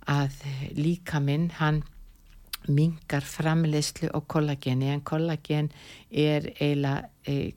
að 0.10 0.44
líka 0.78 1.22
minn 1.22 1.50
hann 1.60 1.84
mingar 2.70 3.24
framleyslu 3.26 4.10
á 4.12 4.20
kollageni. 4.28 4.90
En 4.92 5.02
kollagen 5.06 5.70
er 6.12 6.50
eiginlega 6.60 7.10
e, 7.24 7.54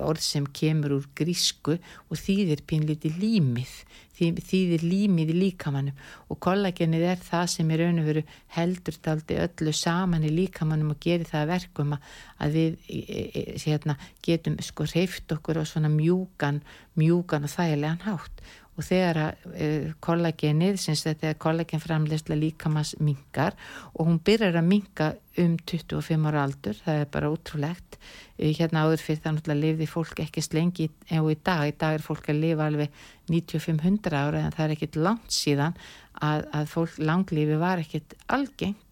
orð 0.00 0.22
sem 0.24 0.46
kemur 0.46 0.98
úr 0.98 1.08
grísku 1.18 1.76
og 1.76 2.20
þýðir 2.20 2.62
pínliti 2.68 3.12
límið 3.16 3.72
þýðir 4.16 4.84
límið 4.86 5.32
í 5.34 5.36
líkamannum 5.42 5.98
og 6.32 6.40
kollagenið 6.42 7.06
er 7.12 7.22
það 7.22 7.46
sem 7.52 7.70
er 7.70 7.82
raun 7.84 8.02
og 8.02 8.08
veru 8.10 8.22
heldur 8.56 8.98
daldi 9.04 9.38
öllu 9.44 9.74
saman 9.76 10.26
í 10.26 10.32
líkamannum 10.34 10.94
og 10.94 11.00
gerir 11.02 11.28
það 11.28 11.50
verkum 11.52 11.96
að 11.96 12.56
við 12.58 12.78
e, 12.88 13.00
e, 13.26 13.44
hérna, 13.64 13.98
getum 14.24 14.56
sko 14.64 14.88
hreift 14.88 15.32
okkur 15.36 15.60
á 15.60 15.64
svona 15.68 15.92
mjúkan 15.92 16.62
mjúkan 16.96 17.44
og 17.44 17.52
þægilegan 17.52 18.06
hátt 18.06 18.46
og 18.76 18.84
þegar 18.84 19.18
uh, 19.22 19.92
kollagenið, 20.04 20.78
syns 20.80 21.04
þetta 21.06 21.30
er 21.30 21.38
kollagenframleysla 21.40 22.36
líkamans 22.38 22.94
mingar 23.00 23.56
og 23.94 24.08
hún 24.10 24.20
byrjar 24.24 24.58
að 24.60 24.68
minga 24.68 25.10
um 25.40 25.56
25 25.60 26.28
ára 26.30 26.44
aldur, 26.44 26.78
það 26.84 27.02
er 27.02 27.10
bara 27.16 27.30
útrúlegt 27.32 27.98
uh, 27.98 28.50
hérna 28.50 28.84
áður 28.84 29.04
fyrir 29.04 29.22
það 29.24 29.38
náttúrulega 29.38 29.64
lifði 29.64 29.90
fólk 29.90 30.24
ekki 30.26 30.44
slengi 30.44 30.88
og 31.20 31.30
í 31.32 31.38
dag, 31.40 31.66
í 31.70 31.76
dag 31.76 31.96
er 31.96 32.04
fólk 32.04 32.32
að 32.32 32.42
lifa 32.44 32.68
alveg 32.68 33.04
9500 33.32 34.18
ára 34.20 34.44
en 34.44 34.56
það 34.56 34.66
er 34.66 34.76
ekkit 34.76 34.98
langt 35.00 35.32
síðan 35.34 35.78
að, 36.20 36.44
að 36.52 36.72
fólk 36.72 36.98
langlífi 37.00 37.60
var 37.60 37.82
ekkit 37.82 38.16
algengt. 38.32 38.82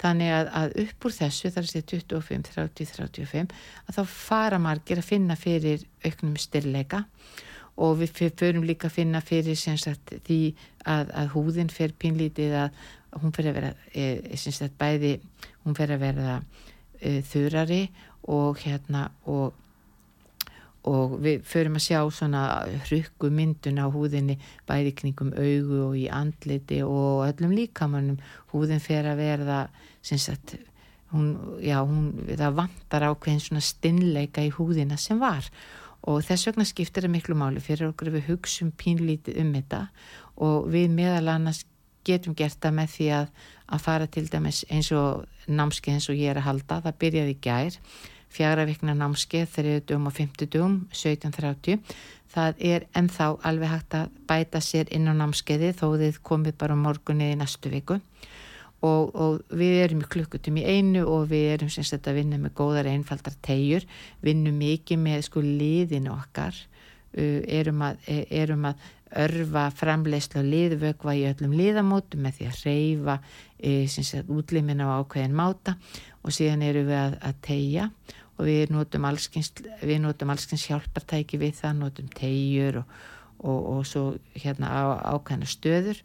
Þannig 0.00 0.32
að, 0.34 0.48
að 0.58 0.72
upp 0.82 1.06
úr 1.06 1.14
þessu 1.14 1.50
þar 1.54 1.68
sé 1.70 1.80
25, 1.86 2.48
30, 2.50 2.88
35 2.96 3.52
að 3.86 3.98
þá 3.98 4.02
fara 4.10 4.58
margir 4.60 5.00
að 5.00 5.10
finna 5.12 5.36
fyrir 5.38 5.84
auknum 6.04 6.34
styrleika. 6.40 7.04
og 7.04 7.53
við 7.98 8.12
förum 8.38 8.66
líka 8.66 8.88
að 8.88 8.96
finna 9.00 9.20
fyrir 9.24 9.58
sagt, 9.58 10.14
því 10.26 10.54
að, 10.86 11.10
að 11.10 11.32
húðin 11.34 11.72
fer 11.72 11.94
pínlítið 11.98 12.54
að 12.64 12.78
hún 13.22 13.34
fer 13.34 13.50
að 13.50 13.58
vera 13.58 13.74
e, 13.94 14.36
sagt, 14.36 14.78
bæði, 14.78 15.18
hún 15.64 15.76
fer 15.78 15.94
að 15.94 16.02
vera 16.04 16.38
e, 17.00 17.20
þurari 17.22 17.82
og 18.30 18.58
hérna 18.62 19.08
og 19.30 19.60
og 20.84 21.14
við 21.24 21.44
förum 21.48 21.78
að 21.78 21.86
sjá 21.86 22.00
svona 22.12 22.42
hrykku 22.84 23.30
myndun 23.32 23.80
á 23.80 23.88
húðinni 23.88 24.36
bæði 24.68 24.92
kringum 24.98 25.30
augu 25.32 25.78
og 25.86 25.94
í 25.96 26.04
andliti 26.12 26.82
og 26.84 27.24
öllum 27.24 27.54
líkamannum. 27.56 28.18
Húðin 28.52 28.82
fer 28.84 29.08
að 29.08 29.22
verða 29.22 29.60
sagt, 30.04 30.58
hún, 31.14 31.30
já, 31.64 31.78
hún, 31.80 32.10
það 32.28 32.58
vantar 32.60 33.08
ákveðin 33.08 33.40
svona 33.40 33.64
stinnleika 33.64 34.44
í 34.44 34.52
húðina 34.52 35.00
sem 35.00 35.16
var 35.22 35.48
og 36.10 36.24
þess 36.26 36.48
vegna 36.50 36.66
skiptir 36.68 37.06
það 37.06 37.14
miklu 37.16 37.36
máli 37.38 37.62
fyrir 37.64 37.90
okkur 37.90 38.12
við 38.14 38.28
hugsum 38.30 38.72
pínlítið 38.80 39.38
um 39.42 39.52
þetta. 39.56 39.84
Og 40.44 40.66
við 40.72 40.90
meðal 40.92 41.30
annars 41.34 41.64
getum 42.04 42.36
gert 42.36 42.58
það 42.60 42.76
með 42.80 42.90
því 42.94 43.06
að, 43.18 43.30
að 43.72 43.84
fara 43.86 44.08
til 44.12 44.26
dæmis 44.28 44.64
eins 44.68 44.90
og 44.92 45.24
námskeið 45.48 45.94
eins 45.98 46.10
og 46.12 46.20
ég 46.20 46.34
er 46.34 46.42
að 46.42 46.48
halda, 46.50 46.82
það 46.84 47.00
byrjaði 47.04 47.38
gær. 47.46 47.78
Fjara 48.34 48.66
vikna 48.66 48.96
námskeið 48.98 49.50
þriðu 49.54 49.86
dum 49.88 50.10
og 50.10 50.16
fymtu 50.16 50.48
dum 50.50 50.78
17.30 50.92 51.80
það 52.34 52.62
er 52.66 52.86
ennþá 52.98 53.28
alveg 53.46 53.70
hægt 53.70 53.96
að 53.98 54.14
bæta 54.28 54.60
sér 54.64 54.90
inn 54.94 55.06
á 55.10 55.14
námskeiði 55.14 55.72
þó 55.78 55.86
þið 56.00 56.20
komið 56.26 56.56
bara 56.60 56.78
morgunni 56.78 57.30
í 57.32 57.38
næstu 57.38 57.70
viku 57.72 58.00
og, 58.84 59.14
og 59.14 59.56
við 59.56 59.78
erum 59.84 60.02
í 60.04 60.10
klukkutum 60.14 60.58
í 60.60 60.66
einu 60.66 61.04
og 61.08 61.28
við 61.32 61.46
erum 61.54 61.72
sem 61.72 61.86
sagt 61.86 62.08
að 62.10 62.20
vinna 62.20 62.40
með 62.40 62.56
góðar 62.58 62.90
einfaldar 62.90 63.36
tegjur, 63.44 63.86
vinnum 64.24 64.58
mikið 64.60 65.00
með 65.04 65.24
sko 65.28 65.44
liðinu 65.44 66.12
okkar, 66.14 66.58
uh, 67.16 67.40
erum, 67.60 67.84
að, 67.88 68.04
e, 68.10 68.20
erum 68.42 68.68
að 68.70 68.84
örfa 69.24 69.68
framleyslu 69.78 70.40
og 70.42 70.50
liðvögva 70.50 71.14
í 71.14 71.24
öllum 71.28 71.54
liðamótum 71.54 72.24
með 72.24 72.38
því 72.38 72.50
að 72.50 72.60
reyfa 72.66 73.16
e, 73.58 73.74
útlimina 74.34 74.88
á 74.90 74.98
ákveðin 74.98 75.36
máta 75.38 75.76
og 76.24 76.34
síðan 76.34 76.64
eru 76.66 76.84
við 76.88 76.98
að, 76.98 77.18
að 77.22 77.40
tegja 77.46 77.88
og 78.34 78.48
við 78.48 78.72
notum 78.74 79.06
allskins, 79.06 79.52
við 79.82 80.00
notum 80.02 80.32
allskins 80.34 80.66
hjálpartæki 80.68 81.38
við 81.40 81.60
það, 81.60 81.76
notum 81.84 82.08
tegjur 82.16 82.80
og, 82.82 82.96
og, 83.44 83.60
og 83.76 83.86
svo 83.86 84.04
hérna 84.34 84.72
á, 84.74 84.82
ákvæmna 85.14 85.48
stöður. 85.48 86.02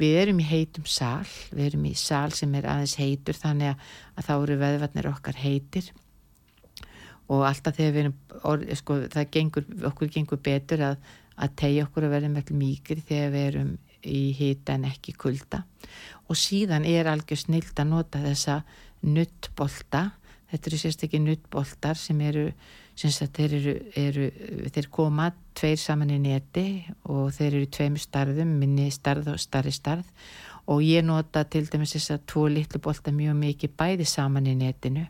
Við 0.00 0.14
erum 0.22 0.40
í 0.40 0.46
heitum 0.48 0.86
sál, 0.88 1.28
við 1.52 1.66
erum 1.66 1.88
í 1.90 1.94
sál 1.98 2.32
sem 2.34 2.54
er 2.56 2.68
aðeins 2.70 2.96
heitur 3.00 3.36
þannig 3.38 3.72
að, 3.72 3.90
að 4.16 4.28
þá 4.28 4.32
eru 4.36 4.60
veðvarnir 4.62 5.10
okkar 5.10 5.40
heitir. 5.42 5.90
Og 7.32 7.44
alltaf 7.48 7.76
þegar 7.76 7.92
við 7.92 8.04
erum, 8.04 8.16
sko, 8.80 8.98
gengur, 9.32 9.68
okkur 9.90 10.12
gengur 10.12 10.40
betur 10.42 10.86
að, 10.92 11.12
að 11.36 11.58
tegja 11.60 11.84
okkur 11.88 12.08
að 12.08 12.16
verða 12.16 12.32
með 12.32 12.54
mýkri 12.56 13.04
þegar 13.08 13.34
við 13.36 13.46
erum 13.50 13.76
í 14.02 14.22
hýta 14.34 14.74
en 14.78 14.88
ekki 14.88 15.14
kulda. 15.14 15.62
Og 16.28 16.40
síðan 16.40 16.88
er 16.88 17.10
algjör 17.12 17.44
snild 17.44 17.76
að 17.76 17.92
nota 17.92 18.24
þessa 18.24 18.62
nuttbolta 19.02 20.08
þetta 20.52 20.68
eru 20.68 20.80
sérstaklega 20.82 21.24
nuttboltar 21.24 21.98
sem 21.98 22.20
eru, 22.24 22.50
sem 22.98 23.10
sagt, 23.10 23.38
þeir 23.38 23.54
eru, 23.58 23.74
eru 23.96 24.28
þeir 24.74 24.88
koma 24.92 25.30
tveir 25.56 25.80
saman 25.80 26.12
í 26.12 26.18
neti 26.22 26.66
og 27.08 27.32
þeir 27.36 27.56
eru 27.56 27.70
tveim 27.72 27.96
starðum, 28.00 28.56
minni 28.60 28.90
starð 28.92 29.32
og 29.32 29.40
starri 29.40 29.72
starð 29.72 30.08
og 30.66 30.82
ég 30.84 31.04
nota 31.04 31.44
til 31.44 31.64
dæmis 31.66 31.96
þess 31.96 32.14
að 32.14 32.28
tvo 32.30 32.46
litlu 32.52 32.80
bolta 32.82 33.14
mjög 33.14 33.34
mikið 33.40 33.74
bæði 33.78 34.06
saman 34.06 34.46
í 34.46 34.54
netinu. 34.58 35.08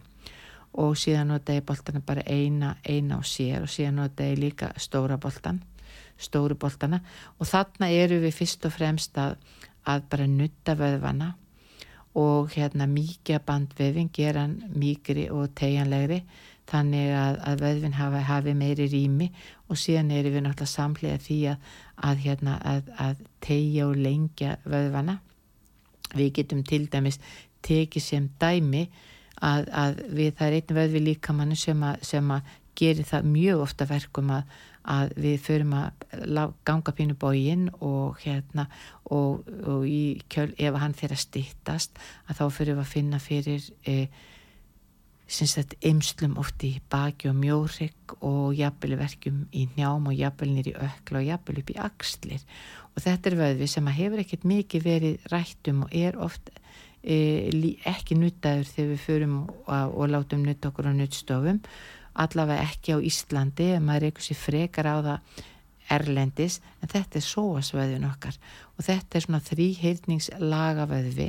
Og 0.72 0.96
síðan 0.96 1.28
nota 1.28 1.52
ég 1.52 1.66
boltana 1.68 2.00
bara 2.00 2.22
eina, 2.24 2.78
eina 2.88 3.18
á 3.20 3.22
sér. 3.22 3.66
Og 3.66 3.68
síðan 3.68 3.98
nota 4.00 4.24
ég 4.24 4.40
líka 4.40 4.70
stóra 4.80 5.18
boltan 5.20 5.60
stóru 6.22 6.56
boltana. 6.58 7.02
Og 7.38 7.48
þarna 7.48 7.90
eru 7.92 8.20
við 8.22 8.36
fyrst 8.36 8.66
og 8.68 8.74
fremst 8.76 9.18
að, 9.18 9.36
að 9.84 10.08
bara 10.12 10.28
nutta 10.30 10.76
vöðvana. 10.78 11.32
Og 12.18 12.52
hérna 12.52 12.86
mýkja 12.88 13.40
bandvefin 13.44 14.10
gera 14.12 14.44
hann 14.44 14.58
mýkri 14.76 15.30
og 15.32 15.54
tegjanlegri 15.56 16.20
þannig 16.70 17.12
að, 17.16 17.38
að 17.48 17.62
vöðvin 17.66 17.96
hafi, 17.98 18.22
hafi 18.28 18.54
meiri 18.56 18.88
rými 18.92 19.28
og 19.68 19.80
síðan 19.80 20.12
er 20.14 20.28
við 20.30 20.44
náttúrulega 20.44 20.70
samlega 20.72 21.22
því 21.22 21.38
að, 21.52 21.70
að, 22.08 22.24
hérna, 22.26 22.58
að 23.06 23.22
tegja 23.44 23.88
og 23.88 23.96
lengja 23.98 24.56
vöðvana. 24.64 25.18
Við 26.12 26.34
getum 26.38 26.62
til 26.68 26.84
dæmis 26.92 27.20
tekið 27.64 28.04
sem 28.04 28.28
dæmi 28.40 28.86
að 29.42 30.02
við 30.14 30.34
það 30.38 30.48
er 30.48 30.58
einn 30.58 30.76
vöðvi 30.78 31.06
líkamannu 31.06 31.56
sem 31.58 31.82
að 32.36 32.52
gerir 32.78 33.06
það 33.06 33.32
mjög 33.32 33.64
ofta 33.66 33.86
verkum 33.88 34.30
að 34.32 34.60
að 34.88 35.12
við 35.22 35.38
förum 35.44 35.74
að 35.78 36.54
ganga 36.66 36.94
pínu 36.96 37.14
bógin 37.18 37.68
og 37.80 38.18
hérna 38.22 38.66
og, 39.04 39.46
og 39.46 39.86
í 39.86 40.20
kjöl 40.32 40.50
ef 40.58 40.78
hann 40.82 40.96
fyrir 40.98 41.16
að 41.16 41.22
stittast 41.22 42.00
að 42.26 42.40
þá 42.40 42.44
fyrir 42.56 42.74
við 42.74 42.82
að 42.82 42.90
finna 42.90 43.20
fyrir 43.22 43.68
e, 43.86 44.08
sagt, 45.28 45.76
eimslum 45.84 46.36
oft 46.40 46.64
í 46.66 46.74
baki 46.92 47.30
og 47.30 47.38
mjórygg 47.40 48.16
og 48.20 48.54
jafnveli 48.58 48.98
verkjum 49.00 49.46
í 49.52 49.68
njám 49.76 50.10
og 50.10 50.18
jafnveli 50.18 50.58
nýri 50.58 50.74
ökla 50.76 51.22
og 51.22 51.28
jafnveli 51.30 51.64
upp 51.64 51.72
í 51.72 51.78
axlir. 51.80 52.44
Og 52.92 53.04
þetta 53.04 53.30
er 53.30 53.38
vöðvi 53.40 53.70
sem 53.70 53.86
hefur 53.86 54.20
ekkert 54.20 54.44
mikið 54.44 54.84
verið 54.84 55.32
rættum 55.32 55.86
og 55.86 55.96
er 55.96 56.18
oft 56.20 56.52
e, 57.02 57.48
ekki 57.88 58.18
nuttaður 58.20 58.68
þegar 58.68 58.92
við 58.92 59.02
förum 59.06 59.40
og, 59.46 59.96
og 59.96 60.12
látum 60.12 60.44
nutta 60.44 60.72
okkur 60.72 60.90
á 60.90 60.92
nuttstofum 60.92 61.62
allavega 62.12 62.68
ekki 62.68 62.96
á 62.96 62.98
Íslandi 63.00 63.72
ef 63.76 63.82
maður 63.84 64.08
eitthvað 64.08 64.28
sér 64.28 64.40
frekar 64.40 64.88
á 64.88 64.96
það 65.00 65.42
erlendis 65.92 66.58
en 66.80 66.90
þetta 66.92 67.18
er 67.18 67.26
sóasvöðun 67.26 68.08
okkar. 68.08 68.36
Og 68.76 68.86
þetta 68.86 69.18
er 69.18 69.26
svona 69.26 69.42
þrýheirningslagavöðvi 69.48 71.28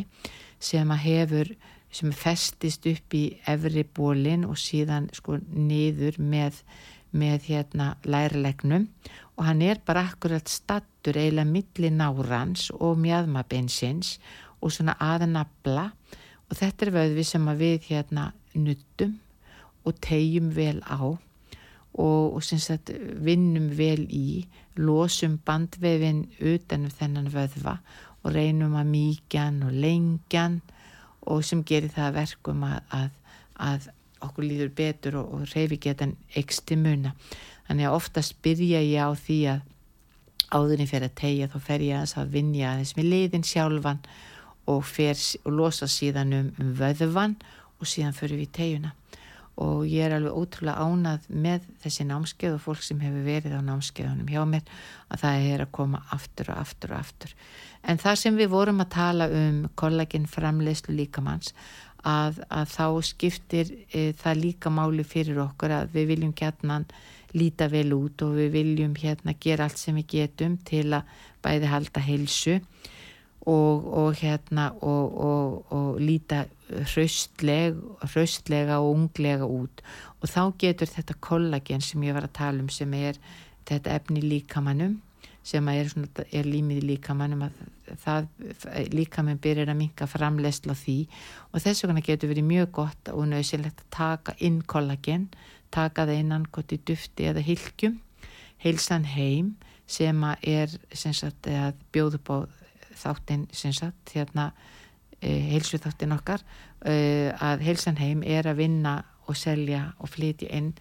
sem 0.64 0.94
að 0.94 1.04
hefur 1.08 1.54
sem 1.94 2.14
festist 2.16 2.88
upp 2.89 3.16
í 3.16 3.24
efri 3.50 3.86
bólin 3.86 4.48
og 4.50 4.58
síðan 4.60 5.10
sko 5.14 5.38
niður 5.54 6.18
með, 6.20 6.62
með 7.14 7.50
hérna 7.52 7.94
lærlegnum 8.04 8.88
og 9.38 9.46
hann 9.48 9.62
er 9.66 9.82
bara 9.86 10.08
akkurat 10.10 10.50
stattur 10.50 11.18
eiginlega 11.18 11.50
milli 11.50 11.91
nárans 11.94 12.70
og 12.74 12.98
mjöðmabinsins 13.02 14.18
og 14.62 14.74
svona 14.74 14.96
aðnabla 15.02 15.91
og 16.50 16.58
þetta 16.58 16.88
er 16.88 16.96
vöðvi 16.98 17.28
sem 17.28 17.54
við 17.60 17.91
hérna 17.91 18.32
nuttum 18.54 19.20
og 19.84 19.98
tegjum 20.04 20.52
vel 20.56 20.80
á 20.86 21.02
og, 21.94 22.34
og 22.34 22.41
sagt, 22.44 22.89
vinnum 23.22 23.70
vel 23.78 24.06
í, 24.10 24.46
losum 24.78 25.38
bandvefin 25.46 26.26
utanum 26.41 26.94
þennan 26.94 27.30
vöðva 27.34 27.78
og 28.24 28.34
reynum 28.34 28.78
að 28.80 28.89
mýkjan 28.94 29.60
og 29.68 29.76
lengjan 29.84 30.62
og 31.30 31.43
sem 31.45 31.63
gerir 31.67 31.91
það 31.93 32.15
verkum 32.17 32.63
að, 32.67 32.80
að, 32.93 33.11
að 33.69 33.89
okkur 34.24 34.47
líður 34.47 34.74
betur 34.78 35.19
og, 35.21 35.34
og 35.36 35.53
reyfi 35.53 35.80
getan 35.88 36.15
eksti 36.39 36.78
muna. 36.80 37.13
Þannig 37.67 37.89
að 37.89 37.97
oftast 37.99 38.36
byrja 38.43 38.82
ég 38.84 38.99
á 39.03 39.11
því 39.15 39.39
að 39.53 39.69
áðurinn 40.53 40.89
fyrir 40.89 41.09
að 41.09 41.19
tegja 41.21 41.49
þá 41.49 41.59
fer 41.67 41.86
ég 41.86 42.01
að, 42.01 42.17
að 42.21 42.34
vinja 42.36 42.71
aðeins 42.71 42.95
með 42.97 43.09
liðin 43.13 43.47
sjálfan 43.47 44.01
og, 44.69 44.84
fer, 44.88 45.17
og 45.43 45.55
losa 45.57 45.89
síðan 45.89 46.36
um, 46.38 46.51
um 46.61 46.76
vöðvan 46.78 47.38
og 47.80 47.89
síðan 47.89 48.15
fyrir 48.17 48.43
við 48.43 48.51
tegjuna 48.59 48.93
og 49.62 49.86
ég 49.86 50.08
er 50.08 50.16
alveg 50.16 50.34
ótrúlega 50.34 50.82
ánað 50.82 51.28
með 51.30 51.68
þessi 51.84 52.08
námskeið 52.10 52.56
og 52.56 52.64
fólk 52.64 52.84
sem 52.86 53.01
hefur 53.04 53.26
verið 53.28 53.54
á 53.54 53.62
námskeiðunum 53.62 54.32
hjá 54.34 54.41
mér 54.49 54.70
að 55.14 55.24
það 55.24 55.47
er 55.54 55.64
að 55.66 55.74
koma 55.78 56.01
aftur 56.16 56.49
og 56.49 56.62
aftur 56.64 56.93
og 56.95 57.04
aftur. 57.04 57.36
En 57.84 58.01
það 58.01 58.20
sem 58.24 58.38
við 58.39 58.54
vorum 58.54 58.82
að 58.82 58.93
tala 58.95 59.28
um 59.30 59.60
kollaginn 59.78 60.30
framleyslu 60.32 60.95
líkamanns 60.97 61.54
að, 62.04 62.41
að 62.49 62.72
þá 62.74 62.86
skiptir 63.06 63.74
e, 63.91 64.12
það 64.18 64.41
líka 64.41 64.72
máli 64.74 65.06
fyrir 65.08 65.39
okkur 65.45 65.76
að 65.78 65.93
við 65.95 66.10
viljum 66.14 66.34
gætnan 66.34 66.88
líta 67.38 67.70
vel 67.72 67.89
út 67.95 68.22
og 68.26 68.36
við 68.38 68.51
viljum 68.58 68.97
hérna 68.97 69.36
gera 69.41 69.68
allt 69.68 69.82
sem 69.82 69.95
við 70.01 70.10
getum 70.18 70.58
til 70.66 70.89
að 70.93 71.14
bæði 71.45 71.70
halda 71.72 72.04
heilsu 72.04 72.60
og, 73.49 73.88
og 73.88 74.20
hérna 74.20 74.72
og, 74.82 75.18
og, 75.30 75.74
og 75.74 76.01
líta 76.01 76.45
hraustleg, 76.93 77.80
hraustlega 78.01 78.80
og 78.82 78.97
unglega 78.97 79.47
út. 79.47 79.84
Og 80.21 80.30
þá 80.32 80.53
getur 80.61 80.91
þetta 80.91 81.17
kollagen 81.24 81.84
sem 81.84 82.03
ég 82.07 82.15
var 82.15 82.28
að 82.28 82.38
tala 82.39 82.63
um 82.63 82.69
sem 82.74 82.93
er 82.97 83.19
þetta 83.69 83.97
efni 83.97 84.24
líkamannum 84.24 84.99
sem 85.43 85.67
er, 85.67 85.89
svona, 85.91 86.24
er 86.32 86.47
límið 86.47 86.86
líkamannum 86.88 87.41
að 87.43 87.55
það 87.99 88.30
líkamann 88.95 89.41
byrjar 89.43 89.74
að 89.74 89.82
minka 89.82 90.07
framlegsla 90.07 90.76
því. 90.80 91.01
Og 91.51 91.63
þess 91.65 91.84
vegna 91.84 92.03
getur 92.05 92.32
verið 92.32 92.47
mjög 92.47 92.71
gott 92.80 93.11
og 93.11 93.28
nöðsilegt 93.28 93.84
að 93.84 93.91
taka 93.97 94.38
inn 94.39 94.61
kollagen 94.63 95.28
taka 95.74 96.05
það 96.07 96.21
innan 96.21 96.47
gott 96.53 96.74
í 96.74 96.80
dufti 96.86 97.28
eða 97.30 97.43
hilkjum 97.43 97.97
heilsan 98.63 99.07
heim 99.09 99.53
sem 99.89 100.24
er 100.41 100.71
sem 100.95 101.13
sagt, 101.15 101.49
á 101.49 101.74
þáttinn 102.93 103.47
sem 103.51 103.74
sagt 103.76 104.13
hérna 104.15 104.51
e, 105.24 105.32
heilsu 105.53 105.80
þáttinn 105.82 106.15
okkar 106.17 106.43
e, 106.86 107.32
að 107.34 107.63
heilsan 107.67 107.99
heim 108.01 108.24
er 108.28 108.49
að 108.49 108.59
vinna 108.63 108.97
og 109.28 109.39
selja 109.39 109.93
og 109.99 110.11
flytja 110.11 110.51
inn 110.51 110.74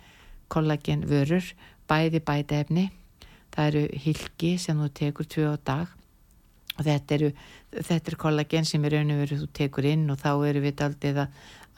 kollagen 0.53 1.07
vörur 1.09 1.47
bæði 1.89 2.21
bæti 2.27 2.59
efni 2.59 2.89
það 3.55 3.69
eru 3.71 4.03
hilki 4.05 4.57
sem 4.59 4.79
þú 4.83 4.89
tekur 4.99 5.29
tvö 5.29 5.55
á 5.55 5.57
dag 5.65 5.99
og 6.79 6.87
þetta 6.87 7.19
eru 7.19 7.31
þetta 7.73 8.13
er 8.13 8.19
kollagen 8.21 8.69
sem 8.69 8.85
er 8.85 8.99
raun 8.99 9.15
og 9.15 9.23
veru 9.23 9.41
þú 9.43 9.49
tekur 9.57 9.89
inn 9.89 10.11
og 10.13 10.21
þá 10.21 10.31
eru 10.49 10.65
við 10.65 10.85
aldrei 10.87 11.13
að, 11.15 11.27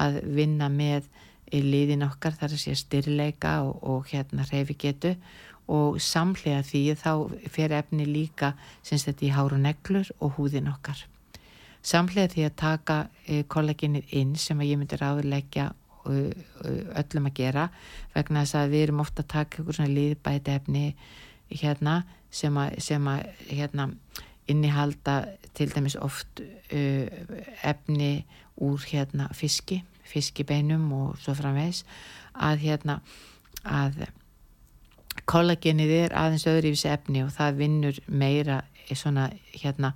að 0.03 0.21
vinna 0.39 0.71
með 0.73 1.09
liðin 1.55 2.07
okkar 2.07 2.35
þar 2.39 2.55
að 2.55 2.63
sé 2.63 2.75
styrleika 2.79 3.59
og, 3.67 3.77
og 3.83 4.09
hérna 4.11 4.47
reyfi 4.49 4.77
getu 4.87 5.15
og 5.71 6.01
samlega 6.03 6.63
því 6.67 6.83
þá 7.01 7.13
fer 7.53 7.75
efni 7.79 8.07
líka 8.09 8.53
syns 8.83 9.07
þetta 9.09 9.27
í 9.27 9.35
háru 9.35 9.61
neglur 9.61 10.11
og 10.21 10.37
húðin 10.37 10.69
okkar. 10.73 11.07
Samlega 11.85 12.33
því 12.33 12.45
að 12.49 12.55
taka 12.61 12.99
e, 13.27 13.43
kollagenið 13.51 14.13
inn 14.17 14.35
sem 14.41 14.61
að 14.61 14.71
ég 14.71 14.81
myndi 14.81 14.99
ráðleggja 15.01 15.67
e, 16.09 16.21
öllum 17.03 17.29
að 17.29 17.37
gera 17.41 17.69
vegna 18.15 18.45
þess 18.45 18.59
að 18.61 18.75
við 18.75 18.87
erum 18.87 19.03
ofta 19.05 19.25
að 19.25 19.33
taka 19.35 19.61
einhver 19.61 19.79
svona 19.79 19.97
liðbæti 19.99 20.55
efni 20.55 20.85
hérna 21.53 21.99
sem 22.35 22.57
að, 22.59 22.79
sem 22.83 23.11
að 23.11 23.27
hérna, 23.51 23.89
innihalda 24.51 25.19
til 25.57 25.69
dæmis 25.73 25.95
oft 25.97 26.43
efni 27.65 28.25
úr 28.61 28.83
hérna 28.91 29.29
fiski, 29.33 29.79
fiskibeinum 30.05 30.91
og 30.93 31.15
svo 31.23 31.33
framvegs 31.39 31.85
að 32.35 32.67
hérna 32.67 32.99
að 33.65 34.05
kollagenið 35.31 35.93
er 35.97 36.15
aðeins 36.19 36.47
öðruvísi 36.51 36.91
efni 36.93 37.23
og 37.25 37.33
það 37.35 37.59
vinnur 37.63 38.01
meira 38.09 38.61
svona 38.93 39.31
hérna 39.55 39.95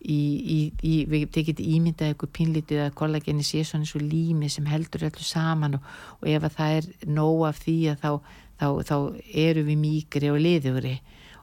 í, 0.00 0.72
í, 0.84 0.94
við 1.10 1.28
tekit 1.34 1.60
ímyndað 1.62 2.12
eitthvað 2.12 2.34
pínlítið 2.38 2.82
að 2.84 2.96
kollageni 2.98 3.46
sé 3.46 3.64
svona 3.66 3.88
svo 3.88 4.00
lími 4.02 4.50
sem 4.52 4.66
heldur 4.70 5.08
allur 5.08 5.26
saman 5.26 5.78
og, 5.78 5.92
og 6.20 6.28
ef 6.30 6.46
að 6.46 6.58
það 6.58 6.76
er 6.78 6.90
nóg 7.18 7.44
af 7.48 7.62
því 7.64 7.78
að 7.92 8.04
þá, 8.04 8.10
þá, 8.60 8.66
þá 8.90 8.96
eru 9.46 9.64
við 9.68 9.80
mýgri 9.84 10.32
og 10.32 10.42
liðugri. 10.44 10.98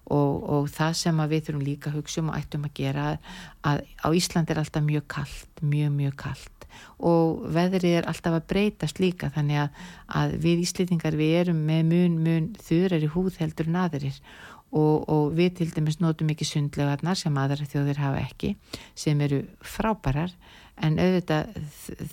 Og, 0.05 0.33
og 0.53 0.67
það 0.69 0.91
sem 0.99 1.21
við 1.31 1.47
þurfum 1.47 1.63
líka 1.65 1.89
að 1.89 1.95
hugsa 1.97 2.21
um 2.21 2.27
og 2.29 2.35
ættum 2.37 2.67
að 2.67 2.75
gera 2.77 3.05
að 3.65 3.79
á 4.05 4.07
Ísland 4.13 4.51
er 4.53 4.59
alltaf 4.61 4.83
mjög 4.85 5.07
kallt, 5.09 5.63
mjög 5.65 5.95
mjög 5.95 6.19
kallt 6.21 6.55
og 6.99 7.45
veðrið 7.55 7.99
er 7.99 8.07
alltaf 8.09 8.37
að 8.37 8.47
breytast 8.51 8.99
líka 9.01 9.29
þannig 9.33 9.63
að, 9.63 9.79
að 10.21 10.35
við 10.45 10.63
Íslitingar 10.65 11.17
við 11.19 11.37
erum 11.41 11.61
með 11.67 11.81
mun 11.91 12.19
mun 12.25 12.49
þurrar 12.67 13.05
í 13.05 13.11
húð 13.15 13.39
heldur 13.41 13.71
en 13.71 13.79
aðrir. 13.85 14.19
og, 14.19 14.54
og 14.75 15.33
við 15.37 15.59
til 15.59 15.69
dæmis 15.71 16.01
notum 16.01 16.31
ekki 16.33 16.47
sundlegarnar 16.47 17.17
sem 17.19 17.37
aðra 17.37 17.67
þjóðir 17.69 18.01
hafa 18.01 18.23
ekki 18.25 18.55
sem 18.97 19.21
eru 19.21 19.43
frábærar 19.63 20.33
en 20.83 20.97
auðvitað 20.99 21.53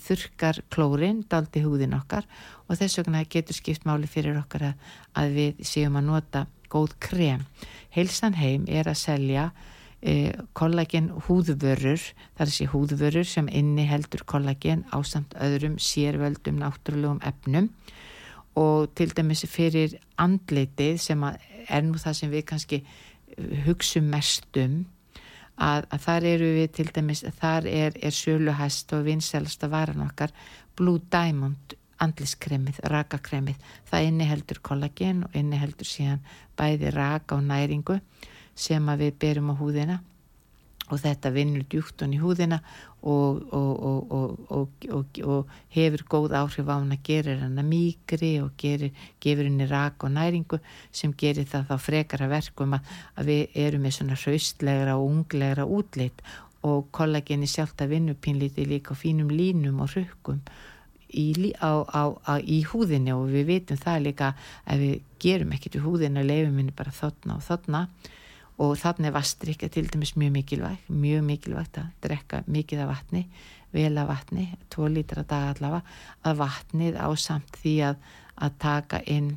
þurkar 0.05 0.61
klórin 0.71 1.23
daldi 1.29 1.63
húðin 1.65 1.97
okkar 1.97 2.27
og 2.67 2.79
þess 2.79 3.01
vegna 3.01 3.25
getur 3.27 3.57
skipt 3.57 3.87
máli 3.87 4.07
fyrir 4.07 4.39
okkar 4.39 4.69
að, 4.69 4.89
að 5.19 5.37
við 5.37 5.63
séum 5.67 5.99
að 5.99 6.09
nota 6.09 6.45
góð 6.73 6.95
krem. 7.03 7.45
Heilsan 7.93 8.37
heim 8.39 8.65
er 8.71 8.87
að 8.89 9.01
selja 9.01 9.49
eh, 10.01 10.31
kollagen 10.57 11.11
húðvörur, 11.27 12.01
þar 12.37 12.53
sé 12.55 12.69
húðvörur 12.71 13.27
sem 13.29 13.49
inni 13.51 13.85
heldur 13.89 14.23
kollagen 14.25 14.87
á 14.89 14.97
samt 15.05 15.35
öðrum 15.37 15.77
sérvöldum 15.77 16.63
náttúrulegum 16.63 17.21
efnum 17.27 17.69
og 18.59 18.93
til 18.95 19.13
dæmis 19.15 19.45
fyrir 19.49 19.97
andleitið 20.21 20.99
sem 21.01 21.23
er 21.23 21.85
nú 21.85 21.97
það 22.01 22.17
sem 22.19 22.33
við 22.33 22.45
kannski 22.51 22.81
hugsun 23.65 24.09
mest 24.11 24.59
um 24.61 24.83
að, 25.57 25.87
að 25.89 26.03
þar 26.05 26.27
eru 26.33 26.49
við 26.57 26.67
til 26.77 26.89
dæmis, 26.93 27.23
þar 27.39 27.69
er, 27.69 27.97
er 28.01 28.13
söluhæst 28.13 28.93
og 28.93 29.07
vinselasta 29.07 29.69
varan 29.71 30.05
okkar 30.05 30.33
Blue 30.77 31.01
Diamond 31.11 31.77
andliskremið, 32.03 32.81
rakakremið. 32.91 33.59
Það 33.87 34.07
inniheldur 34.09 34.59
kollagen 34.65 35.23
og 35.27 35.35
inniheldur 35.37 35.87
síðan 35.87 36.23
bæði 36.59 36.91
raka 36.95 37.37
og 37.37 37.45
næringu 37.47 37.99
sem 38.55 38.89
að 38.89 39.05
við 39.05 39.21
berum 39.21 39.53
á 39.53 39.55
húðina 39.57 39.99
og 40.91 40.99
þetta 40.99 41.31
vinnur 41.33 41.63
djúkt 41.69 42.03
honni 42.03 42.17
í 42.19 42.21
húðina 42.21 42.59
og, 43.07 43.39
og, 43.55 44.11
og, 44.51 45.15
og 45.23 45.53
hefur 45.75 46.03
góð 46.11 46.35
áhrif 46.39 46.67
á 46.67 46.75
hann 46.75 46.95
að 46.95 47.03
gera 47.07 47.37
hann 47.41 47.59
að 47.59 47.69
mýgri 47.71 48.31
og 48.43 48.51
gerir, 48.59 48.91
gefur 49.23 49.47
henni 49.47 49.67
rak 49.69 50.03
og 50.03 50.13
næringu 50.15 50.59
sem 50.91 51.13
gerir 51.19 51.47
það 51.49 51.71
þá 51.71 51.75
frekara 51.87 52.29
verkum 52.31 52.75
að, 52.77 52.91
að 53.15 53.31
við 53.31 53.59
erum 53.65 53.87
með 53.87 53.97
svona 53.97 54.19
hraustlegra 54.19 54.97
og 54.99 55.07
unglegra 55.09 55.67
útlitt 55.67 56.23
og 56.63 56.87
kollageni 56.95 57.47
sjálft 57.49 57.83
að 57.83 57.97
vinna 57.97 58.15
pínlítið 58.15 58.71
líka 58.71 58.95
á 58.95 58.99
fínum 58.99 59.31
línum 59.31 59.81
og 59.83 59.91
rökkum 59.97 60.39
í, 61.13 61.53
á, 61.59 61.83
á, 61.83 62.03
á, 62.23 62.33
í 62.39 62.63
húðinni 62.67 63.13
og 63.15 63.27
við 63.31 63.49
vitum 63.51 63.79
það 63.79 64.05
líka 64.07 64.33
að 64.65 64.85
við 64.85 64.95
gerum 65.23 65.55
ekkert 65.55 65.77
við 65.79 65.87
húðinni 65.87 66.23
og 66.23 66.29
leifum 66.29 66.59
henni 66.61 66.75
bara 66.75 66.95
þotna 66.95 67.37
og 67.37 67.47
þotna 67.47 67.87
og 68.61 68.75
þannig 68.77 69.09
er 69.09 69.15
vastrykja 69.15 69.69
til 69.73 69.87
dæmis 69.89 70.13
mjög 70.19 70.35
mikilvægt 70.37 70.89
mjög 70.89 71.23
mikilvægt 71.25 71.79
að 71.81 71.91
drekka 72.05 72.43
mikið 72.45 72.83
af 72.85 72.91
vatni 72.91 73.27
vel 73.73 73.97
af 73.97 74.07
vatni, 74.07 74.47
2 74.69 74.87
lítra 74.93 75.23
dag 75.25 75.53
allavega, 75.53 75.81
að 76.23 76.41
vatnið 76.43 76.99
á 77.01 77.09
samt 77.17 77.57
því 77.61 77.73
að, 77.89 78.03
að 78.37 78.59
taka 78.61 78.99
inn 79.09 79.31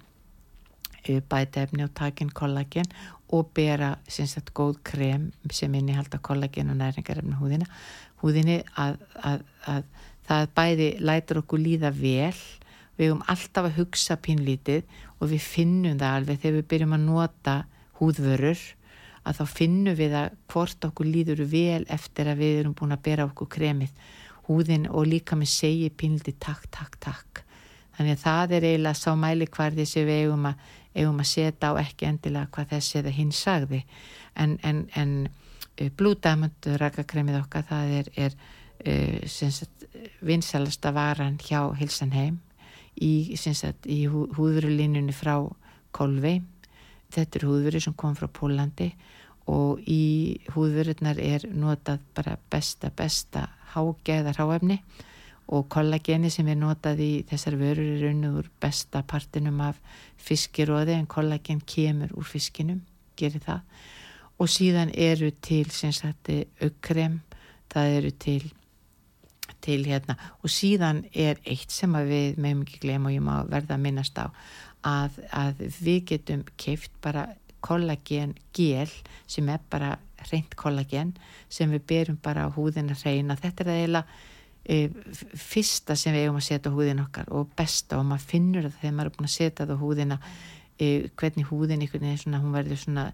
bætefni 1.07 1.87
og 1.87 1.95
taka 1.95 2.25
inn 2.25 2.35
kollagen 2.35 2.89
og 3.33 3.51
bera 3.55 3.95
sagt, 4.09 4.53
góð 4.55 4.81
krem 4.87 5.31
sem 5.51 5.75
innihald 5.75 6.13
að 6.15 6.25
kollagen 6.27 6.71
og 6.71 6.79
næringarefni 6.81 7.39
húðina. 7.39 7.67
Húðinni 8.21 8.61
að, 8.79 8.99
að, 9.23 9.43
að 9.67 9.89
það 10.27 10.49
bæði 10.59 10.89
lætur 11.01 11.43
okkur 11.43 11.63
líða 11.63 11.93
vel 11.95 12.35
við 12.97 13.11
höfum 13.11 13.25
alltaf 13.31 13.69
að 13.69 13.79
hugsa 13.81 14.19
pínlítið 14.21 14.85
og 15.21 15.31
við 15.33 15.47
finnum 15.47 15.99
það 16.01 16.21
alveg 16.21 16.43
þegar 16.43 16.59
við 16.59 16.69
byrjum 16.73 16.97
að 16.97 17.07
nota 17.07 17.57
húðvörur 18.01 18.63
að 19.27 19.41
þá 19.41 19.57
finnum 19.59 19.97
við 19.99 20.15
að 20.21 20.37
hvort 20.53 20.87
okkur 20.89 21.09
líður 21.11 21.43
vel 21.51 21.83
eftir 21.93 22.31
að 22.31 22.43
við 22.43 22.61
erum 22.61 22.77
búin 22.79 22.95
að 22.95 23.03
bera 23.09 23.27
okkur 23.27 23.51
kremið. 23.57 23.93
Húðin 24.47 24.87
og 24.87 25.09
líka 25.11 25.39
með 25.39 25.51
segi 25.51 25.91
pinliti 25.91 26.37
takk, 26.39 26.69
takk, 26.71 26.99
takk. 27.03 27.43
Þannig 27.97 28.15
að 28.15 28.23
það 28.23 28.55
er 28.57 28.69
eiginlega 28.69 29.01
sá 29.01 29.11
mæli 29.19 29.49
hvarði 29.57 29.87
sem 29.89 30.07
við 30.07 30.27
eigum 30.27 30.47
að, 30.51 30.63
eigum 30.95 31.23
að 31.23 31.31
setja 31.33 31.73
á 31.73 31.81
ekki 31.83 32.09
endilega 32.11 32.53
hvað 32.55 32.73
þessi 32.75 32.99
eða 33.01 33.15
hinn 33.17 33.33
sagði. 33.35 33.83
En, 34.37 34.59
en, 34.63 34.85
en 34.95 35.17
Blue 35.97 36.17
Diamond 36.23 36.71
rakakremið 36.81 37.41
okkar 37.41 37.67
það 37.67 37.95
er, 38.01 38.11
er 38.29 38.37
uh, 38.87 39.63
vinsalasta 40.25 40.93
varan 40.95 41.41
hjá 41.43 41.63
Hilsanheim 41.81 42.39
í, 43.01 43.35
í 43.35 44.01
húðurulínunni 44.09 45.17
frá 45.17 45.41
Kolvei 45.97 46.39
þetta 47.13 47.39
er 47.39 47.47
húðveri 47.49 47.83
sem 47.83 47.95
kom 47.97 48.17
frá 48.19 48.29
Pólandi 48.33 48.91
og 49.47 49.83
í 49.87 50.39
húðvörunar 50.55 51.21
er 51.23 51.47
notað 51.55 52.03
bara 52.17 52.37
besta, 52.51 52.91
besta 52.91 53.47
hágeðar 53.75 54.41
háefni 54.41 54.81
og 55.47 55.69
kollageni 55.71 56.31
sem 56.35 56.49
er 56.51 56.59
notað 56.59 57.03
í 57.05 57.13
þessar 57.29 57.59
vörur 57.61 57.93
er 57.95 58.09
unnur 58.11 58.51
besta 58.63 59.05
partinum 59.07 59.61
af 59.63 59.79
fiskiróði 60.19 60.97
en 60.97 61.07
kollagen 61.07 61.61
kemur 61.63 62.11
úr 62.19 62.27
fiskinum, 62.27 62.83
gerir 63.17 63.45
það. 63.45 63.63
Og 64.43 64.51
síðan 64.51 64.91
eru 64.93 65.31
til 65.41 65.71
sem 65.73 65.95
sagt 65.95 66.29
aukrem, 66.61 67.21
það 67.73 67.99
eru 68.01 68.11
til 68.11 68.43
til 69.67 69.87
hérna. 69.87 70.17
Og 70.45 70.53
síðan 70.53 71.05
er 71.15 71.41
eitt 71.47 71.73
sem 71.75 71.95
við 72.07 72.39
meðum 72.43 72.63
ekki 72.67 72.83
glem 72.85 73.09
og 73.09 73.15
ég 73.15 73.25
má 73.25 73.35
verða 73.51 73.77
að 73.77 73.85
minnast 73.87 74.19
á 74.19 74.31
að, 74.87 75.19
að 75.35 75.65
við 75.81 76.01
getum 76.13 76.45
keift 76.61 76.93
bara 77.03 77.29
kollagen 77.67 78.35
gel 78.57 78.93
sem 79.27 79.49
er 79.53 79.63
bara 79.71 79.97
reynd 80.31 80.57
kollagen 80.59 81.13
sem 81.53 81.71
við 81.75 81.87
berum 81.91 82.19
bara 82.23 82.47
á 82.47 82.55
húðin 82.55 82.93
að 82.95 83.05
reyna 83.07 83.39
þetta 83.39 83.67
er 83.67 83.73
eiginlega 83.75 84.05
e, 84.65 84.77
fyrsta 85.39 85.97
sem 85.99 86.15
við 86.15 86.27
eigum 86.27 86.41
að 86.41 86.49
setja 86.49 86.73
á 86.73 86.77
húðin 86.77 87.05
okkar 87.05 87.31
og 87.35 87.51
besta 87.59 88.01
og 88.01 88.09
maður 88.11 88.29
finnur 88.33 88.69
það 88.69 88.79
þegar 88.81 88.99
maður 88.99 89.11
er 89.11 89.17
búin 89.19 89.31
að 89.31 89.37
setja 89.37 89.65
það 89.65 89.75
á 89.77 89.83
húðina 89.85 90.21
e, 90.79 90.87
hvernig 91.15 91.51
húðin 91.51 91.85
einhvern 91.85 92.07
veginn 92.09 92.23
svona, 92.25 92.43
hún 92.45 92.57
verður 92.57 92.83
svona 92.83 93.07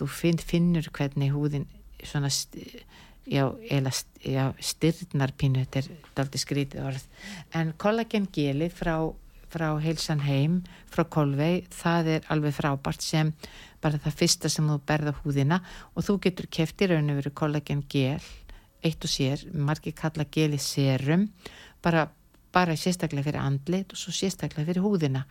þú 0.00 0.08
finn, 0.10 0.38
finnur 0.38 0.88
hvernig 0.92 1.32
húðin 1.34 1.68
svona 2.02 2.30
já, 3.26 3.46
eða 3.70 3.92
já, 4.24 4.44
styrnarpínu 4.58 5.64
þetta 5.64 5.82
er 5.82 6.22
aldrei 6.24 6.42
skrítið 6.42 6.86
orð. 6.88 7.04
En 7.54 7.72
kollagen 7.80 8.28
gelið 8.34 8.74
frá 8.76 8.96
frá 9.52 9.68
heilsan 9.82 10.22
heim, 10.24 10.60
frá 10.92 11.04
kolvei, 11.12 11.64
það 11.72 12.10
er 12.16 12.28
alveg 12.32 12.54
frábært 12.56 13.04
sem 13.04 13.32
bara 13.82 14.00
það 14.00 14.18
fyrsta 14.20 14.50
sem 14.52 14.68
þú 14.68 14.78
berða 14.88 15.14
húðina 15.20 15.60
og 15.92 16.06
þú 16.06 16.18
getur 16.26 16.48
keft 16.58 16.82
í 16.82 16.88
rauninu 16.90 17.18
verið 17.18 17.36
kollagen 17.38 17.82
gel, 17.92 18.20
eitt 18.82 19.04
og 19.04 19.12
sér, 19.12 19.42
margir 19.54 19.94
kalla 19.98 20.26
geli 20.32 20.60
serum, 20.62 21.28
bara, 21.84 22.06
bara 22.54 22.76
sérstaklega 22.78 23.28
fyrir 23.28 23.42
andlit 23.42 23.92
og 23.92 24.00
svo 24.00 24.14
sérstaklega 24.14 24.70
fyrir 24.70 24.84
húðina. 24.84 25.26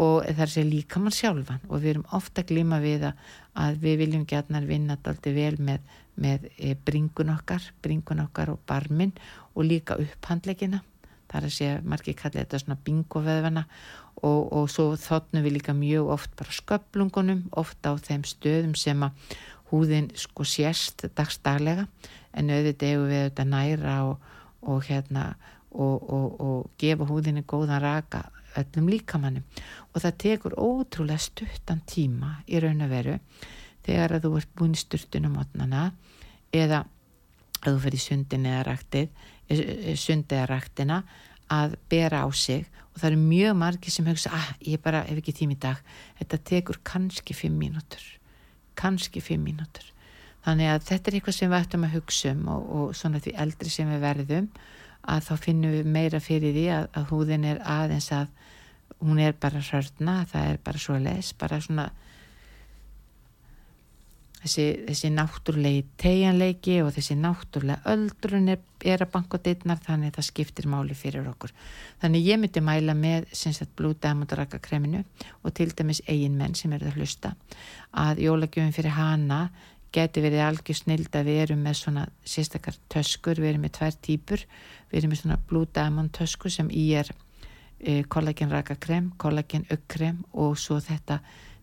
Og 0.00 0.22
það 0.24 0.44
er 0.46 0.52
sér 0.54 0.64
líka 0.64 1.00
mann 1.02 1.12
sjálfan 1.12 1.66
og 1.68 1.82
við 1.82 1.90
erum 1.90 2.06
ofta 2.16 2.44
glíma 2.48 2.78
við 2.80 3.10
að 3.10 3.82
við 3.82 3.98
viljum 4.00 4.22
gætnar 4.28 4.64
vinna 4.64 4.96
alltaf 4.96 5.34
vel 5.36 5.58
með, 5.60 5.82
með 6.16 6.46
eh, 6.56 6.72
bringun 6.72 7.34
okkar, 7.34 7.66
bringun 7.84 8.24
okkar 8.24 8.54
og 8.54 8.62
barmin 8.64 9.12
og 9.52 9.68
líka 9.68 9.98
upphandlegina 10.00 10.80
það 11.30 11.38
er 11.38 11.46
að 11.46 11.54
sé 11.54 11.68
margir 11.86 12.16
kallið 12.18 12.42
þetta 12.42 12.60
svona 12.64 12.78
bingoveðvana 12.86 13.64
og, 14.26 14.40
og 14.52 14.66
svo 14.72 14.88
þotnum 15.00 15.46
við 15.46 15.56
líka 15.58 15.74
mjög 15.76 16.10
oft 16.16 16.34
bara 16.38 16.56
sköplungunum, 16.56 17.46
ofta 17.56 17.94
á 17.94 18.02
þeim 18.02 18.26
stöðum 18.26 18.74
sem 18.78 19.06
að 19.06 19.36
húðin 19.70 20.10
sko 20.18 20.44
sérst 20.48 21.06
dagstaglega 21.14 21.86
en 22.34 22.50
auðvitað 22.50 22.90
eigum 22.90 23.08
við 23.08 23.22
auðvitað 23.22 23.50
næra 23.54 23.96
og, 24.08 24.28
og 24.66 24.84
hérna 24.88 25.24
og, 25.70 26.10
og 26.10 26.70
gefa 26.82 27.06
húðinni 27.06 27.46
góðan 27.46 27.82
raka 27.82 28.26
öllum 28.58 28.90
líkamannum. 28.90 29.44
Og 29.94 30.02
það 30.02 30.16
tekur 30.24 30.56
ótrúlega 30.58 31.22
stuttan 31.22 31.84
tíma 31.86 32.40
í 32.50 32.58
raun 32.58 32.82
og 32.82 32.90
veru 32.90 33.18
þegar 33.86 34.16
að 34.16 34.26
þú 34.26 34.32
ert 34.40 34.56
búin 34.58 34.74
í 34.74 34.80
sturtunum 34.80 35.38
mótnana 35.38 35.92
eða 36.50 36.82
að 37.60 37.76
þú 37.76 37.82
fyrir 37.84 38.02
sundin 38.02 38.48
eða 38.50 38.64
ræktið 38.72 39.12
Eh, 39.12 39.39
sundegaræktina 39.50 41.02
að 41.50 41.76
bera 41.90 42.24
á 42.24 42.28
sig. 42.34 42.66
Og 42.94 43.02
það 43.02 43.10
eru 43.10 43.20
mjög 43.22 43.56
margi 43.58 43.92
sem 43.94 44.06
hugsa 44.06 44.32
að 44.32 44.40
ah, 44.40 44.50
ég 44.72 44.82
bara 44.82 45.04
hef 45.06 45.20
ekki 45.20 45.36
tím 45.40 45.54
í 45.54 45.60
dag. 45.60 45.78
Þetta 46.18 46.42
tekur 46.50 46.80
kannski 46.86 47.36
fimm 47.36 47.58
mínútur. 47.60 48.02
Kannski 48.78 49.22
fimm 49.22 49.46
mínútur. 49.46 49.86
Þannig 50.44 50.72
að 50.72 50.84
þetta 50.88 51.10
er 51.10 51.16
eitthvað 51.18 51.36
sem 51.36 51.50
við 51.52 51.60
ættum 51.60 51.86
að 51.86 51.96
hugsa 51.98 52.34
um 52.34 52.46
og, 52.48 52.68
og 52.76 52.92
svona 52.96 53.20
því 53.20 53.34
eldri 53.44 53.72
sem 53.72 53.90
við 53.90 54.04
verðum 54.06 54.46
að 55.10 55.26
þá 55.26 55.34
finnum 55.44 55.74
við 55.74 55.90
meira 55.96 56.20
fyrir 56.20 56.54
því 56.56 56.66
að, 56.76 56.86
að 56.96 57.10
húðin 57.12 57.46
er 57.48 57.60
aðeins 57.64 58.10
að 58.16 58.30
hún 59.00 59.20
er 59.22 59.36
bara 59.40 59.62
hörna, 59.64 60.16
það 60.28 60.48
er 60.48 60.58
bara 60.64 60.80
svo 60.80 60.96
les 61.00 61.32
bara 61.40 61.60
svona 61.60 61.86
þessi, 64.42 64.66
þessi 64.88 65.10
náttúrulegi 65.14 65.84
tegjanleiki 66.00 66.78
og 66.84 66.92
þessi 66.96 67.16
náttúrulega 67.20 67.92
öldrun 67.92 68.52
er, 68.54 68.60
er 68.84 69.04
að 69.04 69.12
banka 69.14 69.40
dittnar 69.44 69.80
þannig 69.84 70.12
að 70.12 70.20
það 70.20 70.28
skiptir 70.30 70.68
máli 70.70 70.96
fyrir 70.96 71.28
okkur. 71.30 71.52
Þannig 72.02 72.28
ég 72.28 72.40
myndi 72.40 72.62
mæla 72.64 72.94
með 72.96 73.28
Blue 73.76 73.96
Diamond 74.00 74.32
rakakreminu 74.32 75.04
og 75.42 75.54
til 75.54 75.70
dæmis 75.76 76.02
eigin 76.06 76.38
menn 76.38 76.54
sem 76.54 76.72
eru 76.72 76.88
að 76.88 77.00
hlusta 77.00 77.34
að 77.92 78.24
jólagjöfum 78.26 78.72
fyrir 78.76 78.96
hana 78.96 79.48
geti 79.92 80.22
verið 80.22 80.44
algjör 80.44 80.78
snild 80.78 81.16
að 81.18 81.30
við 81.30 81.40
erum 81.44 81.64
með 81.66 81.80
svona 81.80 82.04
sérstakar 82.22 82.76
töskur, 82.92 83.40
við 83.40 83.54
erum 83.54 83.64
með 83.66 83.74
tvær 83.80 83.96
týpur, 84.06 84.44
við 84.90 85.00
erum 85.00 85.12
með 85.14 85.22
svona 85.24 85.38
Blue 85.50 85.66
Diamond 85.74 86.12
tösku 86.14 86.50
sem 86.52 86.70
í 86.70 86.84
er 87.00 87.10
e, 87.80 88.02
kollagen 88.06 88.52
rakakrem, 88.54 89.10
kollagen 89.18 89.66
ökkrem 89.72 90.22
og 90.30 90.58
svo 90.62 90.78
þetta 90.84 91.18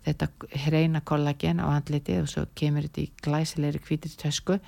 þetta 0.07 0.27
hreina 0.65 1.01
kollagen 1.05 1.59
á 1.59 1.67
handlitið 1.67 2.23
og 2.23 2.29
svo 2.31 2.45
kemur 2.57 2.87
þetta 2.87 3.03
í 3.03 3.09
glæsilegri 3.25 3.81
kvítir 3.83 4.15
tösku. 4.19 4.59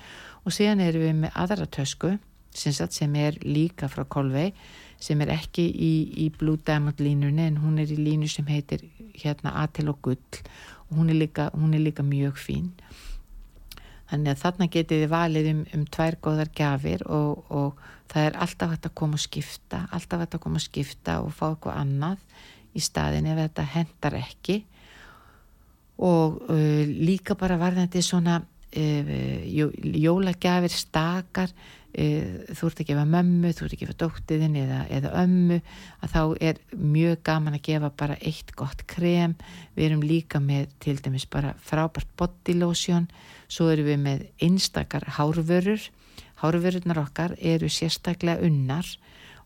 Og 0.44 0.54
síðan 0.54 0.84
erum 0.84 1.06
við 1.06 1.16
með 1.24 1.38
aðra 1.42 1.66
tösku 1.66 2.16
sem 2.50 3.14
er 3.16 3.38
líka 3.46 3.88
frá 3.88 4.04
Kolvei 4.10 4.50
sem 5.00 5.20
er 5.22 5.30
ekki 5.32 5.64
í, 5.70 5.92
í 6.24 6.26
Blue 6.34 6.58
Diamond 6.66 6.98
línunni 7.00 7.46
en 7.46 7.60
hún 7.62 7.78
er 7.80 7.88
í 7.88 7.96
línu 7.96 8.28
sem 8.28 8.46
heitir 8.50 8.82
hérna 9.14 9.54
Atil 9.62 9.88
og 9.88 10.00
Gull. 10.02 10.42
Og 10.90 10.98
hún 10.98 11.12
er 11.12 11.20
líka, 11.20 11.50
hún 11.54 11.74
er 11.74 11.80
líka 11.80 12.02
mjög 12.02 12.36
fín. 12.36 12.72
Þannig 14.10 14.32
að 14.34 14.40
þarna 14.42 14.66
getið 14.74 15.04
þið 15.04 15.10
valið 15.12 15.48
um, 15.52 15.64
um 15.76 15.82
tvær 15.86 16.16
góðar 16.20 16.50
gafir 16.58 17.04
og, 17.06 17.44
og 17.48 17.78
það 18.10 18.26
er 18.26 18.38
alltaf 18.42 18.72
hægt 18.74 18.88
að 18.88 18.96
koma 18.98 19.16
og 19.16 19.22
skipta 19.22 19.84
alltaf 19.94 20.24
hægt 20.24 20.34
að 20.34 20.42
koma 20.42 20.58
og 20.58 20.64
skipta 20.64 21.18
og 21.22 21.30
fá 21.36 21.44
eitthvað 21.52 21.78
annað 21.78 22.24
í 22.74 22.82
staðin 22.82 23.28
ef 23.30 23.38
þetta 23.38 23.66
hendar 23.76 24.16
ekki 24.18 24.56
og 26.00 26.40
uh, 26.48 26.86
líka 26.88 27.36
bara 27.36 27.58
varðandi 27.60 28.00
svona 28.04 28.40
uh, 28.40 29.12
jólagjafir 30.00 30.72
stakar 30.72 31.52
uh, 31.52 32.54
þú 32.56 32.70
ert 32.70 32.82
að 32.82 32.88
gefa 32.90 33.04
mömmu, 33.08 33.52
þú 33.52 33.66
ert 33.66 33.76
að 33.76 33.82
gefa 33.82 33.96
dóttiðin 34.04 34.56
eða, 34.62 34.80
eða 34.96 35.12
ömmu 35.24 35.60
að 36.00 36.14
þá 36.14 36.22
er 36.48 36.62
mjög 36.76 37.22
gaman 37.28 37.58
að 37.58 37.64
gefa 37.68 37.92
bara 38.02 38.18
eitt 38.20 38.54
gott 38.56 38.86
krem, 38.90 39.36
við 39.76 39.90
erum 39.90 40.06
líka 40.06 40.40
með 40.42 40.72
til 40.82 40.96
dæmis 41.02 41.28
bara 41.30 41.54
frábært 41.66 42.10
body 42.16 42.56
lotion, 42.58 43.10
svo 43.50 43.68
erum 43.72 43.90
við 43.90 44.04
með 44.06 44.26
einstakar 44.40 45.08
hárvörur. 45.18 45.90
Hárvörurnar 46.40 47.02
okkar 47.02 47.34
eru 47.36 47.68
sérstaklega 47.68 48.40
unnar 48.46 48.86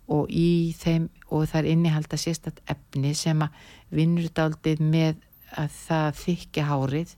og 0.06 0.28
í 0.30 0.74
þeim 0.78 1.08
og 1.32 1.48
það 1.50 1.60
er 1.64 1.70
innihalda 1.72 2.18
sérstaklega 2.20 2.76
efni 2.76 3.14
sem 3.18 3.40
að 3.42 3.56
vinnur 3.94 4.28
daldið 4.36 4.82
með 4.84 5.22
að 5.60 5.74
það 5.84 6.20
þykja 6.20 6.66
hárið. 6.68 7.16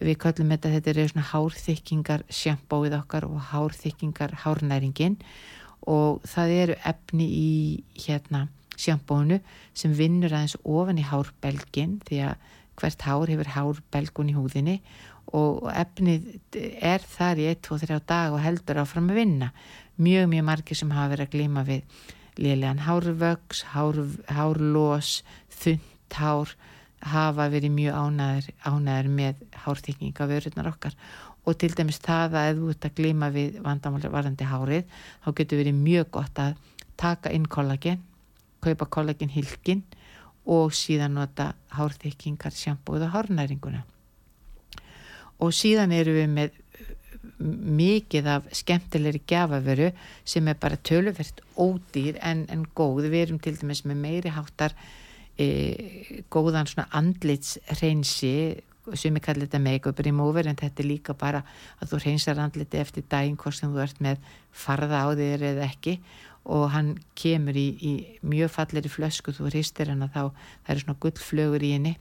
Við 0.00 0.16
kallum 0.22 0.52
þetta, 0.54 0.72
þetta 0.76 0.92
er 0.92 1.10
svona 1.10 1.26
hárþykkingar 1.30 2.24
sjampóið 2.32 2.96
okkar 3.00 3.26
og 3.28 3.42
hárþykkingar 3.50 4.36
hárnæringin. 4.44 5.18
Og 5.90 6.20
það 6.28 6.54
eru 6.56 6.78
efni 6.88 7.26
í 7.26 7.52
hérna 8.04 8.46
sjampónu 8.80 9.40
sem 9.76 9.92
vinnur 9.96 10.32
aðeins 10.32 10.56
ofan 10.64 11.00
í 11.00 11.04
hárbelgin 11.04 11.98
því 12.08 12.22
að 12.30 12.48
hvert 12.80 13.04
hár 13.04 13.32
hefur 13.32 13.52
hárbelgun 13.56 14.30
í 14.32 14.36
húðinni. 14.36 14.78
Og 15.36 15.68
efnið 15.70 16.40
er 16.80 17.04
þar 17.06 17.42
í 17.42 17.50
1-2-3 17.52 18.00
dag 18.08 18.34
og 18.34 18.42
heldur 18.42 18.80
áfram 18.82 19.12
að 19.12 19.20
vinna. 19.20 19.50
Mjög 20.00 20.30
mjög 20.32 20.48
margir 20.48 20.80
sem 20.80 20.96
hafa 20.96 21.12
verið 21.12 21.28
að 21.28 21.36
glíma 21.36 21.66
við 21.68 22.08
liðlegan 22.40 22.84
hárvöks, 22.86 23.62
hár, 23.74 24.00
hárlós, 24.32 25.20
þund 25.60 26.16
hár 26.16 26.54
hafa 27.00 27.48
verið 27.52 27.72
mjög 27.74 27.96
ánæður, 27.96 28.48
ánæður 28.64 29.08
með 29.16 29.44
hárþykninga 29.64 30.26
vörurnar 30.30 30.70
okkar. 30.70 30.96
Og 31.48 31.56
til 31.56 31.72
dæmis 31.72 32.00
það 32.04 32.36
að 32.36 32.50
ef 32.50 32.58
þú 32.58 32.72
ert 32.74 32.86
að 32.86 32.96
glima 32.98 33.30
við 33.32 33.60
vandamáli 33.64 34.10
varandi 34.12 34.48
hárið 34.48 34.98
þá 35.24 35.30
getur 35.38 35.62
verið 35.62 35.78
mjög 35.80 36.10
gott 36.18 36.42
að 36.42 36.58
taka 37.00 37.32
inn 37.32 37.46
kollagen, 37.48 38.02
kaupa 38.60 38.86
kollagen 38.86 39.32
hilkin 39.32 39.82
og 40.44 40.74
síðan 40.76 41.16
nota 41.16 41.54
hárþykningar, 41.72 42.52
sjampóð 42.52 43.06
og 43.08 43.14
hárnæringuna. 43.14 43.84
Og 45.40 45.54
síðan 45.56 45.94
eru 45.96 46.12
við 46.18 46.28
með 46.34 46.58
mikið 47.40 48.26
af 48.28 48.48
skemmtilegri 48.56 49.22
gafavöru 49.28 49.90
sem 50.28 50.48
er 50.48 50.58
bara 50.60 50.76
töluvert 50.76 51.40
ódýr 51.56 52.18
en, 52.20 52.44
en 52.52 52.66
góð, 52.76 53.08
við 53.08 53.22
erum 53.24 53.40
til 53.40 53.56
dæmis 53.56 53.84
með 53.88 54.02
meiri 54.04 54.32
háttar 54.34 54.76
e, 55.40 56.24
góðan 56.32 56.68
svona 56.68 56.88
andlitsreinsi 57.00 58.34
sem 58.96 59.14
ég 59.14 59.22
kalli 59.24 59.46
þetta 59.46 59.60
make-up 59.62 60.00
remover 60.04 60.48
en 60.48 60.58
þetta 60.58 60.82
er 60.82 60.88
líka 60.88 61.14
bara 61.18 61.42
að 61.80 61.92
þú 61.92 62.00
reynsar 62.04 62.40
andliti 62.42 62.80
eftir 62.80 63.06
daginn 63.10 63.38
hvort 63.38 63.58
sem 63.58 63.70
þú 63.72 63.82
ert 63.84 64.02
með 64.02 64.20
farða 64.50 65.04
á 65.04 65.08
þér 65.18 65.46
eða 65.52 65.66
ekki. 65.68 65.98
Og 66.50 66.70
hann 66.72 66.94
kemur 67.18 67.56
í, 67.60 67.66
í 67.76 67.92
mjög 68.26 68.54
falleri 68.54 68.90
flösku 68.90 69.34
þú 69.36 69.50
hristir 69.50 69.92
hann 69.92 70.06
að 70.06 70.14
þá 70.14 70.22
það 70.64 70.72
eru 70.74 70.84
svona 70.84 71.02
gullflögur 71.04 71.66
í 71.66 71.74
henni. 71.76 71.96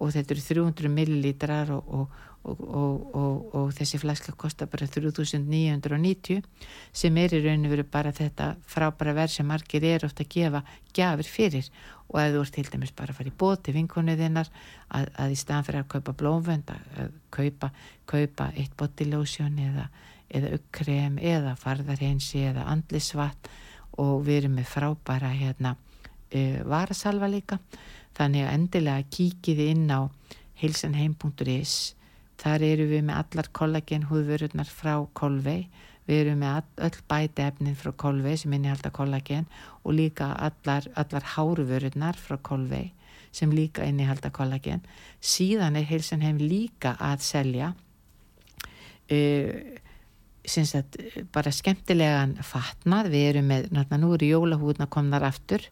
Og 0.00 0.14
þetta 0.14 0.34
eru 0.34 0.46
300 0.48 0.90
millilítrar 0.90 1.74
og, 1.76 1.92
og, 2.00 2.22
og, 2.44 3.54
og 3.56 3.72
þessi 3.76 3.98
flaska 4.02 4.34
kostar 4.36 4.68
bara 4.68 4.86
3990 4.90 6.42
sem 6.92 7.18
er 7.20 7.34
í 7.36 7.40
rauninu 7.44 7.70
verið 7.72 7.90
bara 7.92 8.12
þetta 8.14 8.50
frábæra 8.68 9.14
verð 9.16 9.36
sem 9.36 9.48
margir 9.48 9.86
er 9.88 10.04
ofta 10.04 10.24
að 10.24 10.32
gefa 10.34 10.62
gafir 10.96 11.30
fyrir. 11.30 11.70
Og 12.12 12.20
að 12.20 12.36
þú 12.36 12.42
ert 12.44 12.54
til 12.58 12.66
dæmis 12.68 12.92
bara 12.96 13.14
að 13.14 13.20
fara 13.20 13.32
í 13.32 13.38
bóti 13.40 13.74
vinkonuðinnar 13.74 14.50
að, 14.92 15.08
að 15.16 15.32
í 15.32 15.38
staðan 15.40 15.68
fyrir 15.68 15.82
að 15.82 15.90
kaupa 15.94 16.16
blómvönd 16.20 16.74
að 16.74 17.16
kaupa, 17.32 17.70
kaupa 18.10 18.50
eitt 18.52 18.76
botilósjón 18.78 19.56
eða, 19.64 19.88
eða 20.28 20.52
ukkrem 20.58 21.18
eða 21.18 21.56
farðarhensi 21.60 22.44
eða 22.50 22.68
andlisvatt 22.74 23.50
og 24.02 24.24
við 24.26 24.42
erum 24.42 24.56
með 24.60 24.70
frábæra 24.74 25.32
hérna 25.32 25.76
varasalva 26.66 27.30
líka. 27.30 27.60
Þannig 28.14 28.44
að 28.44 28.54
endilega 28.58 29.10
kíkiði 29.10 29.70
inn 29.72 29.88
á 29.90 30.06
heilsanheim.is 30.60 31.94
þar 32.42 32.64
eru 32.66 32.88
við 32.90 33.04
með 33.08 33.20
allar 33.22 33.50
kollagen 33.56 34.06
húðvörurnar 34.10 34.70
frá 34.70 34.94
Kolvei. 35.16 35.68
Við 36.04 36.20
erum 36.20 36.42
með 36.42 36.82
öll 36.84 36.98
bæti 37.08 37.44
efnin 37.46 37.78
frá 37.80 37.92
Kolvei 37.96 38.34
sem 38.36 38.52
innihalda 38.52 38.90
kollagen 38.92 39.46
og 39.82 39.96
líka 39.96 40.32
allar, 40.36 40.88
allar 40.94 41.30
háruvörurnar 41.34 42.18
frá 42.20 42.36
Kolvei 42.36 42.92
sem 43.34 43.50
líka 43.50 43.86
innihalda 43.88 44.30
kollagen. 44.30 44.84
Síðan 45.20 45.78
er 45.80 45.88
heilsanheim 45.88 46.38
líka 46.38 46.94
að 47.00 47.24
selja 47.26 47.72
uh, 49.10 49.80
Að, 50.44 50.96
bara 51.32 51.48
skemmtilegan 51.48 52.34
fatnað, 52.44 53.06
við 53.14 53.22
erum 53.30 53.46
með, 53.48 53.70
náttúrulega 53.72 54.00
nú 54.02 54.10
eru 54.12 54.26
jólahúðna 54.28 54.86
komnar 54.92 55.24
aftur 55.24 55.62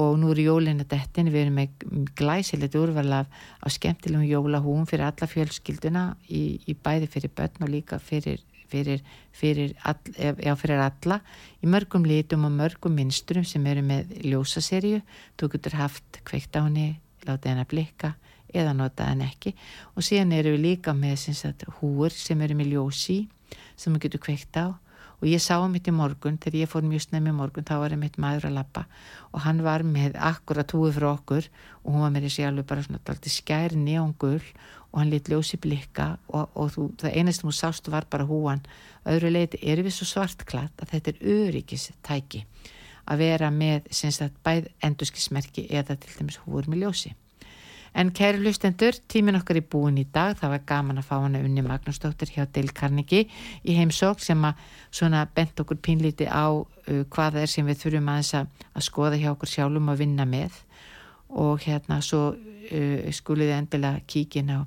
og 0.00 0.18
nú 0.20 0.30
eru 0.32 0.46
jólinu 0.46 0.86
dettin, 0.88 1.30
við 1.32 1.46
erum 1.46 1.58
með 1.60 2.12
glæsilegt 2.18 2.76
úrval 2.80 3.10
af, 3.20 3.42
af 3.60 3.74
skemmtilegum 3.74 4.28
jólahúum 4.28 4.86
fyrir 4.88 5.08
alla 5.10 5.28
fjölskylduna 5.28 6.04
í, 6.28 6.60
í 6.64 6.76
bæði 6.76 7.10
fyrir 7.12 7.34
börn 7.36 7.66
og 7.66 7.72
líka 7.72 7.98
fyrir, 8.00 8.40
fyrir, 8.70 9.04
fyrir, 9.36 9.74
all, 9.84 10.00
já, 10.16 10.54
fyrir 10.56 10.82
alla 10.86 11.20
í 11.60 11.70
mörgum 11.70 12.06
litum 12.08 12.48
og 12.48 12.56
mörgum 12.56 12.96
minsturum 12.96 13.44
sem 13.44 13.66
eru 13.68 13.84
með 13.84 14.16
ljósaserju 14.24 15.02
þú 15.36 15.52
getur 15.56 15.78
haft 15.82 16.22
kveikt 16.24 16.56
á 16.56 16.64
henni 16.64 16.94
látið 17.26 17.52
henni 17.52 17.66
að 17.66 17.72
blikka 17.74 18.14
eða 18.50 18.74
notað 18.74 19.12
henni 19.12 19.26
ekki. 19.28 19.52
Og 19.94 20.06
síðan 20.06 20.34
eru 20.34 20.54
við 20.56 20.64
líka 20.64 20.94
með 20.96 21.26
sagt, 21.36 21.66
húur 21.78 22.14
sem 22.14 22.40
eru 22.42 22.56
með 22.58 22.74
ljósi 22.74 23.20
sem 23.76 23.94
þú 23.94 24.02
getur 24.06 24.24
kveikt 24.24 24.56
á 24.58 24.74
og 25.20 25.28
ég 25.28 25.42
sá 25.42 25.58
hann 25.60 25.72
mitt 25.74 25.88
í 25.88 25.94
morgun 25.94 26.38
þegar 26.40 26.62
ég 26.62 26.70
fór 26.72 26.86
mjög 26.86 27.06
snemmi 27.06 27.32
í 27.32 27.36
morgun 27.36 27.66
þá 27.68 27.74
var 27.82 27.94
hann 27.94 28.02
mitt 28.02 28.18
maður 28.20 28.48
að 28.48 28.56
lappa 28.56 28.86
og 29.30 29.44
hann 29.44 29.62
var 29.64 29.84
með 29.86 30.16
akkurat 30.16 30.72
húi 30.74 30.90
frá 30.96 31.10
okkur 31.12 31.48
og 31.84 31.92
hún 31.92 32.04
var 32.04 32.14
með 32.14 32.28
þessi 32.28 32.46
alveg 32.48 32.68
bara 32.70 32.84
svona 32.86 33.32
skær 33.36 33.76
neongull 33.76 34.42
og 34.90 34.98
hann 34.98 35.12
lit 35.12 35.30
ljósi 35.30 35.60
blikka 35.62 36.16
og, 36.28 36.50
og 36.54 36.72
þú, 36.74 36.88
það 36.98 37.16
einast 37.20 37.44
þú 37.44 37.54
sást 37.54 37.90
var 37.92 38.08
bara 38.10 38.26
húan. 38.26 38.64
Öðru 39.06 39.30
leiti 39.30 39.60
er 39.62 39.82
við 39.84 39.94
svo 39.94 40.08
svartklatt 40.08 40.82
að 40.82 40.96
þetta 40.96 41.12
er 41.12 41.34
öryggistæki 41.36 42.44
að 43.10 43.22
vera 43.22 43.50
með 43.54 43.90
bæð 44.44 44.70
endurskismerki 44.86 45.68
eða 45.70 45.96
til 45.96 46.16
dæmis 46.18 46.40
húur 46.44 46.68
með 46.70 46.86
ljósi 46.86 47.14
En 47.94 48.12
kæri 48.14 48.38
hlustendur, 48.38 48.94
tímin 49.10 49.38
okkar 49.40 49.58
er 49.58 49.66
búin 49.66 49.98
í 49.98 50.06
dag, 50.14 50.36
það 50.38 50.54
var 50.54 50.66
gaman 50.66 51.00
að 51.00 51.08
fá 51.08 51.16
hana 51.18 51.42
unni 51.42 51.64
Magnúsdóttir 51.66 52.30
hjá 52.34 52.46
Dale 52.46 52.74
Carnegie 52.74 53.26
í 53.66 53.76
heimsók 53.78 54.22
sem 54.22 54.44
að 54.46 54.60
svona 54.94 55.24
bent 55.34 55.60
okkur 55.60 55.80
pínlíti 55.82 56.28
á 56.30 56.46
uh, 56.54 57.02
hvað 57.10 57.42
er 57.42 57.50
sem 57.50 57.66
við 57.66 57.82
þurfum 57.82 58.12
aðeins 58.12 58.34
að, 58.38 58.50
að 58.74 58.86
skoða 58.86 59.20
hjá 59.20 59.30
okkur 59.34 59.54
sjálfum 59.54 59.90
að 59.90 60.04
vinna 60.04 60.28
með 60.28 60.60
og 61.30 61.64
hérna 61.66 62.00
svo 62.02 62.22
uh, 62.34 63.10
skuliði 63.14 63.58
endilega 63.58 64.06
kíkin 64.06 64.54
á 64.54 64.60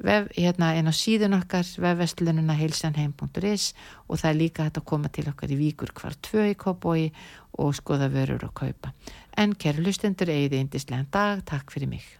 vef, 0.00 0.30
hérna 0.36 0.74
en 0.78 0.90
á 0.90 0.94
síðun 0.94 1.38
okkar 1.38 1.66
vefvestlununa 1.84 2.56
heilsanheim.is 2.58 3.72
og 4.08 4.20
það 4.20 4.30
er 4.30 4.38
líka 4.38 4.66
hægt 4.66 4.80
að 4.80 4.88
koma 4.92 5.12
til 5.12 5.28
okkar 5.30 5.52
í 5.52 5.60
víkur 5.60 5.92
hvar 5.94 6.16
tvö 6.18 6.48
í 6.50 6.56
kópói 6.58 7.10
og 7.60 7.74
skoða 7.76 8.10
vörur 8.12 8.48
og 8.48 8.54
kaupa. 8.56 8.94
En 9.36 9.54
kæri 9.54 9.84
hlustendur, 9.84 10.32
eigið 10.32 10.58
eindislega 10.60 11.06
dag, 11.12 11.44
takk 11.46 11.72
fyrir 11.74 11.90
mig. 11.92 12.19